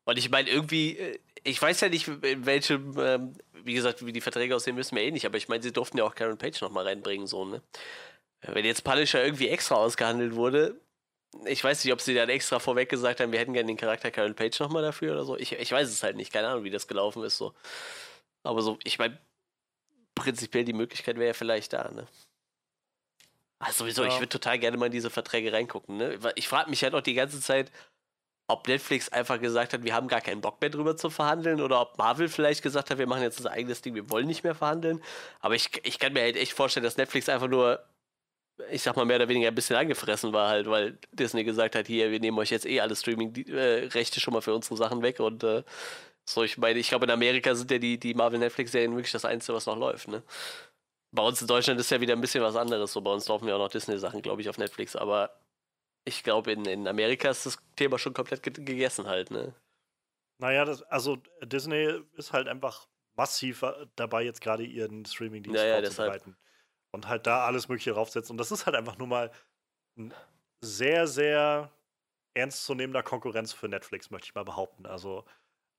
[0.04, 3.34] Und ich meine, irgendwie, äh, ich weiß ja nicht, in welchem, ähm,
[3.64, 5.98] wie gesagt, wie die Verträge aussehen, wissen wir eh nicht, aber ich meine, sie durften
[5.98, 7.62] ja auch Karen Page nochmal reinbringen, so, ne?
[8.42, 10.80] Wenn jetzt Punisher irgendwie extra ausgehandelt wurde,
[11.44, 14.10] ich weiß nicht, ob sie dann extra vorweg gesagt haben, wir hätten gerne den Charakter
[14.10, 15.36] Karen Page nochmal dafür oder so.
[15.36, 17.36] Ich, ich weiß es halt nicht, keine Ahnung, wie das gelaufen ist.
[17.36, 17.54] So.
[18.42, 19.18] Aber so, ich meine,
[20.14, 22.06] prinzipiell die Möglichkeit wäre ja vielleicht da, ne?
[23.58, 24.08] Also sowieso, ja.
[24.08, 26.18] ich würde total gerne mal in diese Verträge reingucken, ne?
[26.34, 27.70] Ich frage mich halt auch die ganze Zeit,
[28.48, 31.80] ob Netflix einfach gesagt hat, wir haben gar keinen Bock mehr drüber zu verhandeln oder
[31.80, 34.54] ob Marvel vielleicht gesagt hat, wir machen jetzt unser eigenes Ding, wir wollen nicht mehr
[34.54, 35.02] verhandeln.
[35.40, 37.84] Aber ich, ich kann mir halt echt vorstellen, dass Netflix einfach nur
[38.70, 41.86] ich sag mal, mehr oder weniger ein bisschen angefressen war halt, weil Disney gesagt hat,
[41.86, 45.44] hier, wir nehmen euch jetzt eh alle Streaming-Rechte schon mal für unsere Sachen weg und
[45.44, 45.62] äh,
[46.28, 49.54] so, ich meine, ich glaube, in Amerika sind ja die, die Marvel-Netflix-Serien wirklich das Einzige,
[49.56, 50.22] was noch läuft, ne?
[51.12, 53.46] Bei uns in Deutschland ist ja wieder ein bisschen was anderes, so bei uns laufen
[53.48, 55.30] ja auch noch Disney-Sachen, glaube ich, auf Netflix, aber
[56.04, 59.54] ich glaube, in, in Amerika ist das Thema schon komplett ge gegessen halt, ne?
[60.38, 65.76] Naja, das, also Disney ist halt einfach massiv äh, dabei, jetzt gerade ihren Streaming-Dienst naja,
[65.76, 66.36] vorzubereiten.
[66.36, 66.45] Deshalb
[66.96, 68.30] und halt da alles Mögliche draufsetzt.
[68.30, 69.30] Und das ist halt einfach nur mal
[69.96, 70.12] ein
[70.60, 71.70] sehr, sehr
[72.34, 74.86] ernstzunehmender Konkurrenz für Netflix, möchte ich mal behaupten.
[74.86, 75.24] Also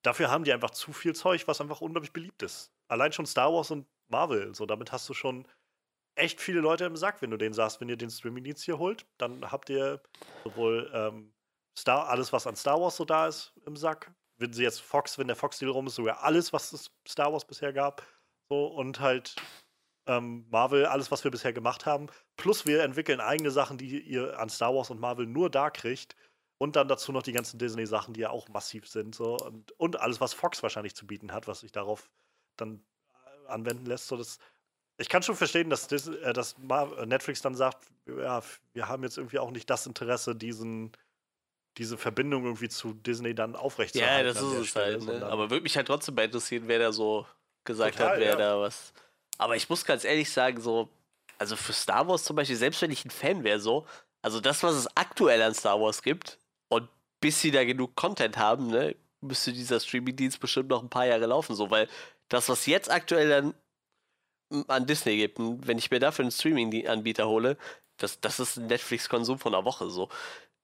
[0.03, 2.71] dafür haben die einfach zu viel Zeug, was einfach unglaublich beliebt ist.
[2.87, 5.47] Allein schon Star Wars und Marvel, so damit hast du schon
[6.15, 9.05] echt viele Leute im Sack, wenn du den sagst, wenn ihr den Streaming-Dienst hier holt,
[9.17, 10.01] dann habt ihr
[10.43, 11.33] sowohl ähm,
[11.77, 14.11] Star, alles, was an Star Wars so da ist, im Sack.
[14.37, 17.45] Wenn sie jetzt Fox, wenn der Fox-Deal rum ist, sogar alles, was es Star Wars
[17.45, 18.03] bisher gab.
[18.49, 19.35] So, und halt
[20.07, 22.07] ähm, Marvel, alles, was wir bisher gemacht haben.
[22.37, 26.15] Plus wir entwickeln eigene Sachen, die ihr an Star Wars und Marvel nur da kriegt.
[26.59, 29.13] Und dann dazu noch die ganzen Disney-Sachen, die ja auch massiv sind.
[29.13, 29.37] So.
[29.37, 32.09] Und, und alles, was Fox wahrscheinlich zu bieten hat, was sich darauf
[32.55, 32.83] dann
[33.45, 34.07] äh, anwenden lässt.
[34.07, 34.39] So, das,
[34.97, 36.55] ich kann schon verstehen, dass, Disney, äh, dass
[37.05, 38.41] Netflix dann sagt, ja,
[38.73, 40.93] wir haben jetzt irgendwie auch nicht das Interesse, diesen,
[41.77, 44.27] diese Verbindung irgendwie zu Disney dann aufrechtzuerhalten.
[44.27, 45.03] Ja, das ist es halt.
[45.03, 45.23] Ne?
[45.27, 47.27] Aber würde mich halt trotzdem mal interessieren, wer da so
[47.65, 48.35] gesagt Total, hat, wer ja.
[48.35, 48.93] da was
[49.37, 50.89] aber ich muss ganz ehrlich sagen, so,
[51.37, 53.85] also für Star Wars zum Beispiel, selbst wenn ich ein Fan wäre, so,
[54.21, 56.39] also das, was es aktuell an Star Wars gibt,
[56.69, 56.89] und
[57.21, 61.25] bis sie da genug Content haben, ne, müsste dieser Streaming-Dienst bestimmt noch ein paar Jahre
[61.25, 61.87] laufen, so, weil
[62.29, 63.53] das, was jetzt aktuell dann
[64.67, 67.57] an Disney gibt, wenn ich mir dafür einen Streaming-Anbieter hole,
[67.97, 70.09] das, das ist ein Netflix-Konsum von einer Woche, so.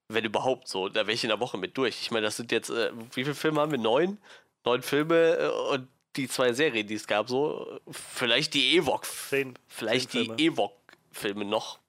[0.09, 2.01] Wenn überhaupt so, da wäre ich in der Woche mit durch.
[2.01, 3.79] Ich meine, das sind jetzt, äh, wie viele Filme haben wir?
[3.79, 4.19] Neun?
[4.65, 7.79] Neun Filme äh, und die zwei Serien, die es gab, so.
[7.89, 9.05] Vielleicht die Ewok.
[9.05, 11.79] Zehn, vielleicht zehn die Ewok-Filme noch.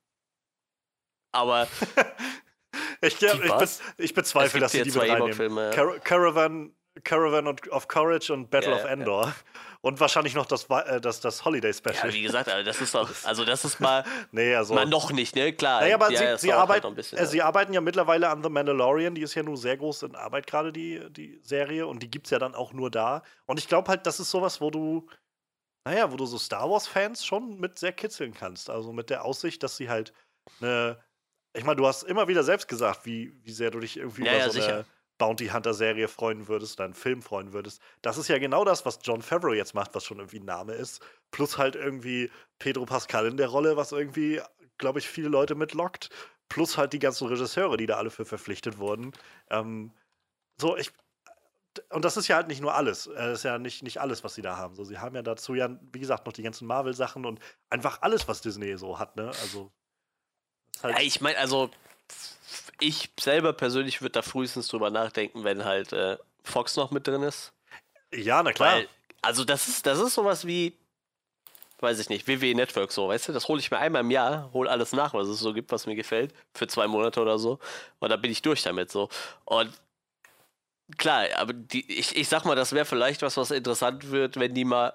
[1.32, 1.68] Aber.
[3.00, 3.68] ich, glaub, ich, be
[3.98, 5.56] ich, bezweifle, dass sie die mit reinnehmen.
[5.56, 5.70] Ja.
[5.70, 9.34] Car Caravan Caravan of Courage und Battle Ja, of ja.
[9.84, 12.08] Und wahrscheinlich noch das, äh, das, das Holiday Special.
[12.08, 14.02] Ja, wie gesagt, aber das ist doch, also das ist mal,
[14.32, 14.72] nee, also.
[14.72, 15.52] mal noch nicht, ne?
[15.52, 15.82] Klar.
[15.82, 17.26] Naja, aber ja, sie, sie, halt arbeiten, ein bisschen, äh, ja.
[17.26, 20.46] sie arbeiten ja mittlerweile an The Mandalorian, die ist ja nun sehr groß in Arbeit
[20.46, 23.22] gerade, die, die Serie, und die gibt es ja dann auch nur da.
[23.44, 25.06] Und ich glaube halt, das ist sowas, wo du,
[25.84, 28.70] naja, wo du so Star Wars-Fans schon mit sehr kitzeln kannst.
[28.70, 30.14] Also mit der Aussicht, dass sie halt
[30.62, 30.98] eine.
[31.52, 34.30] Ich meine, du hast immer wieder selbst gesagt, wie, wie sehr du dich irgendwie Ja,
[34.32, 34.74] über ja, so sicher.
[34.76, 34.84] eine
[35.18, 37.80] Bounty Hunter-Serie freuen würdest, oder einen Film freuen würdest.
[38.02, 40.72] Das ist ja genau das, was John Favreau jetzt macht, was schon irgendwie ein Name
[40.72, 41.00] ist.
[41.30, 44.40] Plus halt irgendwie Pedro Pascal in der Rolle, was irgendwie,
[44.78, 46.10] glaube ich, viele Leute mitlockt.
[46.48, 49.12] Plus halt die ganzen Regisseure, die da alle für verpflichtet wurden.
[49.50, 49.92] Ähm,
[50.60, 50.92] so, ich.
[51.90, 53.06] Und das ist ja halt nicht nur alles.
[53.08, 54.74] Äh, Das ist ja nicht, nicht alles, was sie da haben.
[54.74, 58.28] So, sie haben ja dazu ja, wie gesagt, noch die ganzen Marvel-Sachen und einfach alles,
[58.28, 59.26] was Disney so hat, ne?
[59.42, 59.72] Also.
[60.82, 61.70] halt- Ja, ich meine, also
[62.80, 67.22] ich selber persönlich würde da frühestens drüber nachdenken, wenn halt äh, Fox noch mit drin
[67.22, 67.52] ist.
[68.12, 68.76] ja, na klar.
[68.76, 68.88] Weil,
[69.22, 70.76] also das ist, das ist sowas wie,
[71.80, 73.32] weiß ich nicht, WWE Network so, weißt du?
[73.32, 75.86] Das hole ich mir einmal im Jahr, hole alles nach, was es so gibt, was
[75.86, 77.58] mir gefällt, für zwei Monate oder so.
[78.00, 79.08] Und dann bin ich durch damit so.
[79.44, 79.72] Und
[80.98, 84.54] klar, aber die, ich, ich sag mal, das wäre vielleicht was, was interessant wird, wenn
[84.54, 84.94] die mal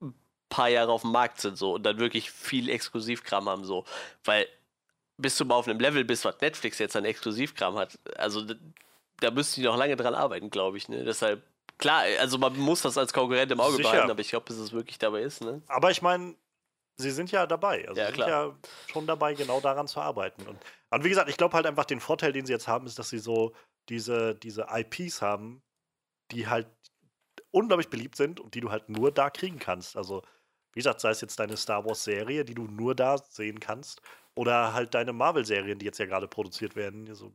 [0.00, 0.14] ein
[0.48, 3.84] paar Jahre auf dem Markt sind so und dann wirklich viel Exklusivkram haben so.
[4.24, 4.46] Weil
[5.18, 8.42] bis du mal auf einem Level bist, was Netflix jetzt an Exklusivkram hat, also
[9.20, 10.88] da müssten die noch lange dran arbeiten, glaube ich.
[10.88, 11.04] Ne?
[11.04, 11.42] Deshalb,
[11.78, 13.90] klar, also man muss das als Konkurrent im Auge Sicher.
[13.90, 15.40] behalten, aber ich glaube, bis es wirklich dabei ist.
[15.42, 15.62] Ne?
[15.68, 16.34] Aber ich meine,
[16.98, 17.88] sie sind ja dabei.
[17.88, 18.28] Also Ja, sie klar.
[18.28, 20.42] sind ja schon dabei, genau daran zu arbeiten.
[20.46, 20.58] Und,
[20.90, 23.08] und wie gesagt, ich glaube halt einfach, den Vorteil, den sie jetzt haben, ist, dass
[23.08, 23.54] sie so
[23.88, 25.62] diese, diese IPs haben,
[26.30, 26.68] die halt
[27.52, 29.96] unglaublich beliebt sind und die du halt nur da kriegen kannst.
[29.96, 30.22] Also,
[30.74, 34.02] wie gesagt, sei es jetzt deine Star Wars-Serie, die du nur da sehen kannst,
[34.36, 37.12] oder halt deine Marvel-Serien, die jetzt ja gerade produziert werden.
[37.14, 37.32] So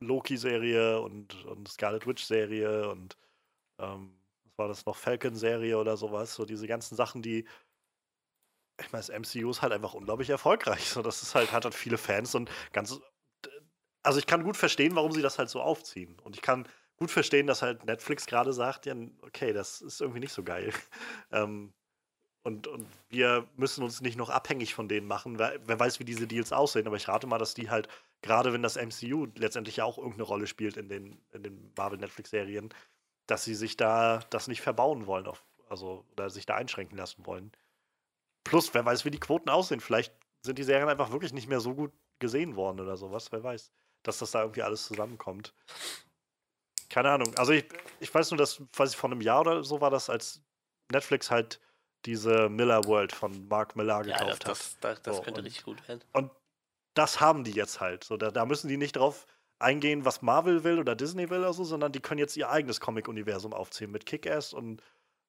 [0.00, 3.16] Loki-Serie und, und Scarlet Witch-Serie und
[3.78, 4.96] ähm, was war das noch?
[4.96, 6.34] Falcon-Serie oder sowas.
[6.34, 7.46] So diese ganzen Sachen, die
[8.80, 10.88] ich meine, das MCU ist halt einfach unglaublich erfolgreich.
[10.88, 13.00] So, das ist halt, hat halt viele Fans und ganz.
[14.04, 16.18] Also ich kann gut verstehen, warum sie das halt so aufziehen.
[16.20, 20.20] Und ich kann gut verstehen, dass halt Netflix gerade sagt, ja, okay, das ist irgendwie
[20.20, 20.72] nicht so geil.
[21.32, 21.74] ähm,
[22.42, 25.38] und, und wir müssen uns nicht noch abhängig von denen machen.
[25.38, 27.88] Wer, wer weiß, wie diese Deals aussehen, aber ich rate mal, dass die halt,
[28.22, 32.72] gerade wenn das MCU letztendlich ja auch irgendeine Rolle spielt in den, in den Marvel-Netflix-Serien,
[33.26, 37.26] dass sie sich da das nicht verbauen wollen, auf, also oder sich da einschränken lassen
[37.26, 37.52] wollen.
[38.44, 39.80] Plus, wer weiß, wie die Quoten aussehen.
[39.80, 43.30] Vielleicht sind die Serien einfach wirklich nicht mehr so gut gesehen worden oder sowas.
[43.30, 43.70] Wer weiß,
[44.02, 45.52] dass das da irgendwie alles zusammenkommt.
[46.88, 47.34] Keine Ahnung.
[47.36, 47.66] Also ich,
[48.00, 50.40] ich weiß nur, dass, weiß ich, vor einem Jahr oder so war das, als
[50.90, 51.60] Netflix halt
[52.06, 54.48] diese Miller World von Mark Millar Ja, gekauft das, hat.
[54.48, 56.02] das, das, das So, könnte und- richtig gut werden.
[56.12, 56.30] Und
[56.94, 58.04] das haben die jetzt halt.
[58.04, 59.26] So, da, da müssen die nicht drauf
[59.60, 62.80] eingehen, was Marvel will oder Disney will oder so, sondern die können jetzt ihr eigenes
[62.80, 64.82] Comic-Universum aufziehen mit Kick-Ass und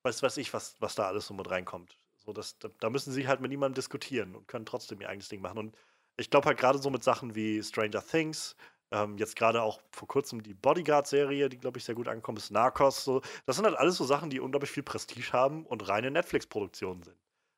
[0.03, 1.97] weiß, weiß ich, was, was da alles so mit reinkommt.
[2.25, 5.29] So, das, da, da müssen sie halt mit niemandem diskutieren und können trotzdem ihr eigenes
[5.29, 5.57] Ding machen.
[5.57, 5.75] Und
[6.17, 8.55] ich glaube halt gerade so mit Sachen wie Stranger Things,
[8.91, 12.51] ähm, jetzt gerade auch vor kurzem die Bodyguard-Serie, die, glaube ich, sehr gut angekommen ist,
[12.51, 13.21] Narcos, so.
[13.45, 17.17] Das sind halt alles so Sachen, die unglaublich viel Prestige haben und reine Netflix-Produktionen sind.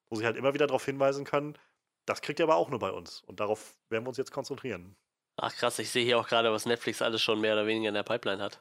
[0.10, 1.58] Wo sie halt immer wieder darauf hinweisen können,
[2.06, 3.22] das kriegt ihr aber auch nur bei uns.
[3.28, 4.96] Und darauf werden wir uns jetzt konzentrieren.
[5.38, 7.96] Ach krass, ich sehe hier auch gerade, was Netflix alles schon mehr oder weniger in
[7.96, 8.60] der Pipeline hat.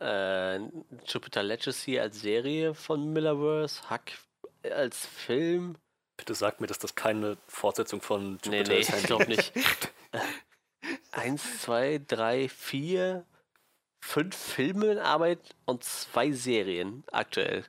[0.00, 0.58] Äh,
[1.06, 4.18] Jupiter Legacy als Serie von Millerverse, Hack
[4.62, 5.76] als Film.
[6.16, 8.94] Bitte sag mir, dass das keine Fortsetzung von Nee, Jupiter nee, ist.
[8.94, 9.52] ich glaube nicht.
[11.16, 13.24] Eins, zwei, drei, vier,
[14.00, 17.64] fünf Filme in Arbeit und zwei Serien aktuell.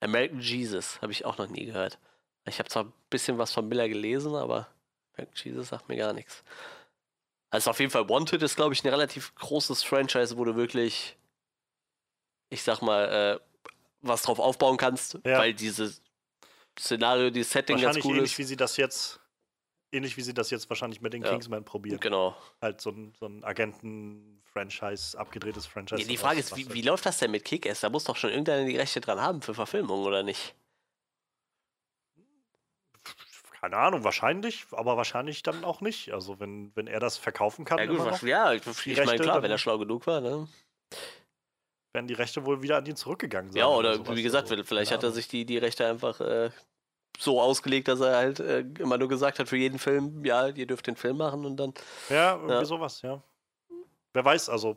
[0.00, 1.98] American Jesus habe ich auch noch nie gehört.
[2.46, 4.66] Ich habe zwar ein bisschen was von Miller gelesen, aber
[5.14, 6.42] American Jesus sagt mir gar nichts.
[7.50, 11.16] Also auf jeden Fall Wanted ist, glaube ich, ein relativ großes Franchise, wo du wirklich,
[12.50, 13.40] ich sag mal, äh,
[14.02, 15.38] was drauf aufbauen kannst, Ja.
[15.38, 16.02] weil dieses
[16.78, 18.38] Szenario, dieses Setting ganz cool ähnlich, ist.
[18.38, 19.20] wie sie das jetzt,
[19.94, 21.30] ähnlich wie sie das jetzt wahrscheinlich mit den Ja.
[21.30, 22.00] Kingsman probieren.
[22.00, 22.36] Genau.
[22.60, 26.02] Halt so ein, so ein Agenten-Franchise, abgedrehtes Franchise.
[26.02, 27.80] Ja, die Frage ist, wie, wie läuft das denn mit Kick-Ass?
[27.80, 30.54] Da muss doch schon irgendeiner die Rechte dran haben für Verfilmung, oder nicht?
[33.60, 36.12] Keine Ahnung, wahrscheinlich, aber wahrscheinlich dann auch nicht.
[36.12, 39.42] Also wenn, wenn er das verkaufen kann, Ja, gut, was, ja ich, ich meine, klar,
[39.42, 40.46] wenn er schlau genug war, ne?
[41.94, 43.60] werden die Rechte wohl wieder an ihn zurückgegangen sein.
[43.60, 44.16] Ja, oder sowas.
[44.16, 46.50] wie gesagt, Also, vielleicht hat er sich die, die Rechte einfach äh,
[47.18, 50.66] so ausgelegt, dass er halt äh, immer nur gesagt hat für jeden Film, ja, ihr
[50.66, 51.72] dürft den Film machen und dann.
[52.08, 52.64] Ja, irgendwie Ja.
[52.64, 53.22] sowas, ja.
[54.12, 54.76] Wer weiß, also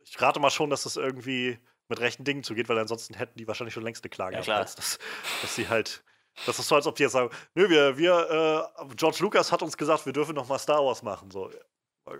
[0.00, 1.58] ich rate mal schon, dass das irgendwie
[1.88, 4.58] mit rechten Dingen zugeht, weil ansonsten hätten die wahrscheinlich schon längst eine Klage Ja, klar.
[4.60, 4.98] Hals, dass,
[5.42, 6.02] dass sie halt.
[6.46, 9.62] Das ist so, als ob die jetzt sagen, nö, wir, wir, äh, George Lucas hat
[9.62, 11.30] uns gesagt, wir dürfen noch mal Star Wars machen.
[11.30, 11.50] So,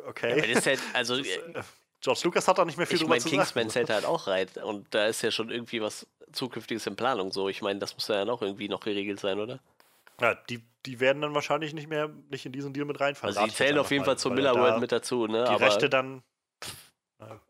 [0.07, 0.39] okay.
[0.49, 1.63] Ja, das halt, also, Das, äh, äh,
[2.01, 3.71] George Lucas hat da nicht mehr viel Ich drüber meine, zu Kingsman sagen.
[3.71, 4.47] zählt halt auch rein.
[4.63, 7.49] Und da ist ja schon irgendwie was Zukünftiges in Planung so.
[7.49, 9.61] Ich meine, das muss ja dann auch irgendwie noch geregelt sein, oder?
[10.21, 13.37] Ja, die, die werden dann wahrscheinlich nicht mehr nicht in diesen Deal mit reinfallen.
[13.37, 15.45] Also die zählen auf jeden Fall zur er Miller World da mit dazu, ne?
[15.45, 16.23] Die Aber Rechte dann.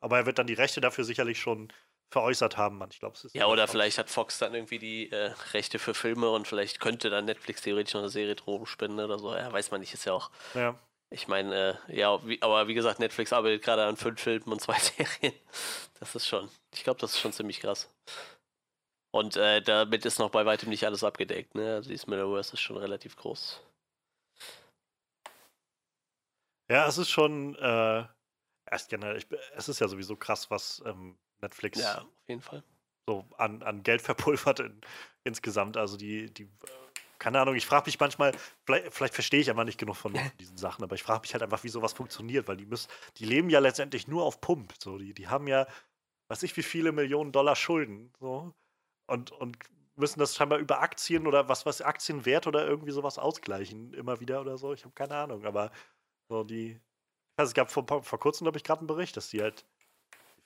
[0.00, 1.72] Aber er wird dann die Rechte dafür sicherlich schon
[2.10, 2.90] veräußert haben, Mann.
[2.92, 3.34] Ich glaube, es ist.
[3.34, 7.10] ja, oder vielleicht hat Fox dann irgendwie die äh, Rechte für Filme und vielleicht könnte
[7.10, 9.34] dann Netflix theoretisch noch eine Serie drum spenden oder so.
[9.34, 10.30] Ja, weiß man nicht, ist ja auch.
[10.54, 10.78] Ja.
[11.10, 14.60] Ich meine, äh, ja, wie, aber wie gesagt, Netflix arbeitet gerade an fünf Filmen und
[14.60, 15.34] zwei Serien.
[16.00, 17.88] Das ist schon, ich glaube, das ist schon ziemlich krass.
[19.14, 21.76] Und äh, damit ist noch bei weitem nicht alles abgedeckt, ne?
[21.76, 23.62] Also dieses Millerverse ist schon relativ groß.
[26.68, 27.54] ja, es ist schon.
[27.54, 28.06] Äh,
[28.68, 32.64] erst generell, ich, es ist ja sowieso krass, was ähm, Netflix Ja, auf jeden Fall.
[33.08, 34.80] so an, an Geld verpulvert in,
[35.22, 35.76] insgesamt.
[35.76, 36.50] Also die, die,
[37.20, 38.32] keine Ahnung, ich frage mich manchmal,
[38.66, 41.44] vielleicht, vielleicht verstehe ich aber nicht genug von diesen Sachen, aber ich frage mich halt
[41.44, 44.74] einfach, wie sowas funktioniert, weil die müssen, die leben ja letztendlich nur auf Pump.
[44.82, 45.68] So, die, die haben ja,
[46.26, 48.12] weiß ich, wie viele Millionen Dollar Schulden.
[48.18, 48.52] So,
[49.06, 49.58] und, und
[49.96, 54.40] müssen das scheinbar über Aktien oder was, was Aktienwert oder irgendwie sowas ausgleichen, immer wieder
[54.40, 54.72] oder so.
[54.72, 55.70] Ich habe keine Ahnung, aber
[56.28, 56.80] so die.
[57.36, 59.64] Also es gab vor, vor kurzem, glaube ich, gerade einen Bericht, dass die halt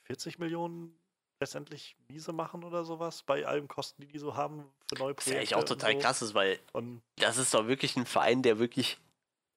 [0.05, 0.98] 40 Millionen
[1.40, 5.26] letztendlich miese machen oder sowas bei allen Kosten, die die so haben für neue Was
[5.26, 5.36] ja Projekte.
[5.36, 5.98] eigentlich auch total so.
[5.98, 8.98] krass ist, weil Und das ist doch wirklich ein Verein, der wirklich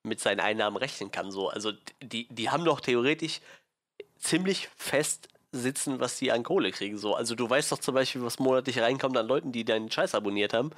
[0.04, 1.32] mit seinen Einnahmen rechnen kann.
[1.32, 1.50] So.
[1.50, 1.72] Also
[2.02, 3.40] die, die haben doch theoretisch
[4.18, 6.98] ziemlich fest sitzen, was die an Kohle kriegen.
[6.98, 7.16] So.
[7.16, 10.54] Also du weißt doch zum Beispiel, was monatlich reinkommt an Leuten, die deinen Scheiß abonniert
[10.54, 10.72] haben.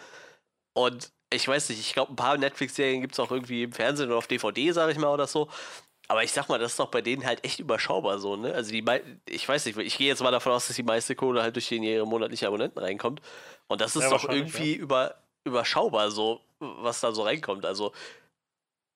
[0.74, 4.08] Und ich weiß nicht, ich glaube, ein paar Netflix-Serien gibt es auch irgendwie im Fernsehen
[4.10, 5.50] oder auf DVD, sage ich mal, oder so.
[6.10, 8.54] Aber ich sag mal, das ist doch bei denen halt echt überschaubar so, ne?
[8.54, 8.84] Also die,
[9.30, 11.70] ich weiß nicht, ich gehe jetzt mal davon aus, dass die meiste Kohle halt durch
[11.70, 13.22] die ihre monatliche Abonnenten reinkommt.
[13.68, 17.66] Und das ist Ja, doch irgendwie über, überschaubar so, was da so reinkommt.
[17.66, 17.94] Also,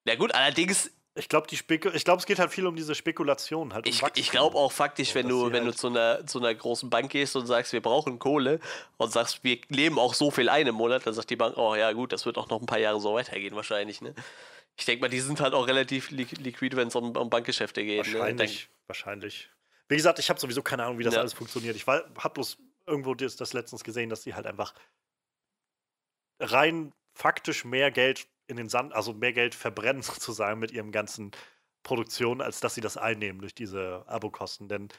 [0.06, 2.96] na gut, allerdings, ich glaube, die Speku ich glaube, es geht halt viel um diese
[2.96, 3.86] Spekulation halt.
[3.86, 6.54] Um ich, ich glaube auch faktisch, wenn du, wenn du halt- zu einer, zu einer
[6.54, 8.60] großen Bank gehst und sagst, wir brauchen Kohle
[8.98, 11.76] und sagst, wir nehmen auch so viel ein im Monat, dann sagt die Bank, oh
[11.76, 14.14] ja gut, das wird auch noch ein paar Jahre so weitergehen wahrscheinlich, ne?
[14.80, 17.84] Ich denke mal, die sind halt auch relativ li liquid, wenn es um, um Bankgeschäfte
[17.84, 18.06] geht.
[18.06, 18.14] Ne?
[18.14, 19.50] Wahrscheinlich, wahrscheinlich.
[19.90, 21.22] Wie gesagt, ich habe sowieso keine Ahnung, wie das Ja.
[21.22, 21.76] alles funktioniert.
[21.76, 24.74] Ich habe bloß irgendwo das, das letztens gesehen, dass die halt einfach
[26.40, 31.32] rein faktisch mehr Geld in den Sand, also mehr Geld verbrennen sozusagen mit ihrem ganzen
[31.84, 34.68] Produktion, als dass sie das einnehmen durch diese Abokosten.
[34.68, 34.90] Denn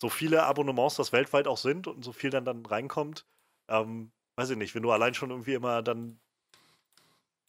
[0.00, 3.26] so viele Abonnements das weltweit auch sind und so viel dann, dann reinkommt,
[3.68, 6.20] ähm, weiß ich nicht, wenn du allein schon irgendwie immer dann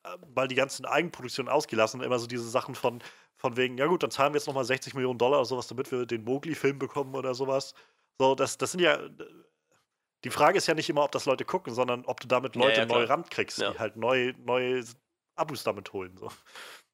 [0.04, 3.02] äh, mal die ganzen Eigenproduktionen ausgelassen immer so diese Sachen von,
[3.38, 5.92] von wegen, ja gut, dann zahlen wir jetzt nochmal 60 Millionen Dollar oder sowas, damit
[5.92, 7.74] wir den Mowgli-Film bekommen oder sowas.
[8.20, 9.00] So, das, das sind ja.
[10.24, 12.62] Die Frage ist ja nicht immer, ob das Leute gucken, sondern ob du damit Ja,
[12.62, 13.00] Leute ja, klar.
[13.00, 13.72] neu rankriegst, Ja.
[13.72, 14.84] die halt neue, neue
[15.36, 16.18] Abos damit holen.
[16.18, 16.32] So.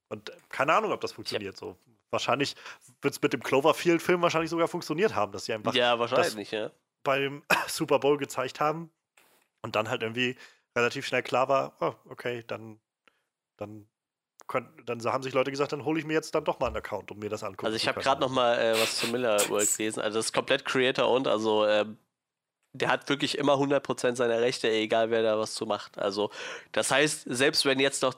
[0.10, 1.58] Und äh, keine Ahnung, ob das funktioniert.
[1.58, 1.78] So.
[2.12, 2.56] Wahrscheinlich
[3.02, 6.72] wird es mit dem Cloverfield-Film wahrscheinlich sogar funktioniert haben, dass sie einfach Ja, wahrscheinlich, ja.
[7.04, 8.92] beim Super Bowl gezeigt haben
[9.62, 10.36] und dann halt irgendwie
[10.76, 12.80] relativ schnell klar war, oh, okay, dann,
[13.58, 13.88] dann,
[14.48, 16.78] können, dann haben sich Leute gesagt, dann hole ich mir jetzt dann doch mal einen
[16.78, 19.38] Account, um mir das angucken Also ich habe gerade noch mal äh, was zu Miller
[19.50, 20.02] World gelesen.
[20.02, 21.98] Also das ist komplett Creator und also ähm,
[22.74, 25.98] der hat wirklich immer 100% seiner Rechte, egal wer da was zu macht.
[25.98, 26.30] Also
[26.72, 28.14] das heißt, selbst wenn jetzt noch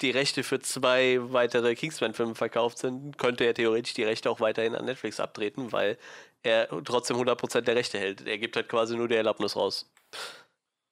[0.00, 4.74] die Rechte für zwei weitere Kingsman-Filme verkauft sind, könnte er theoretisch die Rechte auch weiterhin
[4.74, 5.98] an Netflix abtreten, weil
[6.42, 8.26] er trotzdem 100% der Rechte hält.
[8.26, 9.90] Er gibt halt quasi nur die Erlaubnis raus.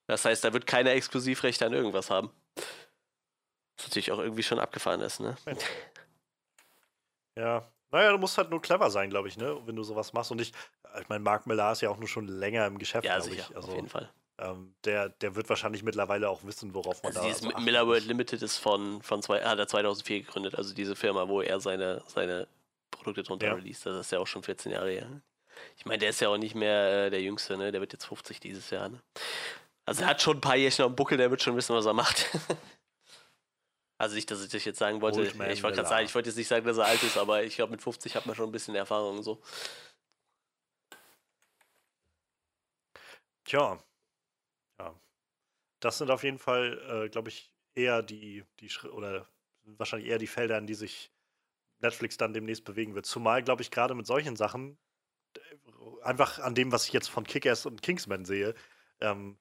[0.07, 2.31] Das heißt, da wird keiner Exklusivrechte an irgendwas haben.
[3.77, 5.37] Was natürlich auch irgendwie schon abgefahren ist, ne?
[7.37, 7.69] Ja.
[7.91, 9.57] Naja, du musst halt nur clever sein, glaube ich, ne?
[9.67, 10.31] Wenn du sowas machst.
[10.31, 10.53] Und ich,
[11.01, 13.43] ich meine, Mark Millar ist ja auch nur schon länger im Geschäft, Ja, glaube ich.
[13.45, 14.11] auf Also jeden Fall.
[14.39, 17.55] ähm, der, der wird wahrscheinlich mittlerweile auch wissen, worauf man Also da dieses so Mi-
[17.55, 18.05] achten Miller World.
[18.07, 22.03] Limited ist von, von zwei, hat er 2004 gegründet, also diese Firma, wo er seine,
[22.07, 22.47] seine
[22.91, 23.53] Produkte drunter Ja.
[23.55, 23.87] released.
[23.87, 25.09] Das ist ja auch schon 14 Jahre her.
[25.77, 27.71] Ich meine, der ist ja auch nicht mehr äh, der Jüngste, ne?
[27.71, 29.01] Der wird jetzt 50 dieses Jahr, ne?
[29.87, 31.93] Also er hat schon ein paar Jährchen am Buckel, der wird schon wissen, was er
[31.93, 32.27] macht.
[33.99, 35.21] also nicht, dass ich das jetzt sagen wollte.
[35.21, 37.45] Old Ich wollte gerade sagen, ich wollte jetzt nicht sagen, dass er alt ist, aber
[37.45, 39.41] ich glaube, mit 50 hat man schon ein bisschen Erfahrung so.
[43.45, 43.79] Tja.
[44.79, 44.95] Ja.
[45.81, 49.29] Das sind auf jeden Fall, äh, glaube ich, eher die, die Schri- oder
[49.65, 51.11] wahrscheinlich eher die Felder, in die sich
[51.81, 53.07] Netflix dann demnächst bewegen wird.
[53.07, 54.79] Zumal, glaube ich, gerade mit solchen Sachen,
[56.03, 58.55] einfach an dem, was ich jetzt von Kick-Ass und Kingsman sehe,
[59.01, 59.39] ähm,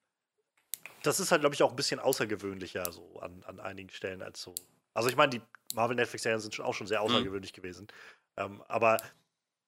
[1.04, 4.42] das ist halt, glaube ich, auch ein bisschen außergewöhnlicher so an, an einigen Stellen als
[4.42, 4.56] so.
[4.94, 5.42] Also ich meine, die
[5.76, 7.88] Marvel-Netflix-Serien sind schon auch schon sehr außergewöhnlich gewesen.
[8.38, 8.98] Ähm, aber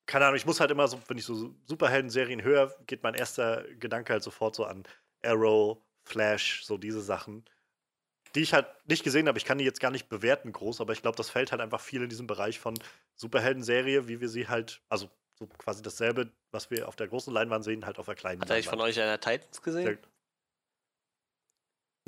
[0.06, 3.64] keine Ahnung, ich muss halt immer so, wenn ich so Superhelden-Serien höre, geht mein erster
[3.80, 4.84] Gedanke halt sofort so an
[5.24, 7.46] Arrow, Flash, so diese Sachen,
[8.36, 9.38] die ich halt nicht gesehen habe.
[9.38, 11.80] Ich kann die jetzt gar nicht bewerten groß, aber ich glaube, das fällt halt einfach
[11.82, 12.76] viel in diesem Bereich von
[13.16, 15.10] Superhelden-Serie, wie wir sie halt, also
[15.40, 18.52] so quasi dasselbe, was wir auf der großen Leinwand sehen, halt auf der kleinen Hat
[18.52, 18.98] eigentlich von Leinwand.
[18.98, 19.86] euch einer Titans gesehen?
[19.86, 19.98] Nee,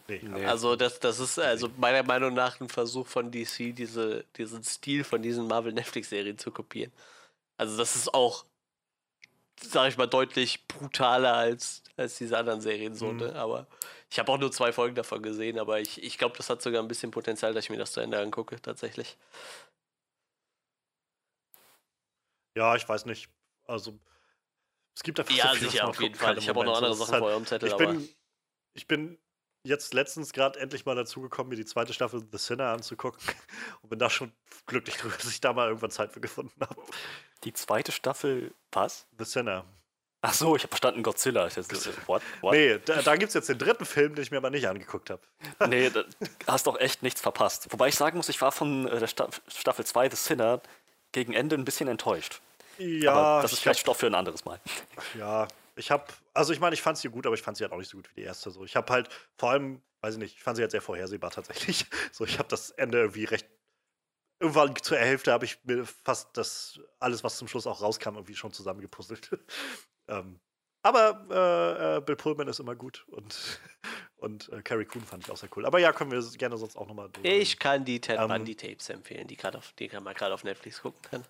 [0.08, 0.46] Nee.
[0.46, 5.04] Also das, das ist also meiner Meinung nach ein Versuch von DC, diese, diesen Stil
[5.04, 6.94] von diesen Marvel-Netflix-Serien zu kopieren.
[7.58, 8.46] Also das ist auch,
[9.60, 13.18] sag ich mal, deutlich brutaler als, als diese anderen Serien so, Mhm.
[13.18, 13.36] ne?
[13.36, 13.68] Aber
[14.10, 16.82] ich habe auch nur zwei Folgen davon gesehen, aber ich, ich glaube, das hat sogar
[16.82, 19.18] ein bisschen Potenzial, dass ich mir das zu Ende angucke, tatsächlich.
[22.56, 23.30] Ja, ich weiß nicht.
[23.66, 24.00] Also,
[24.96, 26.38] es gibt einfach Ja, so viel, sicher, auf jeden Fall.
[26.38, 28.10] Ich habe auch noch andere Sachen halt- vor eurem Zettel, Ich aber bin,
[28.74, 29.18] ich bin
[29.68, 33.22] jetzt letztens gerade endlich mal dazu gekommen, mir die zweite Staffel The Sinner anzugucken
[33.82, 34.32] und bin da schon
[34.66, 36.76] glücklich drüber, dass ich da mal irgendwann Zeit für gefunden habe.
[37.44, 39.06] Die zweite Staffel, was?
[39.18, 39.66] The Sinner.
[40.22, 41.48] Ach so, ich habe verstanden Godzilla.
[41.48, 42.24] Dachte, what?
[42.42, 42.54] what?
[42.54, 45.10] Nee, da, da gibt es jetzt den dritten Film, den ich mir aber nicht angeguckt
[45.10, 45.22] habe.
[45.68, 46.04] Nee, da
[46.48, 47.68] hast doch echt nichts verpasst.
[47.72, 50.62] Wobei ich sagen muss, ich war von äh, der Sta Staffel 2 The Sinner
[51.12, 52.42] gegen Ende ein bisschen enttäuscht.
[52.80, 54.60] Ja, aber das ist ich vielleicht Stoff für ein anderes Mal.
[55.18, 55.48] ja,
[55.78, 57.78] ich habe, also ich meine, ich fand sie gut, aber ich fand sie halt auch
[57.78, 58.52] nicht so gut wie die erste.
[58.52, 61.32] So, ich habe halt vor allem, weiß ich nicht, ich fand sie halt sehr vorhersehbar
[61.32, 61.86] tatsächlich.
[62.12, 63.48] So, ich habe das Ende irgendwie recht.
[64.40, 68.36] Irgendwann zur Hälfte habe ich mir fast das alles, was zum Schluss auch rauskam, irgendwie
[68.36, 69.30] schon zusammengepuzzelt.
[70.08, 70.40] ähm,
[70.84, 73.60] aber äh, äh, Bill Pullman ist immer gut und,
[74.18, 75.66] und äh, Carrie Coon fand ich auch sehr cool.
[75.66, 78.90] Aber ja, können wir gerne sonst auch nochmal ich kann die Ted Ähm, Bundy Tapes
[78.90, 81.26] empfehlen, die, auf, die man gerade auf Netflix gucken kann.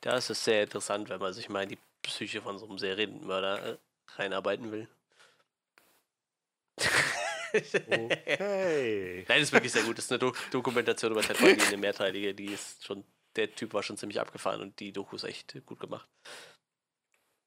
[0.00, 2.78] Da ist es sehr interessant, wenn man sich mal in die Psyche von so einem
[2.78, 3.76] Serienmörder äh,
[4.16, 4.88] reinarbeiten will.
[7.52, 9.24] Okay.
[9.28, 9.96] Nein, das ist wirklich sehr gut.
[9.98, 12.34] Das ist eine Do Dokumentation über Ted Bundy, eine mehrteilige.
[12.34, 13.04] Die ist schon,
[13.36, 16.08] der Typ war schon ziemlich abgefahren und die Doku ist echt gut gemacht.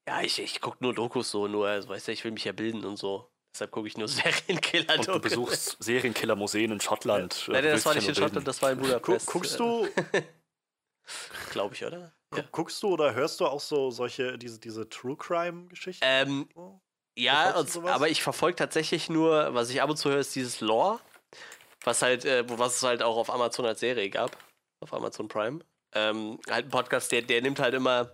[0.08, 2.52] Ja, ich, ich gucke nur Dokus so, nur, also, weißt du, ich will mich ja
[2.52, 3.30] bilden und so.
[3.54, 5.06] Deshalb gucke ich nur Und Serienkiller-Dokus.
[5.06, 7.44] du besuchst Serienkiller-Museen in Schottland.
[7.48, 9.26] Nein, Du das war nicht in ja Schottland, das war in Budapest.
[9.26, 9.88] guckst du,
[11.50, 12.12] Glaube ich, oder?
[12.30, 16.04] Gu guckst du oder hörst du auch so solche, diese, diese True Crime-Geschichten?
[16.06, 16.80] Ähm, Oh.
[17.16, 20.60] ja, und, aber ich verfolge tatsächlich nur, was ich ab und zu höre, ist dieses
[20.60, 21.00] Lore,
[21.84, 24.36] was halt, äh, wo- was es halt auch auf Amazon als Serie gab,
[24.80, 25.60] auf Amazon Prime.
[25.92, 28.12] Ähm, halt ein Podcast, der, der nimmt halt immer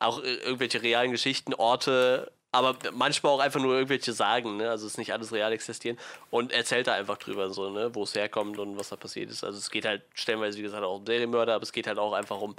[0.00, 4.70] auch irgendwelche realen Geschichten, Orte, aber manchmal auch einfach nur irgendwelche Sagen, ne?
[4.70, 5.98] Also es ist nicht alles real existieren
[6.30, 9.42] und erzählt da einfach drüber, so, ne, wo es herkommt und was da passiert ist.
[9.44, 12.12] Also es geht halt stellenweise, wie gesagt, auch um Serienmörder, aber es geht halt auch
[12.12, 12.54] einfach um,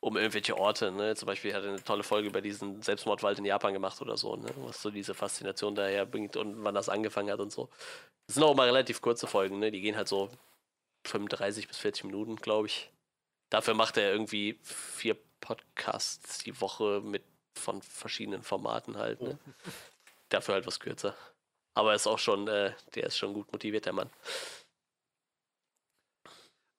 [0.00, 1.16] um irgendwelche Orte, ne?
[1.16, 4.36] Zum Beispiel hat er eine tolle Folge über diesen Selbstmordwald in Japan gemacht oder so,
[4.36, 4.48] ne?
[4.58, 7.68] Was so diese Faszination daher bringt und wann das angefangen hat und so.
[8.26, 9.70] Das sind auch mal relativ kurze Folgen, ne?
[9.70, 10.30] Die gehen halt so
[11.06, 12.90] 35 bis 40 Minuten, glaube ich.
[13.50, 19.38] Dafür macht er irgendwie vier Podcasts die Woche mit von verschiedenen Formaten halt, ne?
[20.28, 21.16] Dafür halt was kürzer.
[21.74, 24.10] Aber er ist auch schon, äh, der ist schon gut motiviert, der Mann.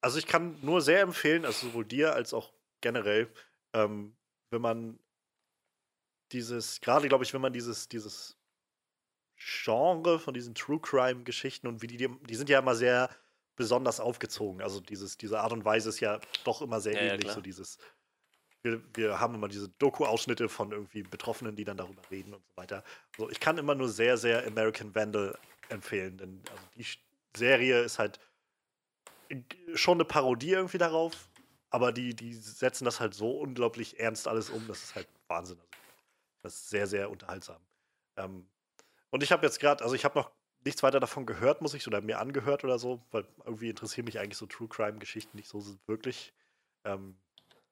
[0.01, 2.51] Also ich kann nur sehr empfehlen, also sowohl dir als auch
[2.81, 3.31] generell,
[3.73, 4.15] ähm,
[4.51, 4.99] wenn man
[6.31, 8.37] dieses, gerade glaube ich, wenn man dieses, dieses
[9.35, 13.09] Genre von diesen True Crime-Geschichten und wie die, die sind ja immer sehr
[13.55, 14.61] besonders aufgezogen.
[14.61, 17.23] Also dieses, diese Art und Weise ist ja doch immer sehr Ja, ja, ähnlich.
[17.23, 17.35] klar.
[17.35, 17.77] so dieses,
[18.63, 22.57] wir, wir haben immer diese Doku-Ausschnitte von irgendwie Betroffenen, die dann darüber reden und so
[22.57, 22.83] weiter.
[23.13, 25.37] Also ich kann immer nur sehr, sehr American Vandal
[25.69, 26.85] empfehlen, denn also die
[27.37, 28.19] Serie ist halt
[29.75, 31.28] schon eine Parodie irgendwie darauf,
[31.69, 35.59] aber die, die setzen das halt so unglaublich ernst alles um, das ist halt Wahnsinn.
[35.59, 35.69] Also,
[36.41, 37.61] das ist sehr, sehr unterhaltsam.
[38.17, 38.47] Ähm,
[39.11, 40.31] und ich habe jetzt gerade, also ich habe noch
[40.65, 44.19] nichts weiter davon gehört, muss ich, oder mir angehört oder so, weil irgendwie interessieren mich
[44.19, 46.33] eigentlich so True Crime-Geschichten nicht so wirklich.
[46.85, 47.17] Ähm,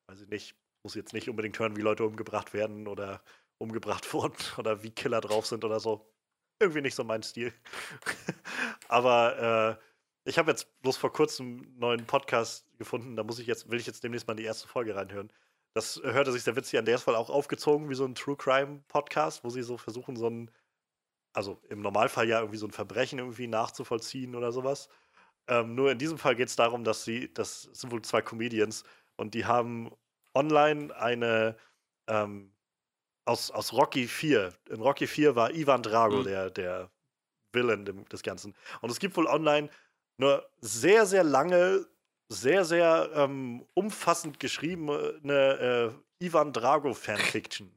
[0.08, 3.22] weiß ich nicht, muss jetzt nicht unbedingt hören, wie Leute umgebracht werden oder
[3.58, 6.10] umgebracht wurden oder wie Killer drauf sind oder so.
[6.60, 7.54] Irgendwie nicht so mein Stil.
[8.88, 9.87] Aber äh,
[10.28, 13.80] ich habe jetzt bloß vor kurzem einen neuen Podcast gefunden, da muss ich jetzt, will
[13.80, 15.32] ich jetzt demnächst mal in die erste Folge reinhören.
[15.74, 16.86] Das hörte sich sehr witzig an.
[16.86, 20.30] Der wohl auch aufgezogen wie so ein True Crime Podcast, wo sie so versuchen, so
[20.30, 20.52] ein,
[21.34, 24.90] also im Normalfall ja irgendwie so ein Verbrechen irgendwie nachzuvollziehen oder sowas.
[25.48, 28.84] Ähm, nur in diesem Fall geht es darum, dass sie, das sind wohl zwei Comedians
[29.16, 29.92] und die haben
[30.34, 31.56] online eine
[32.08, 32.52] ähm,
[33.24, 34.54] aus, aus Rocky 4.
[34.70, 36.24] In Rocky 4 war Ivan Drago Mhm.
[36.26, 36.92] der, der
[37.54, 38.56] Villain dem, des Ganzen.
[38.82, 39.70] Und es gibt wohl online
[40.18, 41.86] eine sehr, sehr lange,
[42.30, 47.72] sehr, sehr ähm, umfassend geschriebene äh, Ivan Drago Fanfiction.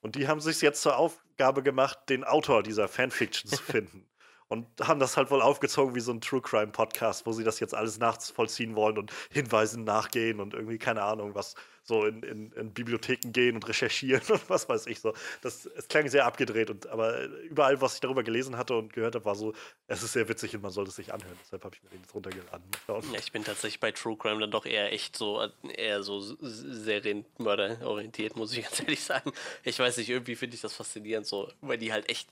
[0.00, 4.06] Und die haben sich jetzt zur Aufgabe gemacht, den Autor dieser Fanfiction zu finden.
[4.48, 7.60] und haben das halt wohl aufgezogen wie so ein True Crime Podcast, wo sie das
[7.60, 12.52] jetzt alles nachvollziehen wollen und Hinweisen nachgehen und irgendwie keine Ahnung, was so in, in,
[12.52, 15.14] in Bibliotheken gehen und recherchieren und was weiß ich so.
[15.42, 19.14] Das, es klang sehr abgedreht und aber überall, was ich darüber gelesen hatte und gehört
[19.14, 19.52] habe, war so,
[19.86, 21.36] es ist sehr witzig und man sollte es sich anhören.
[21.44, 22.64] Deshalb habe ich mir den jetzt runtergeladen.
[22.88, 27.78] Ja, ich bin tatsächlich bei True Crime dann doch eher echt so eher so Serienmörder
[27.86, 29.32] orientiert, muss ich ganz ehrlich sagen.
[29.64, 32.28] Ich weiß nicht, irgendwie finde ich das faszinierend so, weil die halt echt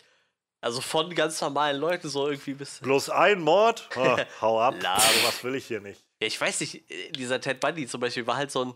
[0.61, 2.81] also von ganz normalen Leuten so irgendwie bis.
[2.81, 3.89] Bloß ein Mord?
[3.97, 4.75] Oh, hau ab.
[4.81, 6.05] so was will ich hier nicht.
[6.20, 8.75] Ja, ich weiß nicht, äh, dieser Ted Bundy zum Beispiel war halt so ein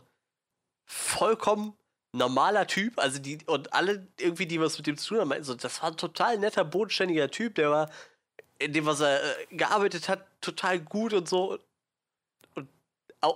[0.93, 1.75] vollkommen
[2.13, 2.99] normaler Typ.
[2.99, 5.83] Also die, und alle irgendwie, die was mit dem zu tun haben, meinten so, das
[5.83, 7.91] war ein total netter, bodenständiger Typ, der war
[8.59, 11.59] in dem, was er äh, gearbeitet hat, total gut und so.
[12.55, 12.69] Und,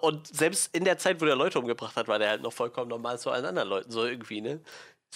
[0.02, 2.88] und selbst in der Zeit, wo der Leute umgebracht hat, war der halt noch vollkommen
[2.90, 4.60] normal zu allen anderen Leuten, so irgendwie, ne?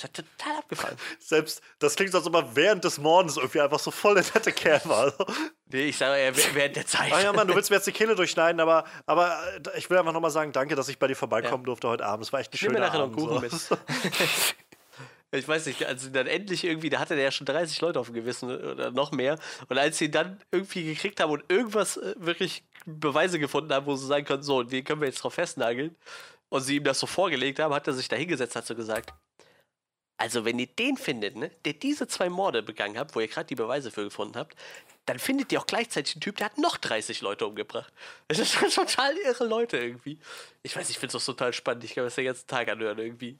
[0.00, 0.96] Das hat total abgefallen.
[1.18, 4.24] Selbst, das klingt so, als ob er während des Mordens irgendwie einfach so voll der
[4.34, 5.12] nette Kerl war.
[5.72, 7.12] Nee, ich sage ja, während der Zeit.
[7.12, 9.98] Ah ja, Mann, du willst mir jetzt die Kehle durchschneiden, aber, aber äh, ich will
[9.98, 11.66] einfach nochmal sagen, danke, dass ich bei dir vorbeikommen ja.
[11.66, 12.26] durfte heute Abend.
[12.26, 13.14] Es war echt ein schöner Abend.
[13.14, 13.76] Ich nehme mir nachher noch Kuchen so.
[15.32, 18.06] Ich weiß nicht, also dann endlich irgendwie, da hatte der ja schon 30 Leute auf
[18.06, 19.38] dem Gewissen oder noch mehr.
[19.68, 23.94] Und als sie dann irgendwie gekriegt haben und irgendwas äh, wirklich Beweise gefunden haben, wo
[23.94, 25.94] sie sagen können, so, den können wir jetzt drauf festnageln,
[26.50, 29.14] und sie ihm das so vorgelegt haben, hat er sich da hingesetzt, hat so gesagt,
[30.20, 33.46] also, wenn ihr den findet, ne, der diese zwei Morde begangen hat, wo ihr gerade
[33.46, 34.54] die Beweise für gefunden habt,
[35.06, 37.90] dann findet ihr auch gleichzeitig einen Typ, der hat noch 30 Leute umgebracht.
[38.28, 40.18] Das ist schon total irre Leute irgendwie.
[40.62, 41.84] Ich weiß, ich finde es total spannend.
[41.84, 43.38] Ich kann mir das den ganzen Tag anhören irgendwie.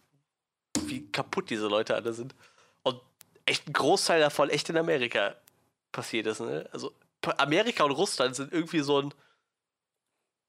[0.86, 2.34] Wie kaputt diese Leute alle sind.
[2.82, 2.98] Und
[3.44, 5.36] echt ein Großteil davon echt in Amerika
[5.92, 6.40] passiert ist.
[6.40, 6.66] Ne?
[6.72, 6.94] Also
[7.36, 9.14] Amerika und Russland sind irgendwie so ein.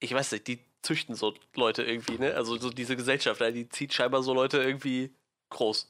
[0.00, 2.34] Ich weiß nicht, die züchten so Leute irgendwie, ne?
[2.34, 5.14] Also so diese Gesellschaft, die zieht scheinbar so Leute irgendwie
[5.52, 5.88] groß.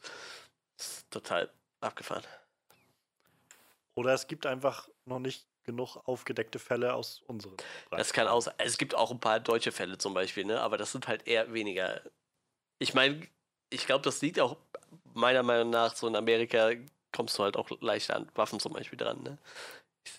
[1.11, 2.25] total abgefahren.
[3.95, 7.57] Oder es gibt einfach noch nicht genug aufgedeckte Fälle aus unseren.
[7.91, 10.61] Das kann auch Es gibt auch ein paar deutsche Fälle zum Beispiel, ne?
[10.61, 12.01] aber das sind halt eher weniger.
[12.79, 13.27] Ich meine,
[13.71, 14.57] ich glaube, das liegt auch
[15.15, 16.73] meiner Meinung nach so in Amerika
[17.13, 19.23] kommst du halt auch leichter an Waffen zum Beispiel dran.
[19.23, 19.39] Ne?
[20.05, 20.13] Ich,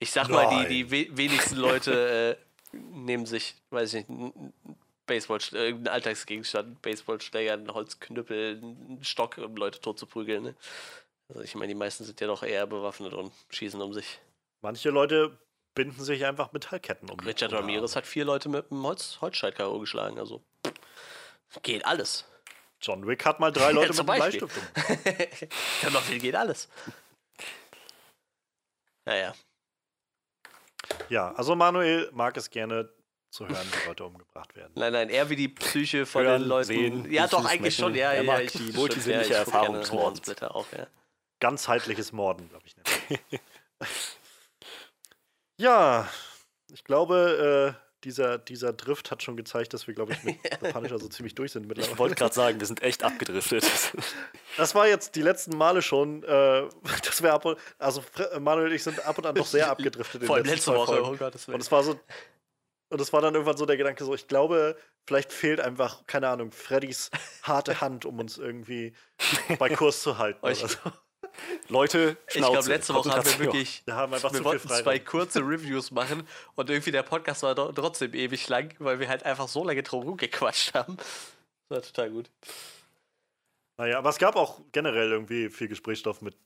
[0.00, 0.46] ich sag Nein.
[0.46, 2.38] mal, die, die wenigsten Leute
[2.72, 4.34] äh, nehmen sich, weiß ich nicht,
[5.10, 10.44] Baseball, irgendein Alltagsgegenstand, Baseballschläger, ein Holzknüppel, ein Stock, um Leute tot zu prügeln.
[10.44, 10.54] Ne?
[11.28, 14.20] Also ich meine, die meisten sind ja doch eher bewaffnet und schießen um sich.
[14.60, 15.36] Manche Leute
[15.74, 17.18] binden sich einfach Metallketten um.
[17.20, 19.80] Richard Ramirez hat vier Leute mit einem Holz Holzscheit K.O.
[19.80, 20.44] geschlagen, also
[21.62, 22.24] geht alles.
[22.80, 24.98] John Wick hat mal drei Leute ja, mit einem Bleistift um.
[25.82, 26.68] ja, noch viel geht alles.
[29.04, 29.34] Naja.
[31.08, 32.92] Ja, also Manuel mag es gerne
[33.30, 34.72] zu hören, wie Leute umgebracht werden.
[34.74, 36.66] Nein, nein, eher wie die Psyche von hören, den Leuten.
[36.66, 37.94] Sehen, ja, doch, eigentlich schon.
[37.94, 40.86] Ja, er mag ja, die multisinnliche ja, Erfahrung auch, ja.
[41.38, 42.76] Ganzheitliches Morden, glaube ich.
[45.56, 46.08] ja,
[46.72, 50.72] ich glaube, äh, dieser, dieser Drift hat schon gezeigt, dass wir, glaube ich, mit The
[50.72, 51.92] Punisher so ziemlich durch sind mittlerweile.
[51.92, 53.64] Ich wollte gerade sagen, wir sind echt abgedriftet.
[54.56, 56.68] Das war jetzt die letzten Male schon, äh,
[57.04, 58.02] dass wir ab und, also
[58.40, 60.24] Manuel und ich sind ab und an doch sehr abgedriftet.
[60.24, 61.98] Vor allem letzte Woche, oh Gott, Und es war so,
[62.90, 64.76] und es war dann irgendwann so der Gedanke, so, ich glaube,
[65.06, 67.10] vielleicht fehlt einfach, keine Ahnung, Freddys
[67.42, 68.92] harte Hand, um uns irgendwie
[69.58, 70.44] bei Kurs zu halten.
[70.44, 70.78] oder so.
[71.68, 74.98] Leute, Schnauze, ich glaube, letzte Woche haben wir wirklich wir haben einfach wir wollten zwei
[74.98, 76.26] kurze Reviews machen
[76.56, 80.16] und irgendwie der Podcast war trotzdem ewig lang, weil wir halt einfach so lange drum
[80.16, 80.96] gequatscht haben.
[81.68, 82.30] Das war total gut.
[83.76, 86.36] Naja, aber es gab auch generell irgendwie viel Gesprächsstoff mit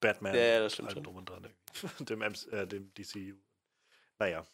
[0.00, 0.34] Batman.
[0.34, 1.02] Ja, ja das stimmt schon.
[1.04, 1.48] Drum und dran,
[2.00, 3.36] dem, äh, dem DCU.
[4.18, 4.44] Naja,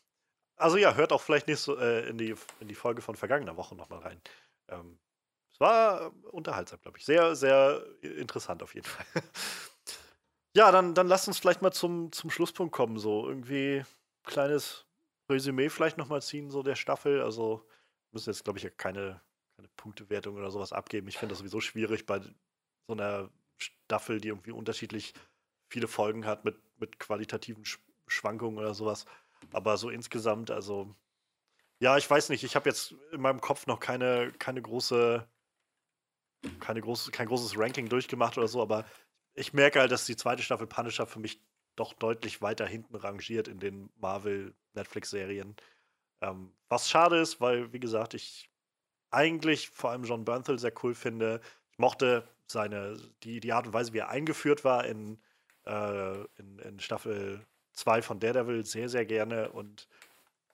[0.58, 3.56] also ja, hört auch vielleicht nicht so, äh, in, die, in die Folge von vergangener
[3.56, 4.20] Woche nochmal rein.
[4.68, 4.98] Ähm,
[5.52, 7.04] es war unterhaltsam, glaube ich.
[7.04, 9.06] Sehr, sehr interessant auf jeden Fall.
[10.54, 12.98] ja, dann, dann lasst uns vielleicht mal zum, zum Schlusspunkt kommen.
[12.98, 13.84] So irgendwie
[14.24, 14.86] kleines
[15.28, 17.22] Resümee vielleicht nochmal ziehen, so der Staffel.
[17.22, 17.66] Also
[18.12, 19.20] müssen jetzt, glaube ich, keine,
[19.56, 21.08] keine Punktewertung oder sowas abgeben.
[21.08, 25.14] Ich finde das sowieso schwierig bei so einer Staffel, die irgendwie unterschiedlich
[25.68, 27.64] viele Folgen hat mit, mit qualitativen
[28.06, 29.06] Schwankungen oder sowas.
[29.52, 30.94] Aber so insgesamt, also,
[31.80, 35.26] ja, ich weiß nicht, ich habe jetzt in meinem Kopf noch keine, keine große,
[36.60, 38.84] keine große, kein großes Ranking durchgemacht oder so, aber
[39.34, 41.40] ich merke halt, dass die zweite Staffel Punisher für mich
[41.76, 45.56] doch deutlich weiter hinten rangiert in den Marvel-Netflix-Serien.
[46.20, 48.50] Ähm, was schade ist, weil, wie gesagt, ich
[49.10, 51.40] eigentlich vor allem John Bernthal sehr cool finde.
[51.70, 55.20] Ich mochte seine, die, die Art und Weise, wie er eingeführt war in,
[55.64, 57.46] äh, in, in Staffel
[57.78, 59.88] 2 von Daredevil sehr, sehr gerne und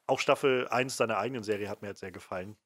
[0.06, 2.56] auch Staffel 1 seiner eigenen Serie hat mir jetzt sehr gefallen.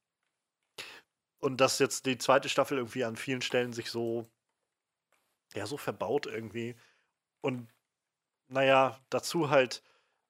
[1.41, 4.29] Und dass jetzt die zweite Staffel irgendwie an vielen Stellen sich so,
[5.55, 6.75] ja, so verbaut irgendwie.
[7.41, 7.69] Und
[8.49, 9.83] naja, dazu halt,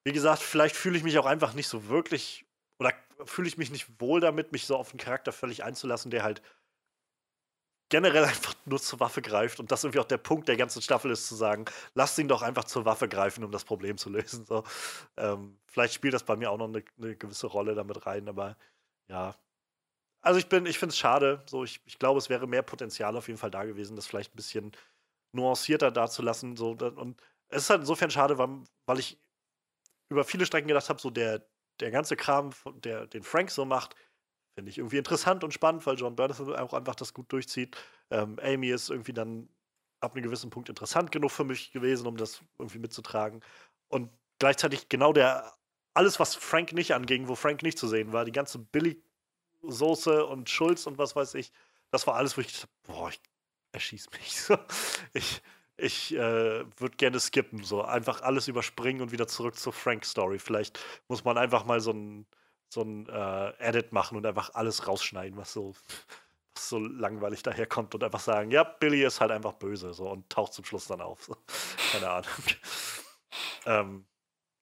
[0.03, 2.45] wie gesagt, vielleicht fühle ich mich auch einfach nicht so wirklich
[2.77, 2.93] oder
[3.25, 6.41] fühle ich mich nicht wohl damit, mich so auf einen Charakter völlig einzulassen, der halt
[7.89, 11.11] generell einfach nur zur Waffe greift und das irgendwie auch der Punkt der ganzen Staffel
[11.11, 14.45] ist, zu sagen, lasst ihn doch einfach zur Waffe greifen, um das Problem zu lösen.
[14.45, 14.63] So.
[15.17, 18.57] Ähm, vielleicht spielt das bei mir auch noch eine, eine gewisse Rolle damit rein, aber
[19.09, 19.35] ja.
[20.21, 21.43] Also ich bin, ich finde es schade.
[21.47, 24.33] So, ich, ich glaube, es wäre mehr Potenzial auf jeden Fall da gewesen, das vielleicht
[24.33, 24.71] ein bisschen
[25.33, 26.57] nuancierter dazulassen.
[26.57, 28.49] So, und es ist halt insofern schade, weil,
[28.85, 29.19] weil ich
[30.09, 31.45] über viele Strecken gedacht habe, so der,
[31.79, 32.51] der ganze Kram,
[32.83, 33.95] der, den Frank so macht,
[34.59, 37.77] finde ich irgendwie interessant und spannend, weil John Burnett auch einfach das gut durchzieht.
[38.11, 39.47] Ähm, Amy ist irgendwie dann
[40.01, 43.41] ab einem gewissen Punkt interessant genug für mich gewesen, um das irgendwie mitzutragen.
[43.87, 45.53] Und gleichzeitig genau der,
[45.93, 50.49] alles, was Frank nicht anging, wo Frank nicht zu sehen war, die ganze Billy-Soße und
[50.49, 51.53] Schulz und was weiß ich,
[51.89, 53.21] das war alles, wo ich dachte, boah, ich
[53.71, 54.41] erschieß mich.
[55.13, 55.41] ich
[55.77, 60.37] ich äh, würde gerne skippen, so einfach alles überspringen und wieder zurück zur Frank-Story.
[60.37, 60.77] Vielleicht
[61.07, 62.25] muss man einfach mal so ein
[62.69, 65.73] so ein äh, Edit machen und einfach alles rausschneiden, was so,
[66.55, 70.29] was so langweilig daherkommt und einfach sagen, ja, Billy ist halt einfach böse so und
[70.29, 71.23] taucht zum Schluss dann auf.
[71.23, 71.35] So.
[71.91, 72.31] Keine Ahnung.
[73.65, 74.05] ähm,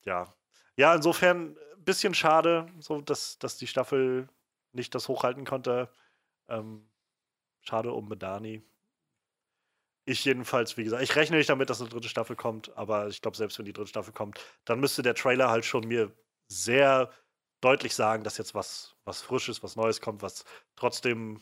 [0.06, 0.34] ja.
[0.78, 4.30] Ja, insofern ein bisschen schade, so dass, dass die Staffel
[4.72, 5.90] nicht das hochhalten konnte.
[6.48, 6.90] Ähm,
[7.62, 8.64] schade um Medani.
[10.06, 13.22] Ich jedenfalls, wie gesagt, ich rechne nicht damit, dass eine dritte Staffel kommt, aber ich
[13.22, 16.16] glaube, selbst wenn die dritte Staffel kommt, dann müsste der Trailer halt schon mir
[16.48, 17.12] sehr
[17.62, 21.42] deutlich sagen, dass jetzt was, was Frisches, was Neues kommt, was trotzdem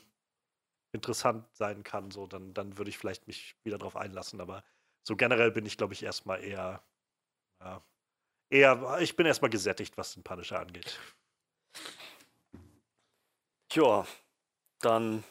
[0.93, 4.39] interessant sein kann, so, dann, dann würde ich vielleicht mich wieder drauf einlassen.
[4.39, 4.63] Aber
[5.03, 6.83] so generell bin ich, glaube ich, erstmal eher,
[7.61, 7.83] ja,
[8.49, 10.99] eher, ich bin erstmal gesättigt, was den Punisher angeht.
[13.73, 14.07] Ja,
[14.79, 15.23] dann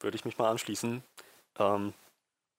[0.00, 1.04] würde ich mich mal anschließen.
[1.58, 1.92] Ähm,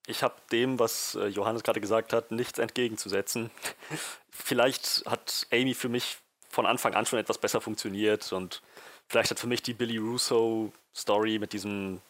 [0.06, 3.50] ich habe dem, was äh, Johannes gerade gesagt hat, nichts entgegenzusetzen.
[4.30, 6.20] Vielleicht hat Amy für mich
[6.52, 8.62] von Anfang an schon etwas besser funktioniert und
[9.08, 12.02] vielleicht hat für mich die Billy Russo-Story mit diesem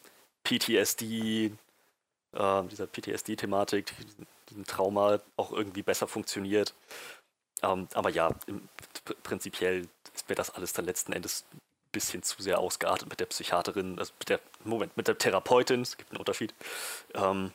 [0.43, 1.51] PTSD,
[2.33, 3.93] äh, dieser PTSD-Thematik,
[4.49, 6.73] diesem Trauma auch irgendwie besser funktioniert.
[7.61, 8.67] Ähm, aber ja, im,
[9.23, 11.61] prinzipiell ist mir das alles dann letzten Endes ein
[11.91, 15.97] bisschen zu sehr ausgeartet mit der Psychiaterin, also mit der, Moment, mit der Therapeutin, es
[15.97, 16.53] gibt einen Unterschied.
[17.13, 17.53] Ähm,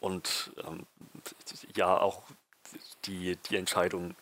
[0.00, 0.86] und ähm,
[1.74, 2.22] ja, auch
[3.04, 4.14] die, die Entscheidung,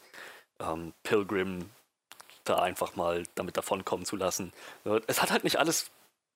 [0.60, 1.70] ähm, Pilgrim
[2.44, 4.52] da einfach mal damit davonkommen zu lassen.
[5.06, 5.90] Es hat halt nicht alles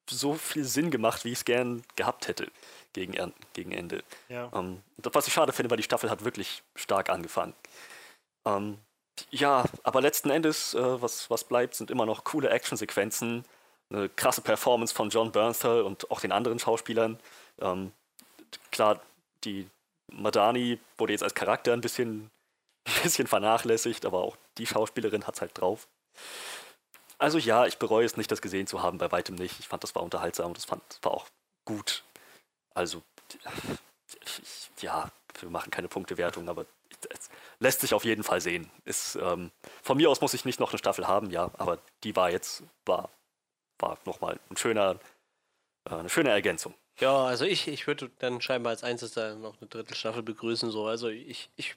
[0.09, 2.51] so viel Sinn gemacht, wie ich es gern gehabt hätte
[2.93, 4.03] gegen, gegen Ende.
[4.29, 4.51] Ja.
[4.53, 7.55] Ähm, was ich schade finde, weil die Staffel hat wirklich stark angefangen.
[8.45, 8.79] Ähm,
[9.31, 13.45] ja, aber letzten Endes, äh, was, was bleibt, sind immer noch coole Actionsequenzen,
[13.91, 17.19] eine krasse Performance von John Bernthal und auch den anderen Schauspielern.
[17.61, 17.93] Ähm,
[18.71, 19.01] klar,
[19.45, 19.69] die
[20.13, 22.31] Madani wurde jetzt als Charakter ein bisschen
[22.97, 25.89] ein bisschen vernachlässigt, aber auch die Schauspielerin hat es halt drauf.
[27.19, 29.61] Also ja, ich bereue es nicht, das gesehen zu haben, bei weitem nicht.
[29.61, 31.27] Ich fand, das war unterhaltsam und das, fand, das war auch
[31.67, 32.03] gut.
[32.75, 33.03] Also,
[34.25, 36.65] ich, ja, wir machen keine Punktewertung, aber
[37.11, 38.71] es lässt sich auf jeden Fall sehen.
[38.85, 39.51] Ist, ähm,
[39.83, 42.63] von mir aus muss ich nicht noch eine Staffel haben, ja, aber die war jetzt,
[42.87, 43.11] war,
[43.79, 44.99] war nochmal ein schöner,
[45.89, 46.75] äh, eine schöne Ergänzung.
[47.01, 50.71] Ja, also ich, ich würde dann scheinbar als Einziger noch eine dritte Staffel begrüßen.
[50.71, 50.87] So.
[50.87, 51.77] Also ich, ich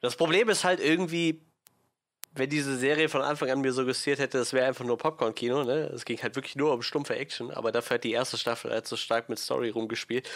[0.00, 1.46] das Problem ist halt irgendwie,
[2.34, 5.90] wenn diese Serie von Anfang an mir suggestiert hätte, es wäre einfach nur Popcorn-Kino, ne?
[5.94, 8.86] Es ging halt wirklich nur um stumpfe Action, aber dafür hat die erste Staffel halt
[8.86, 10.28] so stark mit Story rumgespielt,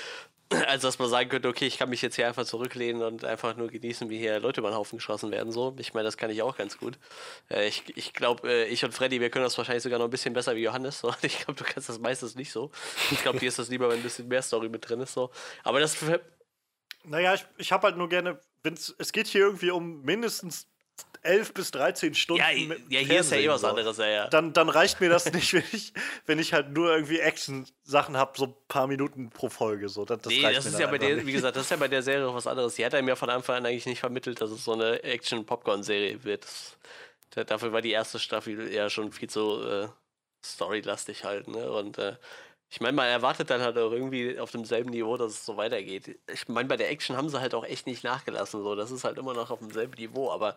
[0.66, 3.56] als dass man sagen könnte, okay, ich kann mich jetzt hier einfach zurücklehnen und einfach
[3.56, 5.52] nur genießen, wie hier Leute über den Haufen geschossen werden.
[5.52, 6.98] So, ich meine, das kann ich auch ganz gut.
[7.50, 10.10] Äh, ich ich glaube, äh, ich und Freddy, wir können das wahrscheinlich sogar noch ein
[10.10, 11.00] bisschen besser wie Johannes.
[11.00, 11.14] So.
[11.22, 12.70] Ich glaube, du kannst das meistens nicht so.
[13.10, 15.12] Ich glaube, dir ist das lieber, wenn ein bisschen mehr Story mit drin ist.
[15.12, 15.30] So.
[15.62, 15.96] Aber das.
[17.04, 20.66] Naja, ich, ich habe halt nur gerne wenn's, es geht hier irgendwie um mindestens
[21.22, 22.42] 11 bis 13 Stunden.
[22.42, 22.50] Ja,
[22.88, 24.28] ja hier ist ja eh was anderes, ja, ja.
[24.28, 25.92] Dann, dann reicht mir das nicht, wenn ich,
[26.26, 29.88] wenn ich halt nur irgendwie Action-Sachen habe, so ein paar Minuten pro Folge.
[29.88, 30.04] So.
[30.04, 31.26] Das, das nee, das ist ja bei der, nicht.
[31.26, 32.74] wie gesagt, das ist ja bei der Serie was anderes.
[32.74, 36.24] Die hat einem ja von Anfang an eigentlich nicht vermittelt, dass es so eine Action-Popcorn-Serie
[36.24, 36.46] wird.
[37.30, 39.88] Das, dafür war die erste Staffel ja schon viel zu äh,
[40.42, 41.70] storylastig halt, ne?
[41.70, 42.16] Und äh,
[42.72, 46.20] ich meine, man erwartet dann halt auch irgendwie auf demselben Niveau, dass es so weitergeht.
[46.32, 48.62] Ich meine, bei der Action haben sie halt auch echt nicht nachgelassen.
[48.62, 48.76] So.
[48.76, 50.30] Das ist halt immer noch auf demselben Niveau.
[50.30, 50.54] Aber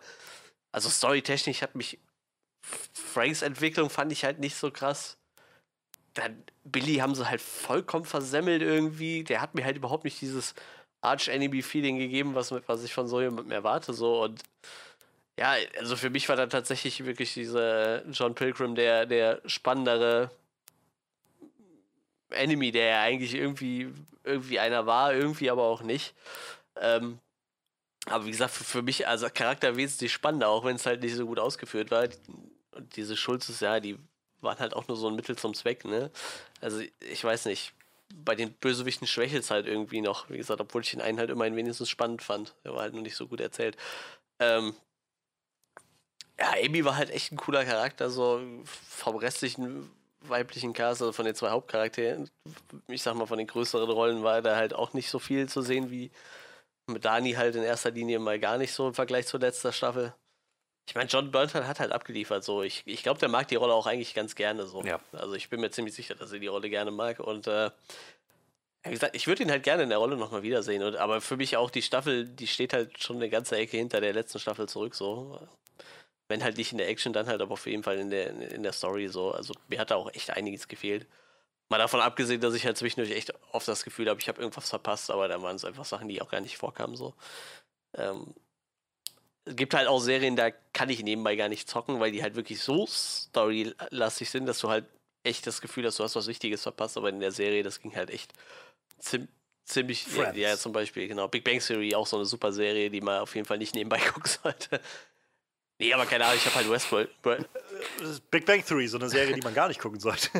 [0.70, 1.98] also storytechnisch hat mich
[2.62, 5.18] Franks Entwicklung fand ich halt nicht so krass.
[6.14, 9.24] Dann Billy haben sie halt vollkommen versemmelt irgendwie.
[9.24, 10.54] Der hat mir halt überhaupt nicht dieses
[11.02, 13.92] Arch-Enemy-Feeling gegeben, was, was ich von so jemandem erwarte.
[13.92, 14.22] So.
[14.22, 14.40] Und
[15.38, 20.30] ja, also für mich war dann tatsächlich wirklich dieser John Pilgrim der, der spannendere
[22.34, 23.92] Enemy, der ja eigentlich irgendwie,
[24.24, 26.14] irgendwie einer war, irgendwie aber auch nicht.
[26.80, 27.20] Ähm,
[28.06, 31.14] Aber wie gesagt, für, für mich als Charakter wesentlich spannender, auch wenn es halt nicht
[31.14, 32.08] so gut ausgeführt war.
[32.72, 33.98] Und diese Schulzes, ja, die
[34.42, 36.10] waren halt auch nur so ein Mittel zum Zweck, ne?
[36.60, 37.72] Also ich weiß nicht.
[38.14, 40.28] Bei den Bösewichten schwächelt es halt irgendwie noch.
[40.30, 42.54] Wie gesagt, obwohl ich den einen halt immerhin wenigstens spannend fand.
[42.64, 43.76] Der war halt nur nicht so gut erzählt.
[44.38, 44.74] Ähm,
[46.38, 49.90] ja, Amy war halt echt ein cooler Charakter, so vom restlichen
[50.28, 52.30] weiblichen Cast, also von den zwei Hauptcharakteren.
[52.88, 55.62] Ich sag mal, von den größeren Rollen war da halt auch nicht so viel zu
[55.62, 56.10] sehen wie
[56.86, 60.14] mit Dani halt in erster Linie mal gar nicht so im Vergleich zur letzter Staffel.
[60.86, 62.62] Ich meine, John Bernthal hat halt abgeliefert, so.
[62.62, 64.82] Ich, ich glaube, der mag die Rolle auch eigentlich ganz gerne, so.
[64.82, 65.00] Ja.
[65.12, 67.70] Also ich bin mir ziemlich sicher, dass er die Rolle gerne mag und äh,
[68.84, 70.82] wie gesagt, ich würde ihn halt gerne in der Rolle nochmal wiedersehen.
[70.82, 74.02] Und, aber für mich auch die Staffel, die steht halt schon eine ganze Ecke hinter
[74.02, 75.40] der letzten Staffel zurück, so.
[76.34, 78.64] Wenn halt nicht in der Action, dann halt aber auf jeden Fall in der, in
[78.64, 79.30] der Story so.
[79.30, 81.06] Also mir hat da auch echt einiges gefehlt.
[81.68, 84.68] Mal davon abgesehen, dass ich halt zwischendurch echt oft das Gefühl habe, ich habe irgendwas
[84.68, 86.96] verpasst, aber da waren es einfach Sachen, die auch gar nicht vorkamen.
[86.96, 87.14] So.
[87.96, 88.34] Ähm,
[89.44, 92.34] es gibt halt auch Serien, da kann ich nebenbei gar nicht zocken, weil die halt
[92.34, 94.86] wirklich so storylastig sind, dass du halt
[95.22, 97.94] echt das Gefühl hast, du hast was Wichtiges verpasst, aber in der Serie, das ging
[97.94, 98.32] halt echt
[98.98, 99.28] zim
[99.64, 100.04] ziemlich.
[100.16, 101.28] Ja, ja, zum Beispiel, genau.
[101.28, 103.98] Big Bang Theory, auch so eine super Serie, die man auf jeden Fall nicht nebenbei
[104.12, 104.80] gucken sollte.
[105.84, 107.10] Nee, aber keine Ahnung, ich habe halt Westworld.
[108.30, 110.30] Big Bang Theory, so eine Serie, die man gar nicht gucken sollte.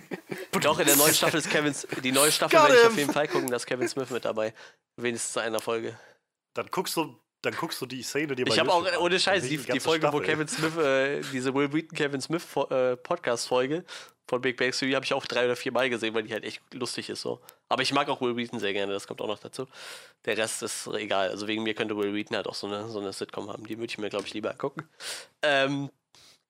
[0.60, 3.26] Doch, in der neuen Staffel ist Kevin Die neue Staffel werde ich auf jeden Fall
[3.26, 4.54] gucken, da ist Kevin Smith mit dabei.
[4.96, 5.98] Wenigstens in einer Folge.
[6.54, 9.58] Dann guckst du, dann guckst du die Szene, die Ich habe auch, ohne Scheiß, die,
[9.58, 10.20] die Folge, Staffel.
[10.20, 13.84] wo Kevin Smith, äh, diese Will Wheaton Kevin Smith äh, Podcast-Folge
[14.26, 16.44] von Big Bang Theory habe ich auch drei oder vier Mal gesehen, weil die halt
[16.44, 17.40] echt lustig ist so.
[17.68, 19.66] Aber ich mag auch Will Wheaton sehr gerne, das kommt auch noch dazu.
[20.24, 21.30] Der Rest ist egal.
[21.30, 23.66] Also wegen mir könnte Will Wheaton halt auch so eine, so eine Sitcom haben.
[23.66, 24.88] Die würde ich mir, glaube ich, lieber angucken.
[25.42, 25.90] Ähm,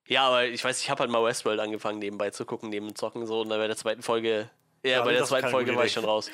[0.06, 3.26] ja, aber ich weiß, ich habe halt mal Westworld angefangen, nebenbei zu gucken, neben Zocken
[3.26, 3.40] so.
[3.40, 4.50] Und dann bei der zweiten Folge
[4.84, 6.30] ja, bei der zweiten Folge war ich schon raus.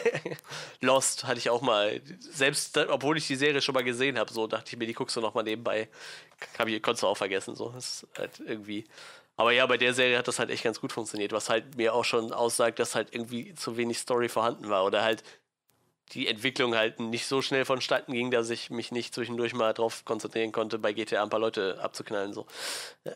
[0.80, 2.00] Lost hatte ich auch mal.
[2.18, 5.16] Selbst, obwohl ich die Serie schon mal gesehen habe, so dachte ich mir, die guckst
[5.16, 5.88] du noch mal nebenbei.
[6.58, 7.54] Hab ich, konntest du auch vergessen.
[7.54, 7.70] So.
[7.70, 8.84] Das ist halt irgendwie.
[9.36, 11.94] Aber ja, bei der Serie hat das halt echt ganz gut funktioniert, was halt mir
[11.94, 15.24] auch schon aussagt, dass halt irgendwie zu wenig Story vorhanden war oder halt
[16.12, 20.04] die Entwicklung halt nicht so schnell vonstatten ging, dass ich mich nicht zwischendurch mal drauf
[20.04, 22.32] konzentrieren konnte, bei GTA ein paar Leute abzuknallen.
[22.32, 22.46] So.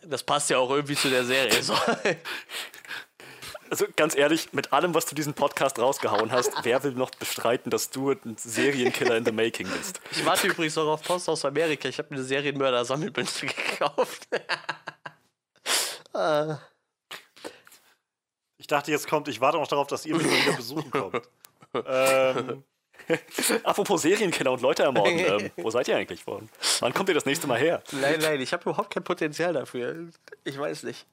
[0.02, 1.62] Das passt ja auch irgendwie zu der Serie.
[1.62, 1.74] So.
[3.74, 7.70] Also ganz ehrlich, mit allem, was du diesen Podcast rausgehauen hast, wer will noch bestreiten,
[7.70, 10.00] dass du ein Serienkiller in the making bist?
[10.12, 11.88] Ich warte übrigens noch auf Post aus Amerika.
[11.88, 13.46] Ich habe mir eine Serienmörder-Sammelbünste
[13.78, 14.28] gekauft.
[18.56, 21.28] Ich dachte, jetzt kommt, ich warte noch darauf, dass ihr mich wieder besuchen kommt.
[21.84, 22.64] ähm.
[23.64, 26.48] Apropos Serienkiller und Leute ermorden, ähm, wo seid ihr eigentlich von?
[26.80, 27.82] Wann kommt ihr das nächste Mal her?
[27.92, 30.08] Nein, nein, ich habe überhaupt kein Potenzial dafür.
[30.44, 31.04] Ich weiß nicht.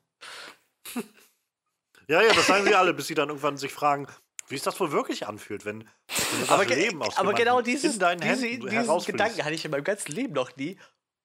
[2.11, 4.05] Ja, ja, das sagen sie alle, bis sie dann irgendwann sich fragen,
[4.49, 7.99] wie es das wohl wirklich anfühlt, wenn, wenn aber, Leben aus aber genau dieses, in
[7.99, 10.77] deinen diese, Händen diesen Gedanken hatte ich in meinem ganzen Leben noch nie.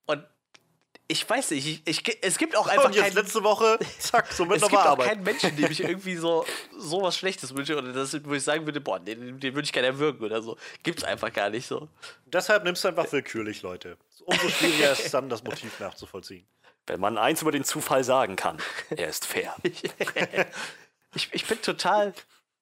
[0.07, 0.25] Und
[1.09, 2.85] ich weiß nicht, ich, ich, es gibt auch einfach.
[2.85, 6.15] Und jetzt letzte Woche, zack, so mit Es gibt auch keinen Menschen, dem ich irgendwie
[6.15, 6.47] so,
[6.79, 9.73] so was Schlechtes wünsche oder das, wo ich sagen würde, boah, den, den würde ich
[9.73, 10.57] gerne erwürgen oder so.
[10.85, 11.89] Gibt's einfach gar nicht so.
[12.27, 13.97] Deshalb nimmst du einfach willkürlich, Leute.
[14.27, 16.47] Umso schwieriger ist dann, das Motiv nachzuvollziehen.
[16.87, 18.59] Wenn man eins über den Zufall sagen kann,
[18.91, 19.55] er ist fair.
[21.15, 22.13] ich, ich bin total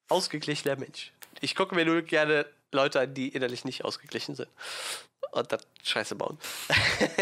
[0.08, 1.12] ausgeglichener Mensch.
[1.40, 4.48] Ich gucke mir nur gerne Leute an, die innerlich nicht ausgeglichen sind.
[5.32, 6.38] Und dann Scheiße bauen.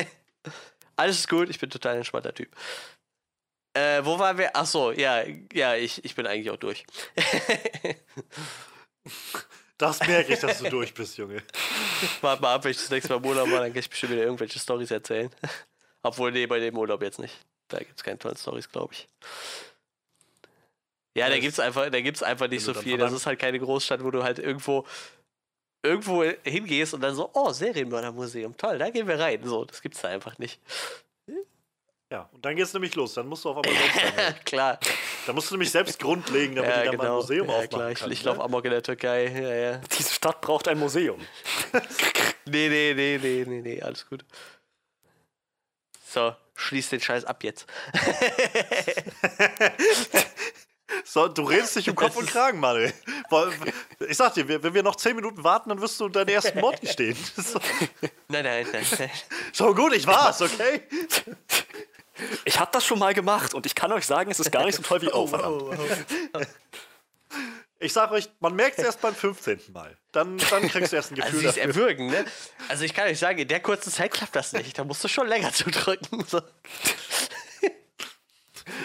[0.97, 2.55] Alles ist gut, ich bin total entspannter Typ.
[3.75, 4.55] Äh, wo waren wir?
[4.55, 6.85] Achso, ja, ja, ich, ich bin eigentlich auch durch.
[9.83, 11.43] Das merke ich, dass du durch bist, Junge.
[12.21, 14.13] Warte mal ab, wenn ich das nächste Mal im Urlaub war, dann kann ich bestimmt
[14.13, 15.31] wieder irgendwelche Stories erzählen.
[16.03, 17.35] Obwohl, nee, bei dem Urlaub jetzt nicht.
[17.69, 19.09] Da gibt es keine tollen Stories, glaube ich.
[21.15, 22.97] Ja, da gibt es einfach, einfach nicht so viel.
[22.97, 24.87] Das ist halt keine Großstadt, wo du halt irgendwo
[25.83, 29.41] irgendwo hingehst und dann so, oh, Serienmördermuseum, toll, da gehen wir rein.
[29.45, 30.61] So, das gibt's da einfach nicht.
[32.13, 33.15] Ja, und dann geht's nämlich los.
[33.15, 34.79] Dann musst du auf einmal selbst Klar.
[35.25, 37.05] Da musst du nämlich selbst grundlegen, damit ja, die dann genau.
[37.05, 37.21] mal ein genau.
[37.23, 38.11] Museum ja, aufmachen klar.
[38.11, 39.29] Ich, ich laufe Amok in der Türkei.
[39.29, 39.81] Ja, ja.
[39.99, 41.19] Diese Stadt braucht ein Museum.
[42.45, 44.27] nee, nee, nee, nee, nee, nee, alles gut.
[46.05, 47.65] So, schließ den Scheiß ab jetzt.
[51.05, 52.93] So, du redest dich um Kopf und Kragen, Manuel.
[54.09, 56.81] Ich sag dir, wenn wir noch zehn Minuten warten, dann wirst du deinen ersten Mord
[56.83, 57.17] gestehen.
[57.37, 57.59] So.
[58.29, 59.11] Nein, nein, nein, nein.
[59.53, 60.83] So gut, ich war's, okay?
[62.45, 64.77] Ich hab das schon mal gemacht und ich kann euch sagen, es ist gar nicht
[64.77, 65.75] so toll wie oh, oh,
[66.35, 66.41] oh.
[67.83, 69.61] Ich sag euch, man merkt es erst beim 15.
[69.73, 69.97] Mal.
[70.13, 71.63] Dann, dann kriegst du erst ein Gefühl also dafür.
[71.63, 72.25] erwürgen, ne?
[72.69, 74.79] Also ich kann euch sagen, in der kurzen Zeit klappt das nicht.
[74.79, 76.25] Da musst du schon länger zudrücken.
[76.29, 76.41] So.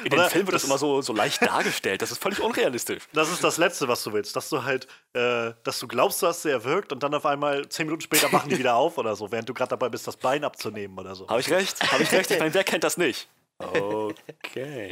[0.03, 2.01] In den Filmen wird das, das- immer so, so leicht dargestellt.
[2.01, 3.03] Das ist völlig unrealistisch.
[3.13, 4.35] Das ist das Letzte, was du willst.
[4.35, 7.85] Dass du halt, äh, dass du glaubst, dass er wirkt und dann auf einmal zehn
[7.87, 10.43] Minuten später machen die wieder auf oder so, während du gerade dabei bist, das Bein
[10.43, 11.27] abzunehmen oder so.
[11.27, 11.91] Habe ich recht?
[11.91, 12.31] Habe ich recht?
[12.31, 13.27] Ich meine, wer kennt das nicht?
[13.59, 14.91] Okay.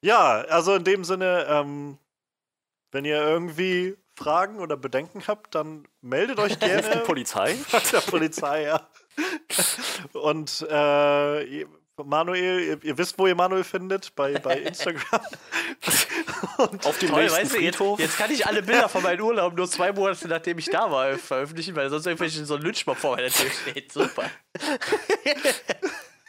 [0.00, 1.98] Ja, also in dem Sinne, ähm,
[2.92, 7.56] wenn ihr irgendwie Fragen oder Bedenken habt, dann meldet euch Die gerne Polizei?
[7.72, 8.88] bei der Polizei, ja.
[10.12, 11.62] Und äh,
[12.02, 15.20] Manuel, ihr, ihr wisst, wo ihr Manuel findet, bei, bei Instagram.
[16.56, 19.54] Auf dem Toll, nächsten weißt du, jetzt, jetzt kann ich alle Bilder von meinem Urlaub
[19.56, 23.16] nur zwei Monate nachdem ich da war veröffentlichen, weil sonst irgendwelche so ein Lynchmob vor
[23.16, 23.92] meiner Tür steht.
[23.92, 24.30] Super.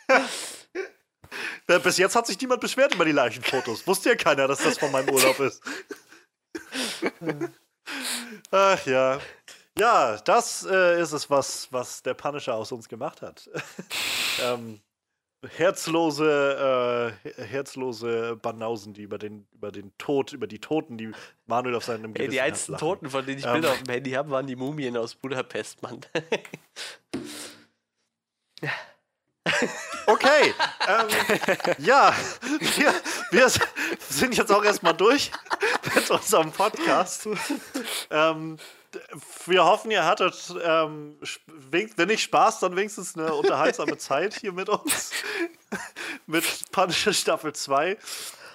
[1.67, 3.87] Äh, Bis jetzt hat sich niemand beschwert über die Leichenfotos.
[3.87, 5.63] Wusste ja keiner, dass das von meinem Urlaub ist.
[8.51, 9.19] Ach ja.
[9.77, 13.49] Ja, das äh, ist es, was, was der Punisher aus uns gemacht hat.
[14.43, 14.79] ähm,
[15.57, 21.11] herzlose, äh, herzlose Banausen, die über den, über den Tod, über die Toten, die
[21.45, 22.77] Manuel auf seinem Ey, Gewissen die hat, einzigen.
[22.77, 23.53] Toten, von denen ich Ähm.
[23.53, 26.01] Bilder auf dem Handy habe, waren die Mumien aus Budapest, Mann.
[30.07, 30.53] Okay.
[30.87, 31.07] ähm,
[31.79, 32.13] ja,
[32.59, 32.93] wir,
[33.31, 33.49] wir
[33.99, 35.31] sind jetzt auch erstmal durch
[35.95, 37.27] mit unserem Podcast.
[38.09, 38.57] Ähm,
[39.45, 41.17] wir hoffen, ihr hattet, ähm,
[41.71, 45.11] wenn nicht Spaß, dann wenigstens eine unterhaltsame Zeit hier mit uns.
[46.25, 47.97] mit Punisher Staffel 2.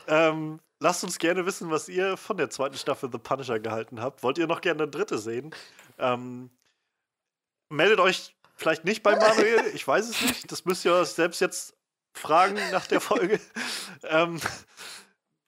[0.08, 4.22] Ähm, lasst uns gerne wissen, was ihr von der zweiten Staffel The Punisher gehalten habt.
[4.22, 5.54] Wollt ihr noch gerne eine dritte sehen?
[5.98, 6.50] Ähm,
[7.68, 10.52] meldet euch vielleicht nicht bei Manuel, ich weiß es nicht.
[10.52, 11.74] Das müsst ihr euch selbst jetzt
[12.12, 13.40] fragen nach der Folge.
[14.02, 14.40] ähm,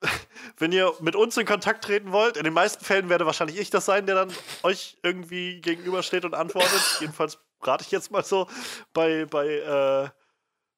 [0.58, 3.70] wenn ihr mit uns in Kontakt treten wollt, in den meisten Fällen werde wahrscheinlich ich
[3.70, 6.82] das sein, der dann euch irgendwie gegenübersteht und antwortet.
[7.00, 8.48] Jedenfalls rate ich jetzt mal so
[8.92, 10.08] bei, bei äh,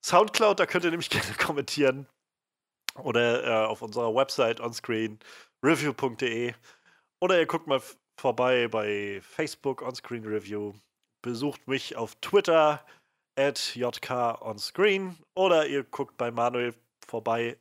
[0.05, 2.07] Soundcloud, da könnt ihr nämlich gerne kommentieren.
[2.97, 5.19] Oder äh, auf unserer Website onscreen
[5.63, 6.55] review.de.
[7.21, 7.83] Oder ihr guckt mal
[8.17, 10.75] vorbei bei Facebook Onscreen Review.
[11.23, 12.85] Besucht mich auf Twitter
[13.37, 15.17] at jkonscreen.
[15.35, 16.75] Oder ihr guckt bei Manuel
[17.07, 17.57] vorbei.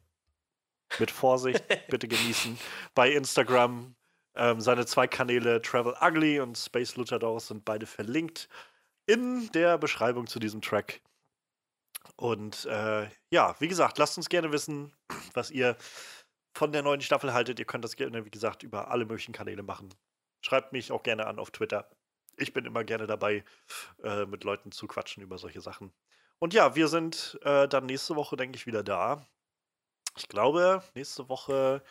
[1.00, 2.58] Mit Vorsicht, bitte genießen.
[2.94, 3.96] Bei Instagram.
[4.36, 8.50] Ähm, seine zwei Kanäle Travel Ugly und Space Luchadors sind beide verlinkt
[9.06, 11.02] in der Beschreibung zu diesem Track.
[12.16, 14.92] Und äh, ja, wie gesagt, lasst uns gerne wissen,
[15.34, 15.78] was ihr
[16.56, 17.60] von der neuen Staffel haltet.
[17.60, 19.94] Ihr könnt das gerne, wie gesagt, über alle möglichen Kanäle machen.
[20.42, 21.90] Schreibt mich auch gerne an auf Twitter.
[22.38, 23.44] Ich bin immer gerne dabei,
[24.04, 25.94] äh, mit Leuten zu quatschen über solche Sachen.
[26.40, 29.26] Und ja, wir sind äh, dann nächste Woche, denke ich, wieder da.
[30.18, 31.82] Ich glaube, nächste Woche,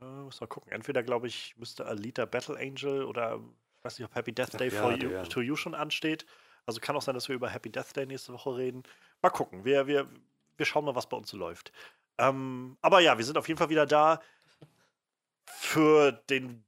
[0.00, 3.40] äh, muss mal gucken, entweder, glaube ich, müsste Alita Battle Angel oder
[3.78, 5.30] ich weiß nicht, ob Happy Death Day Ja, for die you, werden.
[5.30, 6.26] to You schon ansteht.
[6.64, 8.82] Also kann auch sein, dass wir über Happy Death Day nächste Woche reden.
[9.22, 9.64] Mal gucken.
[9.64, 10.08] Wir, wir,
[10.56, 11.72] wir schauen mal, was bei uns so läuft.
[12.18, 14.20] Ähm, aber ja, wir sind auf jeden Fall wieder da
[15.44, 16.64] für den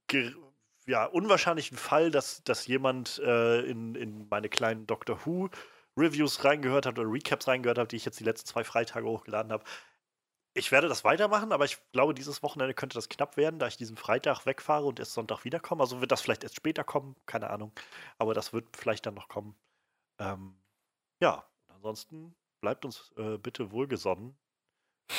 [0.86, 5.50] ja, unwahrscheinlichen Fall, dass, dass jemand äh, in, in meine kleinen Doctor Who
[5.96, 9.52] Reviews reingehört hat oder Recaps reingehört hat, die ich jetzt die letzten zwei Freitage hochgeladen
[9.52, 9.64] habe.
[10.54, 13.76] Ich werde das weitermachen, aber ich glaube, dieses Wochenende könnte das knapp werden, da ich
[13.76, 15.82] diesen Freitag wegfahre und erst Sonntag wiederkomme.
[15.82, 17.72] Also wird das vielleicht erst später kommen, keine Ahnung.
[18.18, 19.56] Aber das wird vielleicht dann noch kommen.
[20.18, 20.58] Ähm,
[21.20, 24.36] ja, ansonsten bleibt uns äh, bitte wohlgesonnen.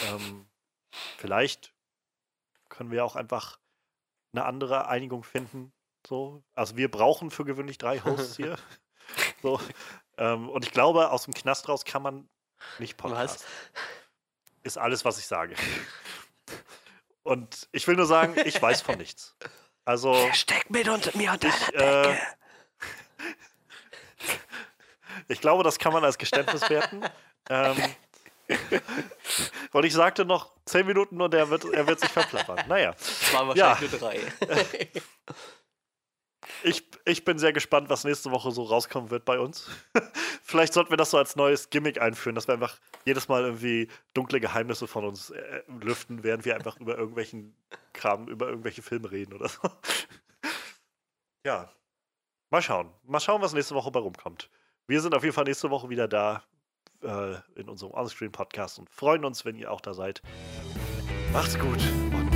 [0.07, 0.47] Ähm,
[1.17, 1.73] vielleicht
[2.67, 3.59] können wir auch einfach
[4.33, 5.71] eine andere Einigung finden.
[6.07, 6.43] So.
[6.53, 8.57] Also wir brauchen für gewöhnlich drei Hosts hier.
[9.41, 9.59] so.
[10.17, 12.29] ähm, und ich glaube, aus dem Knast raus kann man
[12.77, 13.45] nicht Podcast.
[14.63, 15.55] Ist alles, was ich sage.
[17.23, 19.35] Und ich will nur sagen, ich weiß von nichts.
[19.85, 22.13] Also, Steck mit unter mir unter ich, äh,
[25.27, 27.03] ich glaube, das kann man als Geständnis werten.
[27.49, 27.77] ähm,
[29.71, 32.67] und ich sagte noch zehn Minuten und er wird, er wird sich verplappern.
[32.67, 32.91] Naja.
[32.91, 34.21] Das waren wahrscheinlich nur drei.
[36.63, 39.69] Ich, ich bin sehr gespannt, was nächste Woche so rauskommen wird bei uns.
[40.43, 43.87] Vielleicht sollten wir das so als neues Gimmick einführen, dass wir einfach jedes Mal irgendwie
[44.13, 47.55] dunkle Geheimnisse von uns äh, lüften, während wir einfach über irgendwelchen
[47.93, 49.61] Kram, über irgendwelche Filme reden oder so.
[51.45, 51.71] Ja.
[52.49, 52.91] Mal schauen.
[53.03, 54.49] Mal schauen, was nächste Woche bei rumkommt.
[54.87, 56.43] Wir sind auf jeden Fall nächste Woche wieder da
[57.01, 60.21] äh, in unserem Onscreen-Podcast und freuen uns, wenn ihr auch da seid.
[61.31, 61.79] Macht's gut
[62.13, 62.28] und